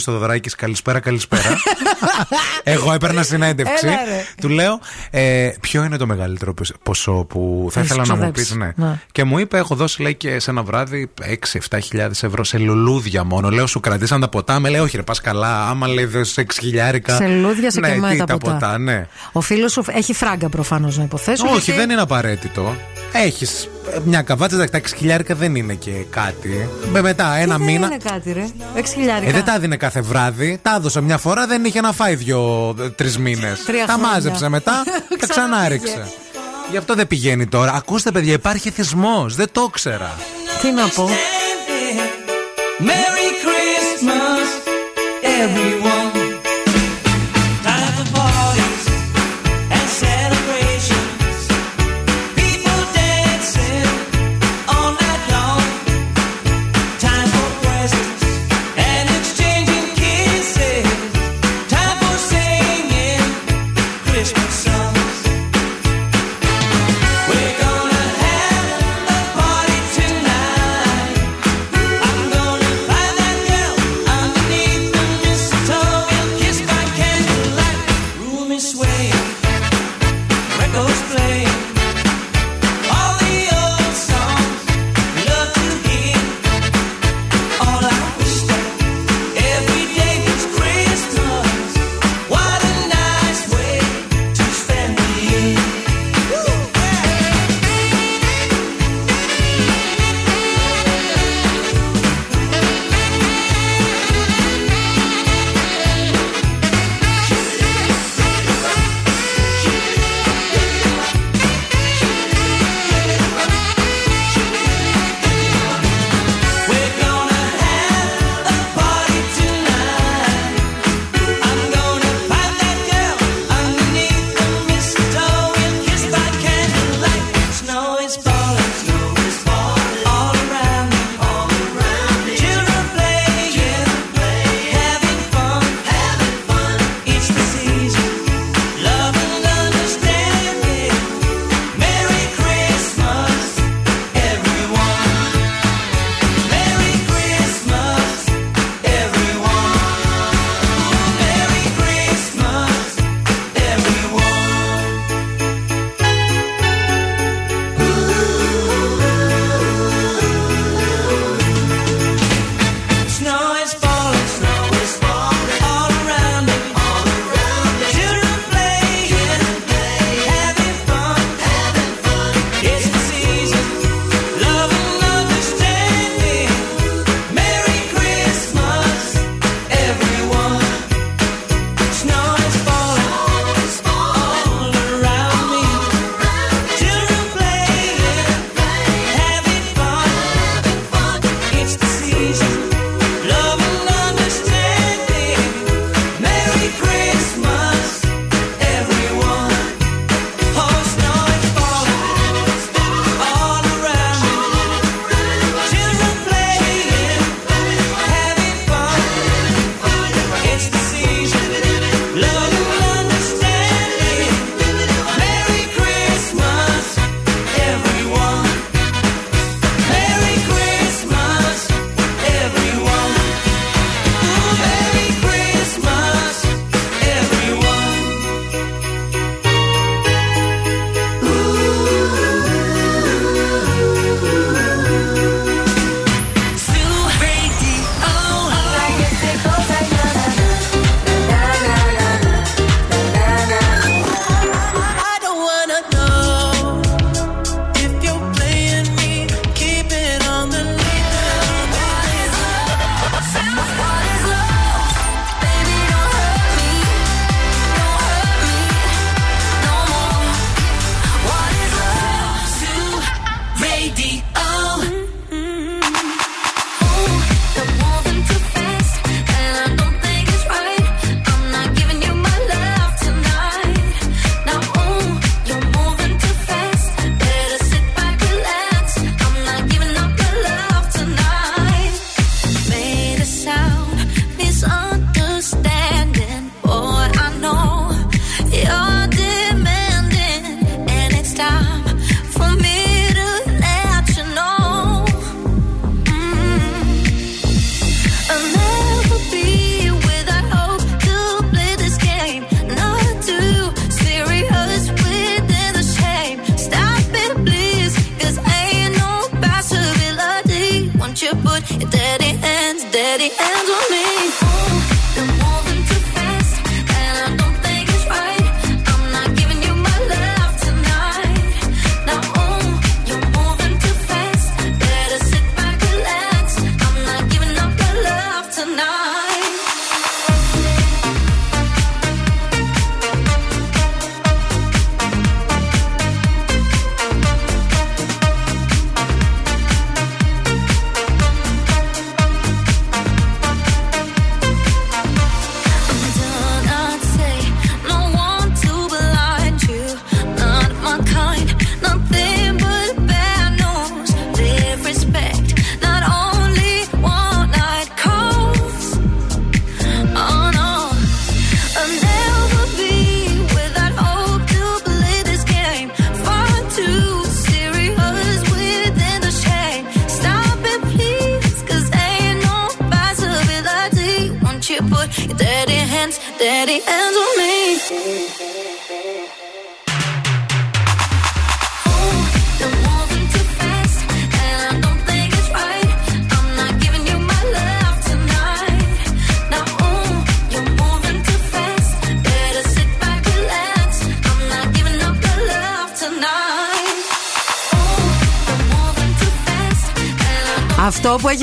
[0.00, 1.56] Στα, ε, Σταύρη στο Δωδράκη, καλησπέρα, καλησπέρα.
[2.62, 3.86] Εγώ έπαιρνα συνέντευξη.
[3.86, 4.24] Έλα, ρε.
[4.40, 4.80] του λέω,
[5.10, 8.42] ε, ποιο είναι το μεγαλύτερο ποσ- ποσό που θα Έχεις ήθελα να μου πεις.
[8.44, 8.72] ξοδέψει.
[8.80, 8.86] Ναι.
[8.88, 8.98] Ναι.
[9.12, 11.10] Και μου είπε, έχω δώσει λέει και σε ένα βράδυ
[11.70, 13.50] 6-7 χιλιάδες ευρώ σε λουλούδια μόνο.
[13.50, 14.58] Λέω, σου κρατήσαν τα ποτά.
[14.60, 15.68] Με λέει, όχι, ρε, πας καλά.
[15.68, 17.16] Άμα λέει, δώσει 6 χιλιάρικα.
[17.16, 18.52] Σε λουλούδια σε ναι, και με τι, τα τα ποτά.
[18.52, 19.06] ποτά, ναι.
[19.32, 21.44] Ο φίλος σου έχει φράγκα προφανώς να υποθέσω.
[21.46, 22.76] Όχι, γιατί- δεν είναι απαραίτητο.
[23.12, 23.68] Έχεις
[24.04, 26.68] μια καβάτσα, εντάξει, τα 6 χιλιάρικα δεν είναι και κάτι.
[26.92, 27.88] Με μετά ένα Τι μήνα.
[27.88, 28.44] Δεν είναι κάτι, ρε.
[28.74, 29.28] 6 χιλιάρικα.
[29.30, 30.58] Ε, δεν τα έδινε κάθε βράδυ.
[30.62, 33.64] Τα έδωσε μια φορά, δεν είχε να φάει δύο-τρει μήνες.
[33.64, 34.12] Τρία Τα χρόνια.
[34.12, 36.08] μάζεψε μετά και ξανά Ξανά ρίξε.
[36.70, 37.72] Γι' αυτό δεν πηγαίνει τώρα.
[37.72, 39.34] Ακούστε, παιδιά, υπάρχει θυσμός.
[39.34, 40.16] Δεν το ήξερα.
[40.62, 41.08] Τι να πω;
[42.80, 44.48] Merry Christmas,
[45.22, 45.87] everyone.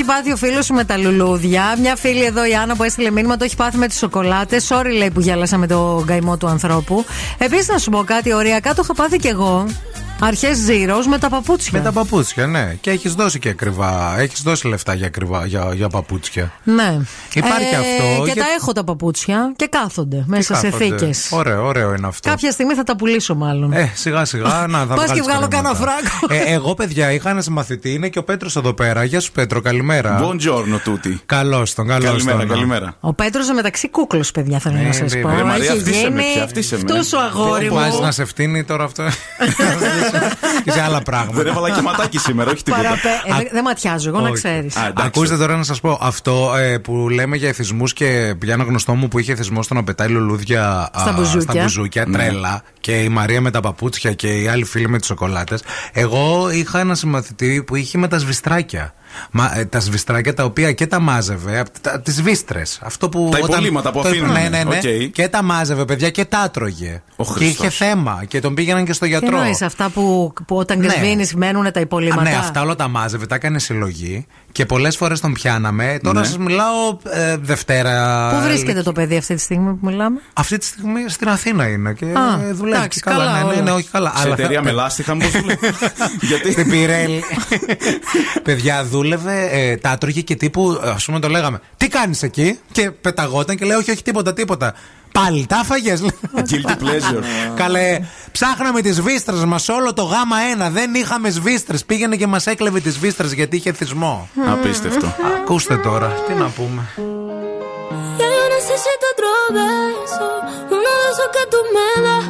[0.06, 1.76] Πάθει ο φίλος σου με τα λουλούδια.
[1.80, 4.68] Μια φίλη εδώ, η Άννα, που έστειλε μήνυμα, το έχει πάθει με τις σοκολάτες.
[4.70, 7.04] Sorry, λέει που γέλασα με το γκαημό του ανθρώπου.
[7.38, 9.66] Επίσης, να σου πω κάτι, οριακά το είχα πάθει κι εγώ.
[10.20, 11.78] Αρχές ζήρω με τα παπούτσια.
[11.78, 12.76] Με τα παπούτσια, ναι.
[12.80, 14.14] Και έχεις δώσει και ακριβά.
[14.18, 16.52] Έχεις δώσει λεφτά για, ακριβά, για, για παπούτσια.
[16.64, 16.98] Ναι.
[17.38, 21.28] Υπάρχει αυτό, Και για- τα έχω τα παπούτσια και κάθονται μέσα σε Κάθονται; θήκες.
[21.32, 22.28] Ωραίο, ωραίο είναι αυτό.
[22.30, 23.72] Κάποια στιγμή θα τα πουλήσω, μάλλον.
[23.72, 25.56] Ε, σιγά σιγά να θα Πας και βγάλεις βγάλω χρήματα.
[25.56, 26.42] κανένα φράγκο.
[26.50, 29.04] Ε, εγώ, παιδιά, είχα ένας μαθητή, είναι και ο Πέτρος εδώ πέρα.
[29.04, 30.20] Γεια σου, Πέτρο, καλημέρα.
[30.22, 31.14] Buongiorno tutti.
[31.26, 32.48] Καλώς τον, καλώς Καλημέρα, τον.
[32.48, 32.96] καλημέρα.
[33.00, 35.28] Ο Πέτρος μεταξύ κούκλος, παιδιά, θέλω να σας πω.
[35.28, 35.36] βέβαια.
[35.36, 36.82] Ρε, Μαρία, Έχει αυτή σε με γίνει πια, αυτή σε με.
[36.86, 37.80] αυτός ο αγόρι Που μου.
[37.80, 39.04] βάζει να σε φτύνει τώρα αυτό.
[40.64, 41.36] Και σε άλλα πράγματα.
[41.42, 42.82] Δεν έβαλα και ματάκι σήμερα, όχι τίποτα.
[42.82, 43.08] Παραπέ...
[43.26, 44.32] ε, δεν- δεν ματιάζω, εγώ να Όχι.
[44.42, 44.74] ξέρεις.
[44.94, 48.94] Ακούστε τώρα να σας πω αυτό ε, που λέμε για εθισμούς και πια ένα γνωστό
[48.94, 51.40] μου που είχε εθισμό στο να πετάει λουλούδια α, Στα μπουζούκια.
[51.40, 52.18] στα μπουζούκια, Ναι.
[52.18, 52.62] τρέλα.
[52.80, 55.62] Και η Μαρία με τα παπούτσια και οι άλλοι φίλοι με τις σοκολάτες.
[55.92, 58.94] Εγώ είχα ένα συμμαθητή που είχε με τα σβιστράκια.
[59.30, 61.62] Μα, ε, τα σβηστράκια τα οποία και τα μάζευε,
[62.02, 62.78] τις σβήστρες.
[62.82, 63.28] Αυτό που.
[63.32, 64.32] Τα όταν- υπολείμματα που το- αφήνουνε.
[64.40, 64.76] Ναι, ναι, ναι.
[64.76, 65.12] Οκ.
[65.12, 67.02] Και τα μάζευε, παιδιά, και τα έτρωγε.
[67.16, 67.58] Ο και Χριστός.
[67.66, 68.22] είχε θέμα.
[68.28, 69.36] Και τον πήγαιναν και στο Τι γιατρό.
[69.36, 70.88] εννοείς αυτά που, που όταν Ναι.
[70.88, 72.20] σβήνει μένουν τα υπολείμματα.
[72.20, 74.26] Α, ναι, αυτά όλα τα μάζευε, τα έκανε συλλογή
[74.56, 75.98] και πολλές φορές τον πιάναμε.
[76.02, 76.24] Τώρα Ναι.
[76.24, 78.28] σας σα μιλάω ε, Δευτέρα.
[78.30, 81.92] Πού βρίσκεται το παιδί αυτή τη στιγμή που μιλάμε; Αυτή τη στιγμή στην Αθήνα είναι
[81.92, 82.76] και Α, ε, δουλεύει.
[82.76, 83.62] εντάξει, καλά, καλά ναι, ναι, όλα.
[83.62, 84.12] ναι, όχι καλά.
[84.16, 85.58] Σε Αλλά εταιρεία θα- με λάστιχα, μήπως δουλεύει;
[86.28, 87.22] Γιατί; Στην Πιρέλη.
[88.42, 91.60] Παιδιά, δούλευε, ε, τα έτρωγε και τύπου, ας πούμε, το λέγαμε.
[91.76, 94.74] Τι κάνεις εκεί, και πεταγόταν και λέει: Όχι, όχι, τίποτα, τίποτα.
[95.22, 95.94] Πάλι τα φαγε.
[96.36, 97.22] Guilty pleasure.
[97.54, 98.00] Καλέ,
[98.32, 100.70] ψάχναμε τις βίστρες μας όλο το γάμα ένα.
[100.70, 101.84] Δεν είχαμε σβίστρες.
[101.84, 104.28] Πήγαινε και μας έκλεβε τις βίστρες γιατί είχε θυσμό.
[104.52, 105.14] Απίστευτο.
[105.40, 106.82] Ακούστε τώρα, τι να πούμε.
[108.20, 110.28] Ya yo necesito otro beso,
[110.76, 112.26] uno de esos que tú me das.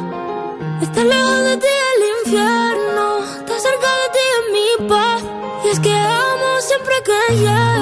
[0.85, 3.05] Está lejos de ti el infierno,
[3.39, 5.21] está cerca de ti en mi paz.
[5.65, 5.95] Y es que
[6.29, 7.76] amo siempre que llegas,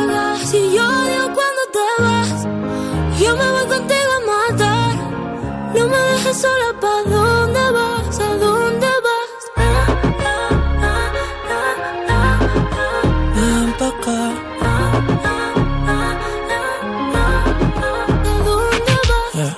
[6.26, 8.20] dejes sola, ¿pa' dónde vas?
[8.20, 9.32] ¿A dónde vas?
[13.36, 14.20] Ven pa' acá.
[19.36, 19.58] Yeah.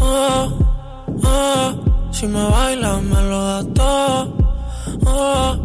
[0.00, 0.58] Oh,
[1.24, 1.68] oh,
[2.12, 4.36] si me bailas me lo das todo.
[5.06, 5.56] Oh,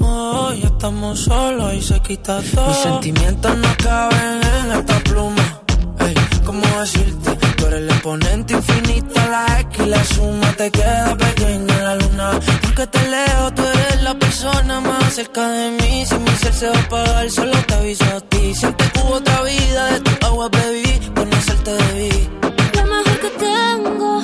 [0.00, 2.66] oh, ya estamos solos y se quita todo.
[2.68, 5.46] Mis sentimientos no caben en esta pluma.
[6.00, 6.14] Ey,
[6.44, 7.13] ¿cómo decirte?
[8.04, 12.38] Exponente infinito, la X la suma te queda pequeña en la luna.
[12.60, 16.04] Porque te leo, tú eres la persona más cerca de mí.
[16.04, 18.54] Si mi ser se va a apagar, solo te aviso a ti.
[18.54, 22.28] Siente que hubo otra vida, de tu agua bebí, conocerte debí.
[22.76, 24.22] Lo mejor que tengo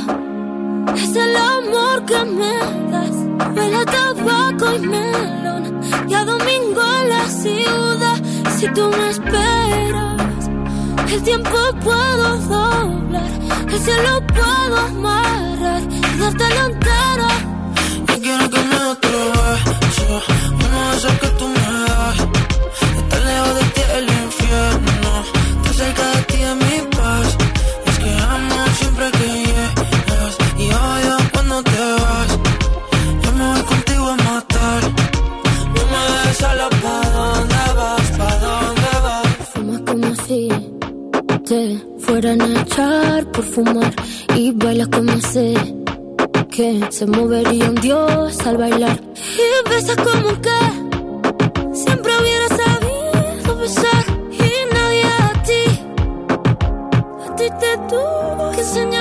[0.94, 2.56] es el amor que me
[2.92, 3.16] das.
[3.56, 5.80] Huele a tabaco y melón.
[6.06, 8.20] Y a domingo en la ciudad.
[8.58, 10.39] Si tú me esperas,
[11.12, 13.32] el tiempo puedo doblar.
[13.68, 17.28] El cielo puedo amarrar y dártelo entero.
[18.08, 19.18] Yo quiero que me des otro
[19.80, 20.22] beso,
[20.54, 22.18] uno de esos que tú me das.
[22.98, 25.10] Estar lejos de ti el infierno,
[25.56, 26.89] estar cerca de ti es mi
[41.50, 43.92] te fueran a echar por fumar
[44.36, 45.52] y bailas como sé
[46.48, 49.00] que se movería un dios al bailar.
[49.16, 50.60] Y besas como que
[51.74, 55.64] siempre hubiera sabido besar y nadie a ti.
[57.26, 58.99] A ti te tuvo que enseñar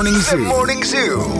[0.00, 0.38] Morning Zoo.
[0.38, 1.39] The Morning Zoo.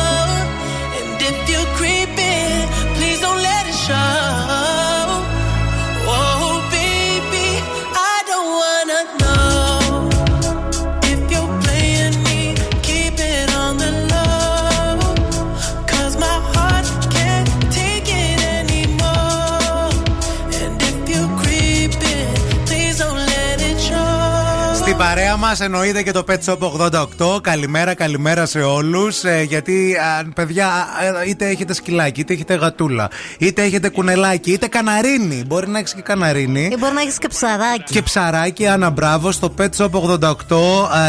[25.51, 27.41] Μας εννοείται και το Pet Shop 88.
[27.41, 29.23] Καλημέρα, καλημέρα σε όλους.
[29.47, 33.09] γιατί, α, παιδιά, α, είτε έχετε σκυλάκι, είτε έχετε γατούλα,
[33.39, 35.43] είτε έχετε κουνελάκι, είτε καναρίνι.
[35.47, 36.69] Μπορεί να έχεις και καναρίνι.
[36.71, 37.93] Ή μπορεί να έχεις και ψαράκι.
[37.93, 40.29] Και ψαράκι, Άννα Μπράβο, στο Pet Shop 88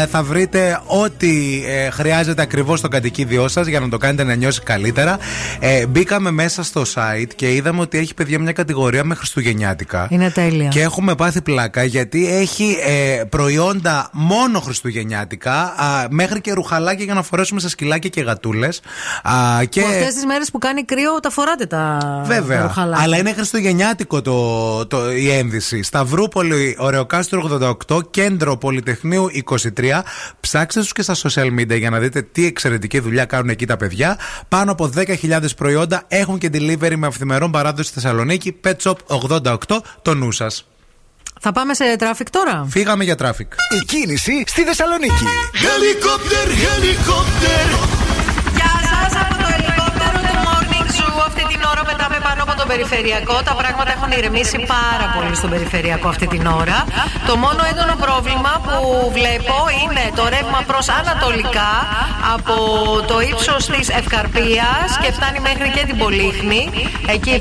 [0.01, 4.35] ε, θα βρείτε ό,τι ε, χρειάζεται ακριβώς στο κατοικίδιό σας για να το κάνετε να
[4.35, 5.17] νιώσει καλύτερα.
[5.59, 10.07] Ε, μπήκαμε μέσα στο site και είδαμε ότι έχει παιδιά μια κατηγορία με Χριστουγεννιάτικα.
[10.09, 10.67] Είναι τέλεια.
[10.67, 14.31] Και έχουμε πάθει πλάκα γιατί έχει ε, προϊόντα μόνο
[14.61, 18.81] χριστουγεννιάτικα, α, μέχρι και ρουχαλάκια για να φορέσουμε σε σκυλάκια και γατούλες.
[19.69, 19.81] Και...
[19.81, 22.61] Που αυτές τις μέρες που κάνει κρύο τα φοράτε τα, τα Βέβαια.
[22.61, 23.03] ρουχαλάκια.
[23.03, 25.83] Αλλά είναι χριστουγεννιάτικο το, το, η ένδυση.
[25.83, 29.59] Σταυρούπολη, Ωρεοκάστρο 88, Κέντρο Πολυτεχνείου 23.
[30.39, 33.77] Ψάξτε τους και στα social media για να δείτε τι εξαιρετική δουλειά κάνουν εκεί τα
[33.77, 34.17] παιδιά.
[34.47, 38.55] Πάνω από 10.000 προϊόντα έχουν και delivery με αυθημερών παράδοση στη Θεσσαλονίκη.
[38.63, 38.95] Pet Shop
[39.41, 39.57] 88,
[40.01, 40.67] το νου σας.
[41.45, 43.51] Θα πάμε σε traffic τώρα; Φύγαμε για traffic.
[43.77, 45.25] Η κίνηση στη Θεσσαλονίκη.
[45.65, 47.65] Helicopter, helicopter.
[48.57, 51.15] Γεια σας από το ελικόπτερο του Morning Zoo.
[51.27, 53.35] Αυτή την ώρα πετάμε πάνω από τον περιφερειακό.
[53.49, 56.77] Τα πράγματα έχουν ηρεμήσει πάρα πολύ στον περιφερειακό αυτή την ώρα.
[57.29, 58.75] Το μόνο έντονο πρόβλημα που
[59.17, 61.71] βλέπω είναι το ρεύμα προς ανατολικά
[62.35, 62.55] από
[63.09, 66.61] το ύψος της Ευκαρπίας και φτάνει μέχρι και την Πολύχνη.
[67.15, 67.33] Εκεί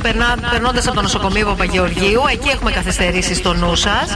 [0.51, 2.23] περνώντας από το νοσοκομείο Παπαγεωργίου.
[2.35, 4.07] Εκεί έχουμε καθυστερήσει στο νου σας.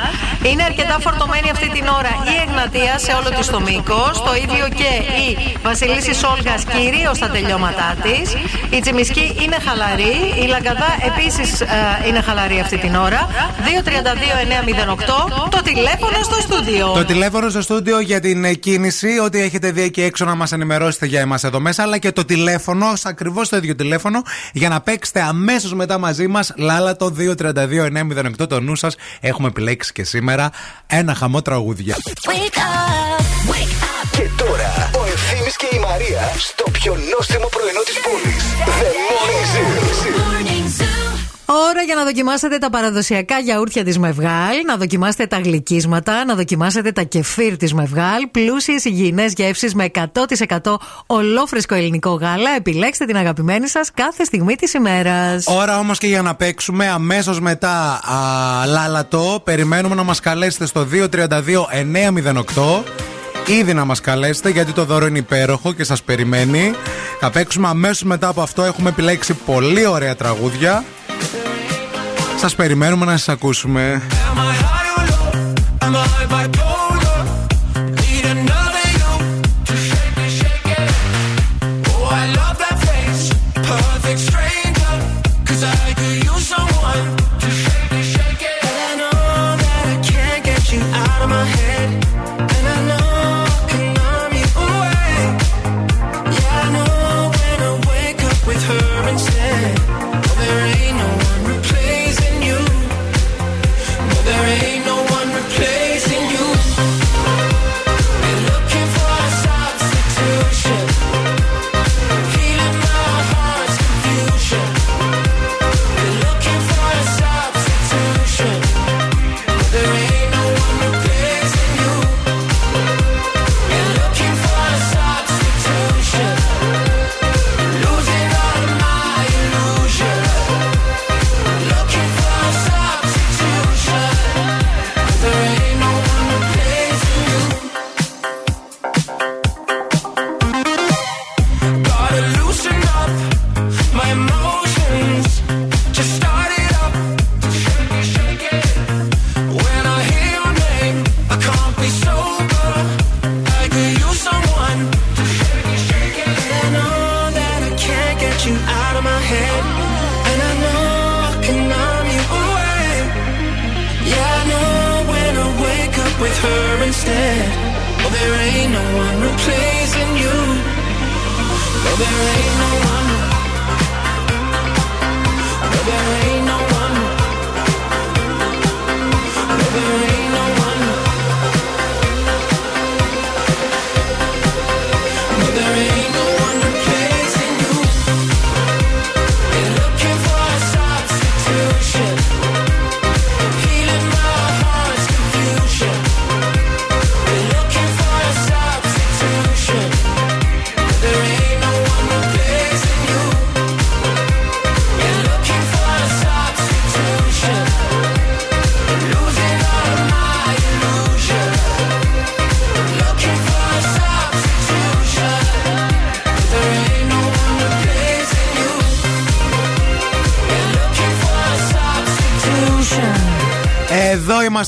[0.48, 4.12] Είναι αρκετά φορτωμένη αυτή την ώρα η Εγνατία σε όλο της το μήκος.
[4.28, 4.90] Το ίδιο και
[5.24, 5.26] η
[5.62, 8.24] Βασιλίση Σόλγα κυρίως στα τελειώματά της.
[8.70, 10.14] Η Τσιμισκή είναι χαλαρή.
[10.42, 11.62] Η Λαγκαδά επίσης
[12.08, 13.28] είναι χαλαρή αυτή την ώρα.
[15.36, 16.92] 232-908 το τηλέφωνο στο στούντιο.
[16.94, 20.52] Το τηλέφωνο στο στούντιο για την ε, κίνηση, ό,τι έχετε δει εκεί έξω να μας
[20.52, 24.80] ενημερώσετε για εμάς εδώ μέσα, αλλά και το τηλέφωνο, ακριβώς το ίδιο τηλέφωνο, για να
[24.80, 26.52] παίξετε αμέσως μετά μαζί μας.
[26.56, 28.96] Λάλα το 232-908 το νου σας.
[29.20, 30.50] Έχουμε επιλέξει και σήμερα
[30.86, 31.96] ένα χαμό τραγούδια.
[31.96, 33.05] Wake up,
[35.46, 38.44] Ευθύμης και η Μαρία στο πιο νόστιμο πρωινό της πόλης.
[38.80, 39.66] The Morning Zoo.
[41.44, 46.92] Ώρα για να δοκιμάσετε τα παραδοσιακά γιαούρτια της Μευγάλ, να δοκιμάσετε τα γλυκίσματα, να δοκιμάσετε
[46.92, 52.50] τα κεφίρ της Μευγάλ, πλούσιες υγιεινές γεύσεις με 100% ολόφρεσκο ελληνικό γάλα.
[52.56, 55.44] Επιλέξτε την αγαπημένη σας κάθε στιγμή της ημέρας.
[55.46, 59.40] Ώρα όμως και για να παίξουμε αμέσως μετά α, λάλατο.
[59.44, 62.82] Περιμένουμε να μας καλέσετε στο 232-908.
[63.46, 66.72] Ήδη να μας καλέσετε γιατί το δώρο είναι υπέροχο και σας περιμένει.
[67.20, 68.62] Θα παίξουμε αμέσως μετά από αυτό.
[68.62, 70.84] Έχουμε επιλέξει πολύ ωραία τραγούδια.
[72.36, 74.02] Σας περιμένουμε να σας ακούσουμε.
[75.80, 76.76] Am I bipolar?
[76.76, 76.85] Need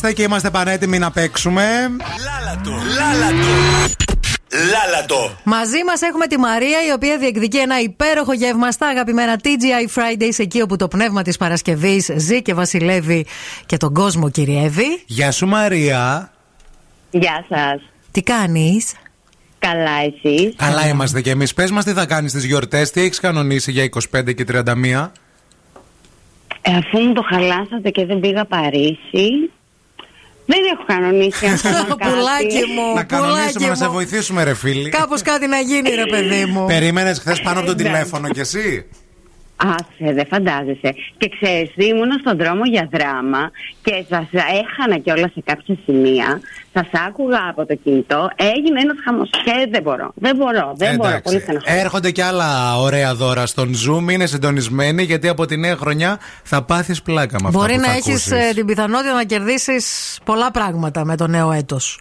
[0.09, 1.63] Εδώ είμαστε και είμαστε πανέτοιμοι να παίξουμε.
[2.25, 2.71] Λάλατο.
[2.71, 3.47] Λάλατο.
[4.73, 5.37] Λάλατο.
[5.45, 10.39] Μαζί μας έχουμε τη Μαρία, η οποία διεκδικεί ένα υπέροχο γεύμα στα αγαπημένα TGI Fridays,
[10.39, 13.27] εκεί όπου το πνεύμα της Παρασκευής ζει και βασιλεύει
[13.67, 15.03] και τον κόσμο κυριεύει.
[15.07, 16.33] Γεια σου Μαρία.
[17.11, 17.81] Γεια σας.
[18.11, 18.95] Τι κάνεις,
[19.59, 21.55] Καλά, εσείς; Καλά είμαστε κι εμείς.
[21.55, 25.13] Πες μας τι θα κάνεις στι γιορτές, τι έχεις κανονίσει για 25 και 31.
[26.63, 29.51] Ε, αφού μου το χαλάσατε και δεν πήγα Παρίσι,
[30.51, 32.11] δεν έχω κανονίσει ακόμα κάτι.
[32.11, 33.93] Πουλάκι μου, Να κανονίσουμε πουλάκι να σε μου.
[33.93, 34.89] βοηθήσουμε, ρε φίλοι.
[34.89, 36.67] Κάπως κάτι να γίνει, ρε παιδί μου.
[36.67, 37.93] Περίμενες χθες πάνω από το Εντάξει.
[37.93, 38.87] τηλέφωνο κι εσύ;
[39.63, 40.95] Άσε, δεν φαντάζεσαι.
[41.19, 43.51] Και ξέρεις, ήμουν στον δρόμο για δράμα
[43.83, 46.41] και σας έχανα κιόλας σε κάποια σημεία.
[46.73, 48.31] Σας άκουγα από το κινητό.
[48.37, 49.31] Έγινε ένας χαμός.
[49.31, 50.13] Και δεν μπορώ.
[50.15, 50.73] Δεν μπορώ.
[50.77, 51.21] Δεν μπορώ.
[51.23, 51.77] Πολύ στεναχωρώ.
[51.81, 54.13] Έρχονται και άλλα ωραία δώρα στον Zoom.
[54.13, 57.87] Είναι συντονισμένοι γιατί από τη νέα χρονιά θα πάθεις πλάκα με αυτά Μπορεί που να
[57.87, 58.55] θα έχεις ακούσεις.
[58.55, 61.99] την πιθανότητα να κερδίσεις πολλά πράγματα με το νέο έτος.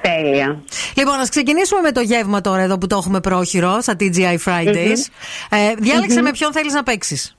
[0.00, 0.62] Τέλεια.
[0.94, 4.98] Λοιπόν, ας ξεκινήσουμε με το γεύμα τώρα εδώ που το έχουμε πρόχειρο στα TGI Fridays.
[5.50, 6.24] Ε, διάλεξε Μμμ.
[6.24, 7.36] με ποιον θέλεις να παίξεις.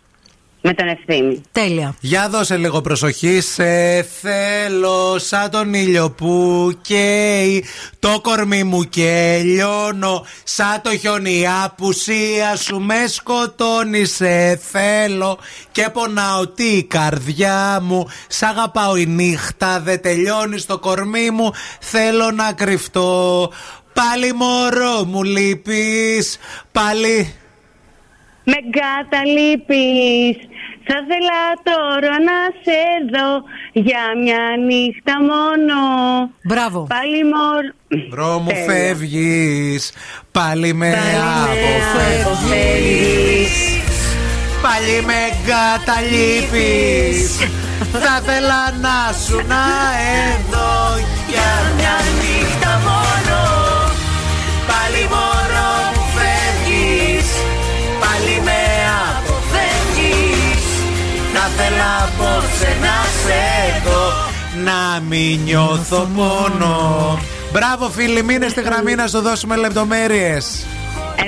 [0.61, 1.41] Με τον ευθύνη.
[1.52, 1.95] Τέλεια.
[1.99, 3.41] Για δώσε λίγο προσοχή.
[3.41, 7.65] Σε θέλω σαν τον ήλιο που καίει
[7.99, 10.26] το κορμί μου και λιώνω.
[10.44, 14.06] Σαν το χιόνι η απουσία σου με σκοτώνει.
[14.06, 15.38] Σε θέλω
[15.72, 18.07] και πονάω τη καρδιά μου.
[18.27, 21.52] Σ' αγαπάω η νύχτα δεν τελειώνει στο κορμί μου.
[21.80, 23.52] Θέλω να κρυφτώ.
[23.94, 26.38] Πάλι μωρό μου λείπεις
[26.72, 27.34] Πάλι
[28.52, 30.36] Με καταλείπεις
[30.88, 32.80] Θα ήθελα τώρα να σε
[33.14, 33.30] δω
[33.88, 35.78] Για μια νύχτα μόνο.
[36.44, 36.80] Μπράβο.
[36.96, 37.64] Πάλι μορ...
[38.10, 38.66] Μπρο μου Τέλεια.
[38.66, 39.92] φεύγεις.
[40.32, 42.26] Πάλι με αποφεύγεις.
[42.26, 43.54] αποφεύγεις.
[44.62, 47.28] Πάλι με εγκαταλείπεις.
[48.04, 49.64] Θα θέλα να σου να
[50.28, 50.72] εδώ
[51.32, 53.38] Για μια νύχτα μόνο.
[54.72, 54.99] Πάλι
[61.60, 63.41] ήθελα απόψε να σε
[64.64, 67.19] Να μην νιώθω μόνο.
[67.52, 70.65] Μπράβο φίλοι, μείνε στη γραμμή να σου δώσουμε λεπτομέρειες.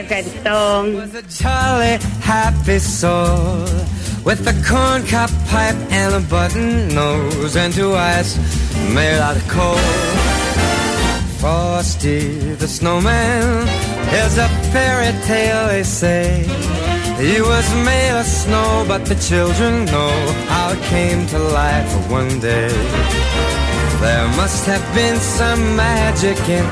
[0.02, 0.84] Ευχαριστώ.
[6.98, 8.30] Nose And two eyes
[17.22, 20.10] He was made of snow, but the children know
[20.50, 22.70] how it came to life one day.
[24.02, 26.66] There must have been some magic in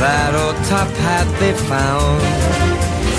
[0.00, 2.22] that old top hat they found.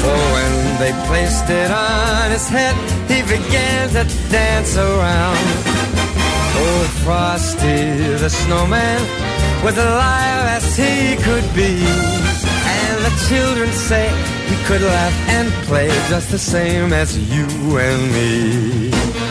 [0.02, 2.74] For when they placed it on his head,
[3.06, 5.38] he began to dance around.
[6.64, 9.02] Oh, Frosty the snowman
[9.64, 11.86] was alive as he could be.
[12.74, 14.10] And the children say
[14.52, 17.46] he could laugh and play just the same as you
[17.78, 19.31] and me.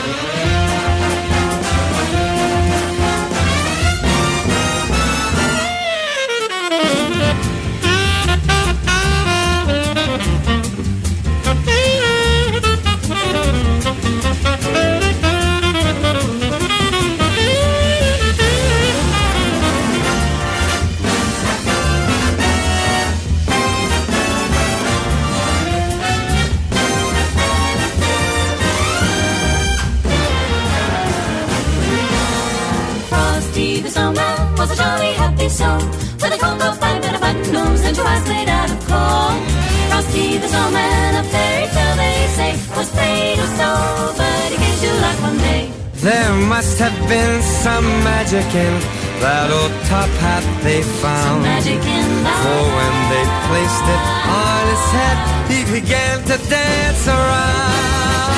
[47.11, 48.75] Been some magic in
[49.19, 51.43] that old top hat they found.
[51.43, 54.03] Magic in that For when they placed it
[54.47, 55.19] on his head,
[55.51, 58.31] he began to dance around.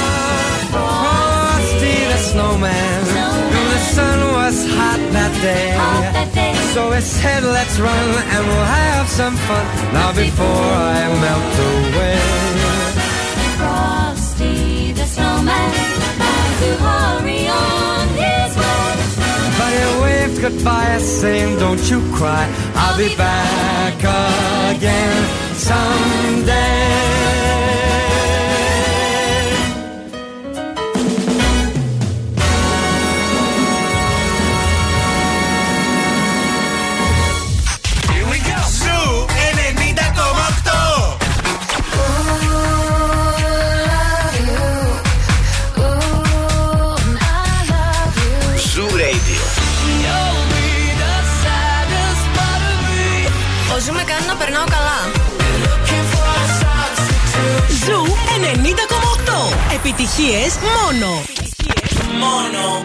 [0.72, 3.00] Frosty the snowman,
[3.76, 5.76] the sun was hot that day.
[6.72, 12.20] So he said, let's run and we'll have some fun now before I melt away.
[13.60, 15.70] Frosty the snowman
[16.24, 18.11] had to hurry on.
[19.62, 22.44] But he waved goodbye, saying, Don't you cry,
[22.74, 23.94] I'll be back
[24.74, 25.24] again
[25.55, 27.11] someday.
[54.32, 54.98] να περνάω καλά.
[57.84, 58.02] Zoo
[59.72, 61.10] 90,8 Επιτυχίες μόνο.
[61.16, 62.84] Επιτυχίες μόνο.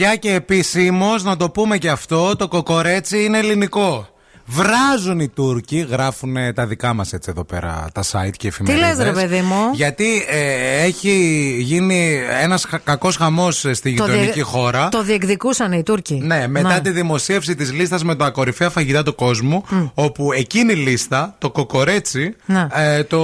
[0.00, 4.08] Παιδιά και επισήμως, να το πούμε και αυτό, το κοκορέτσι είναι ελληνικό.
[4.52, 8.88] Βράζουν οι Τούρκοι, γράφουν τα δικά μας έτσι εδώ πέρα τα site και Τι εφημερίδες.
[8.96, 11.12] λες ρε παιδί μου; Γιατί ε, έχει
[11.60, 14.88] γίνει ένας κακός χαμός στη Το γειτονική διε- χώρα.
[14.88, 16.14] Το διεκδικούσαν οι Τούρκοι.
[16.24, 16.80] Ναι, μετά Να.
[16.80, 19.64] τη δημοσίευση της λίστας με τα κορυφαία φαγητά του κόσμου,
[19.94, 22.68] όπου εκείνη η λίστα, το κοκορέτσι, Να.
[22.74, 23.18] ε, το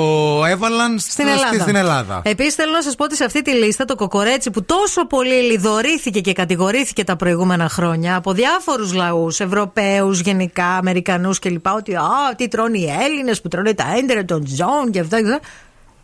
[0.48, 1.46] έβαλαν στο- Στην Ελλάδα.
[1.46, 2.20] στη- στην Ελλάδα.
[2.24, 5.34] Επίσης, θέλω να σας πω ότι σε αυτή τη λίστα το κοκορέτσι που τόσο πολύ
[5.42, 11.66] λιδωρήθηκε και κατηγορήθηκε τα προηγούμενα χρόνια από διάφορους λαούς, Ευρωπαίους γενικά, Αμερικανούς κλπ.
[11.66, 15.20] Ότι α, τι τρώνε οι Έλληνες που τρώνε τα έντερα των ζώων και αυτά.
[15.20, 15.40] και αυτά.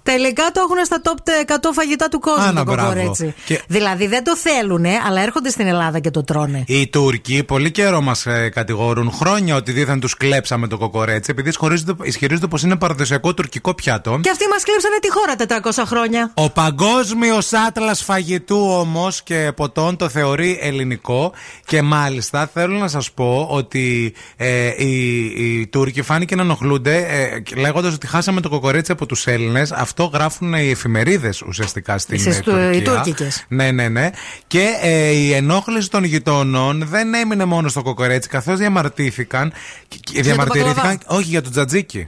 [0.03, 2.89] Τελικά το έχουν στα top 100 φαγητά του κόσμου Άνα, το μπράβο.
[2.89, 3.35] κοκορέτσι.
[3.45, 6.65] Και- Δηλαδή δεν το θέλουν, αλλά έρχονται στην Ελλάδα και το τρώνε.
[6.67, 11.93] Οι Τούρκοι πολύ καιρό μας κατηγορούν χρόνια ότι δίθεν τους κλέψαμε το κοκορέτσι, επειδή ισχυρίζονται,
[12.03, 14.19] ισχυρίζονται πως είναι παραδοσιακό τουρκικό πιάτο.
[14.23, 16.31] Και αυτοί μας κλέψανε τη χώρα 400 χρόνια.
[16.35, 21.33] Ο παγκόσμιος άτλας φαγητού όμως και ποτών το θεωρεί ελληνικό
[21.67, 27.57] και μάλιστα θέλω να σας πω ότι ε, οι, οι Τούρκοι φάνηκε να ενοχλούνται ε,
[27.61, 29.73] λέγοντας ότι χάσαμε το κοκορέτσι από τους Έλληνες.
[29.93, 32.93] Αυτό γράφουν οι εφημερίδες ουσιαστικά στην Στις ε, του- οι Τουρκία.
[32.93, 33.45] τουρκικές.
[33.49, 34.11] Ναι, ναι, ναι.
[34.47, 39.53] Και ε, η ενόχληση των γειτόνων δεν έμεινε μόνο στο κοκορέτσι, καθώς διαμαρτύρηθηκαν.
[39.89, 41.17] και- και το διαμαρτυρήθηκαν μπακλαβά.
[41.19, 42.07] όχι για το τζατζίκι.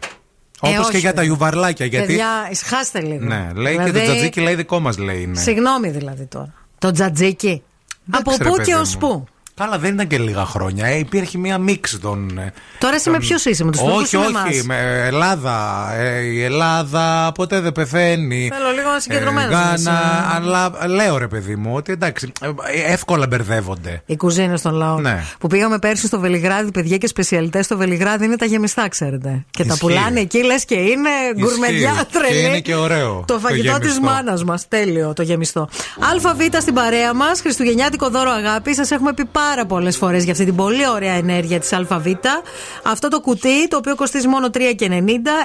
[0.62, 1.24] Ε, Όπως και όχι, για τα βέβαια.
[1.24, 1.86] γιουβαρλάκια.
[1.86, 3.24] Γιατί Παιδιά, ισχάστε λίγο.
[3.24, 5.40] ναι, λέει και το Δηλαδή, τζατζίκι λέει δικό μας λέει είναι.
[5.40, 6.52] Συγγνώμη δηλαδή τώρα.
[6.78, 7.62] Το τζατζίκι.
[8.04, 8.98] Δεν Από ξέρω, πού παιδί και ως μου.
[9.00, 9.24] πού;
[9.56, 10.86] Καλά, δεν ήταν και λίγα χρόνια.
[10.86, 12.38] Ε, υπήρχε μία μίξη των.
[12.38, 14.36] ε, Τώρα εσύ των- με ποιους είσαι, με τους Τούρκους Όχι, ή με όχι.
[14.36, 15.88] εμάς; Με Ελλάδα.
[15.96, 18.50] Ε, η Ελλάδα ποτέ δεν πεθαίνει.
[18.52, 19.90] Θέλω λίγο συγκεντρωμένος Ε, να Γάνα, είσαι.
[20.34, 24.02] αλλά λέω ρε παιδί μου ότι εντάξει, ε, εύκολα μπερδεύονται.
[24.06, 25.00] Οι κουζίνε των λαών.
[25.02, 25.24] Ναι.
[25.38, 29.44] Που πήγαμε πέρσι στο Βελιγράδι, παιδιά και σπεσιαλιτές στο Βελιγράδι είναι τα γεμιστά, ξέρετε.
[29.50, 29.80] Και τα Ισχύει.
[29.86, 32.04] πουλάνε εκεί, λες και είναι γκουρμεδιά Ισχύει.
[32.12, 32.32] τρελή.
[32.40, 34.00] Και είναι και ωραίο Το φαγητό της γεμιστό.
[34.14, 34.68] μάνας μας.
[34.68, 35.68] Τέλειο το γεμιστό.
[36.26, 38.76] ΑΒ στην παρέα μας, Χριστουγεννιάτικο δώρο αγάπης.
[38.76, 42.06] Σας έχουμε πει πάρα πάρα πολλές φορές για αυτή την πολύ ωραία ενέργεια της ΑΒ.
[42.82, 44.60] Αυτό το κουτί, το οποίο κοστίζει μόνο 3,90,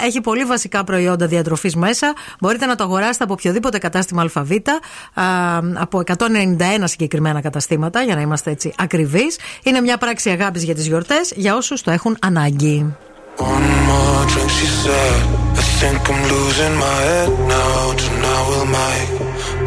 [0.06, 2.14] έχει πολύ βασικά προϊόντα διατροφής μέσα.
[2.40, 4.52] Μπορείτε να το αγοράσετε από οποιοδήποτε κατάστημα ΑΒ,
[5.14, 5.24] α,
[5.74, 9.38] από 191 συγκεκριμένα καταστήματα, για να είμαστε έτσι ακριβείς.
[9.64, 12.95] Είναι μια πράξη αγάπης για τις γιορτές, για όσους το έχουν ανάγκη.
[13.38, 15.22] One more drink, she said.
[15.61, 17.80] I think I'm losing my head now.
[18.03, 19.39] Tonight we'll make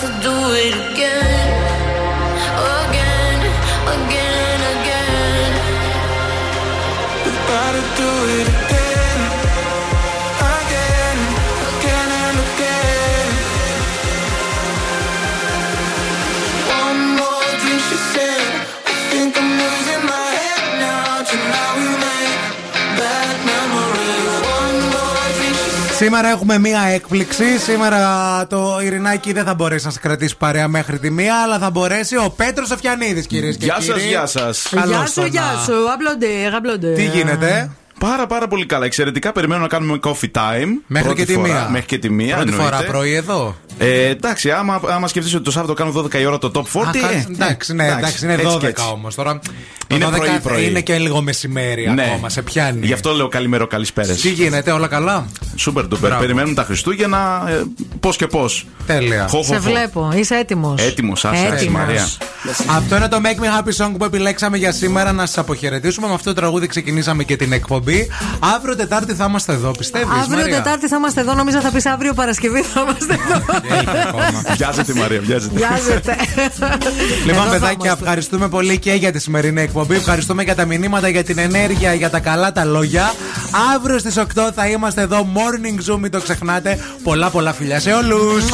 [0.00, 0.98] to do it again.
[25.98, 27.58] Σήμερα έχουμε μία έκπληξη.
[27.58, 31.70] Σήμερα το Ειρηνάκι δεν θα μπορέσει να σε κρατήσει παρέα μέχρι τη μία, αλλά θα
[31.70, 33.92] μπορέσει ο Πέτρος Αφιανίδη, κυρίες και Γεια κύριοι.
[34.00, 34.68] σας, γεια σας.
[34.70, 35.64] Καλώς Γεια σου, τον, γεια α.
[35.64, 35.72] σου.
[35.92, 36.92] Αμπλοντέ, αμπλοντέ.
[36.92, 38.84] Τι γίνεται; Πάρα πάρα πολύ καλά.
[38.84, 40.66] Εξαιρετικά περιμένω να κάνουμε coffee time.
[40.86, 41.46] Μέχρι Πρώτη και τη φορά.
[41.48, 41.68] μία.
[41.70, 42.34] Μέχρι και τη μία.
[42.36, 42.76] Πρώτη εννοείται.
[42.76, 43.56] φορά πρωί εδώ.
[43.78, 46.86] Ε, εντάξει, άμα, άμα σκεφτείς ότι το Σάββατο κάνω 12 η ώρα το top 40.
[46.86, 48.84] Α, ε, κάνεις- εντάξει, ναι, εντάξει, είναι έτσι 12 και έτσι.
[48.92, 49.14] όμως.
[49.14, 49.38] Τώρα
[49.86, 50.64] το Είναι 12 πρωί, πρωί.
[50.66, 52.02] είναι και λίγο μεσημέρι Ναι.
[52.02, 52.28] ακόμα.
[52.28, 52.86] Σε πιάνει.
[52.86, 54.20] Γι' αυτό λέω καλημέρα, καλησπέρες.
[54.20, 55.98] Τι γίνεται, όλα καλά; Σούπερ duper.
[56.00, 56.20] Μπράβο.
[56.20, 57.44] Περιμένουμε τα Χριστούγεννα.
[57.48, 57.62] Ε,
[58.00, 58.66] πώς και πώς.
[58.86, 59.28] Τέλεια.
[59.42, 60.82] Σε βλέπω, είσαι έτοιμος.
[60.82, 62.08] Έτοιμος, Σάσα, η Μαρία.
[62.76, 66.06] Αυτό είναι το Make Me Happy Song που επιλέξαμε για σήμερα να σας αποχαιρετήσουμε.
[66.06, 67.87] Με αυτό το τραγούδι ξεκινήσαμε και την εκπομπή.
[68.54, 70.08] Αύριο Τετάρτη θα είμαστε εδώ, πιστεύεις.
[70.22, 71.34] Αύριο Τετάρτη θα είμαστε εδώ.
[71.34, 73.44] Νομίζω θα πεις αύριο Παρασκευή θα είμαστε εδώ.
[74.56, 75.58] Βιάζεται η Μαρία, βιάζεται.
[75.58, 76.16] Βιάζεται.
[77.26, 78.04] Λοιπόν, Εδώ θα παιδάκια, είμαστε.
[78.04, 79.94] ευχαριστούμε πολύ και για τη σημερινή εκπομπή.
[79.94, 83.12] Ευχαριστούμε για τα μηνύματα, για την ενέργεια, για τα καλά τα λόγια.
[83.74, 84.22] Αύριο στις 8
[84.54, 85.26] θα είμαστε εδώ.
[85.34, 86.78] Morning Zoom, μην το ξεχνάτε.
[87.02, 88.44] Πολλά πολλά φιλιά σε όλους.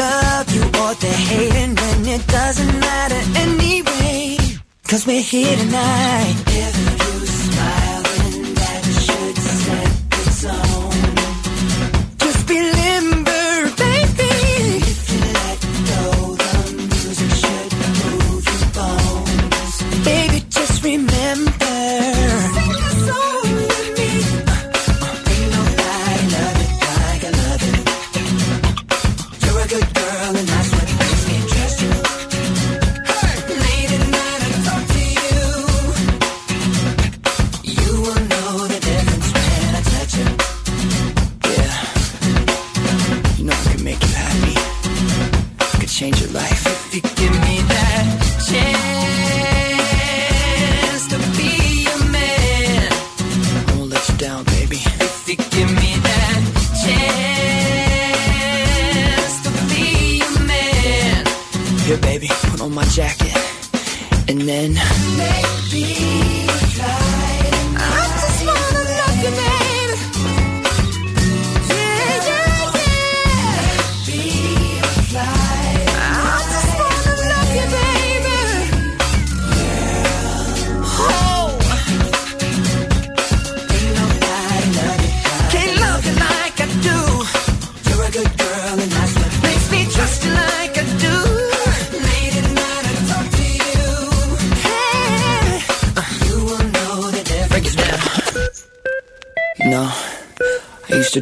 [0.00, 4.38] Love you or they're hating when it doesn't matter anyway.
[4.88, 6.89] Cause we're here tonight.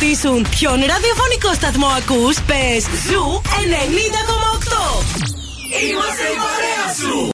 [0.00, 5.04] Ρωτήσουν ποιον ραδιοφωνικό σταθμό ακούς, πες Zoo 90,8.
[5.88, 7.32] Είμαστε η παρέα σου.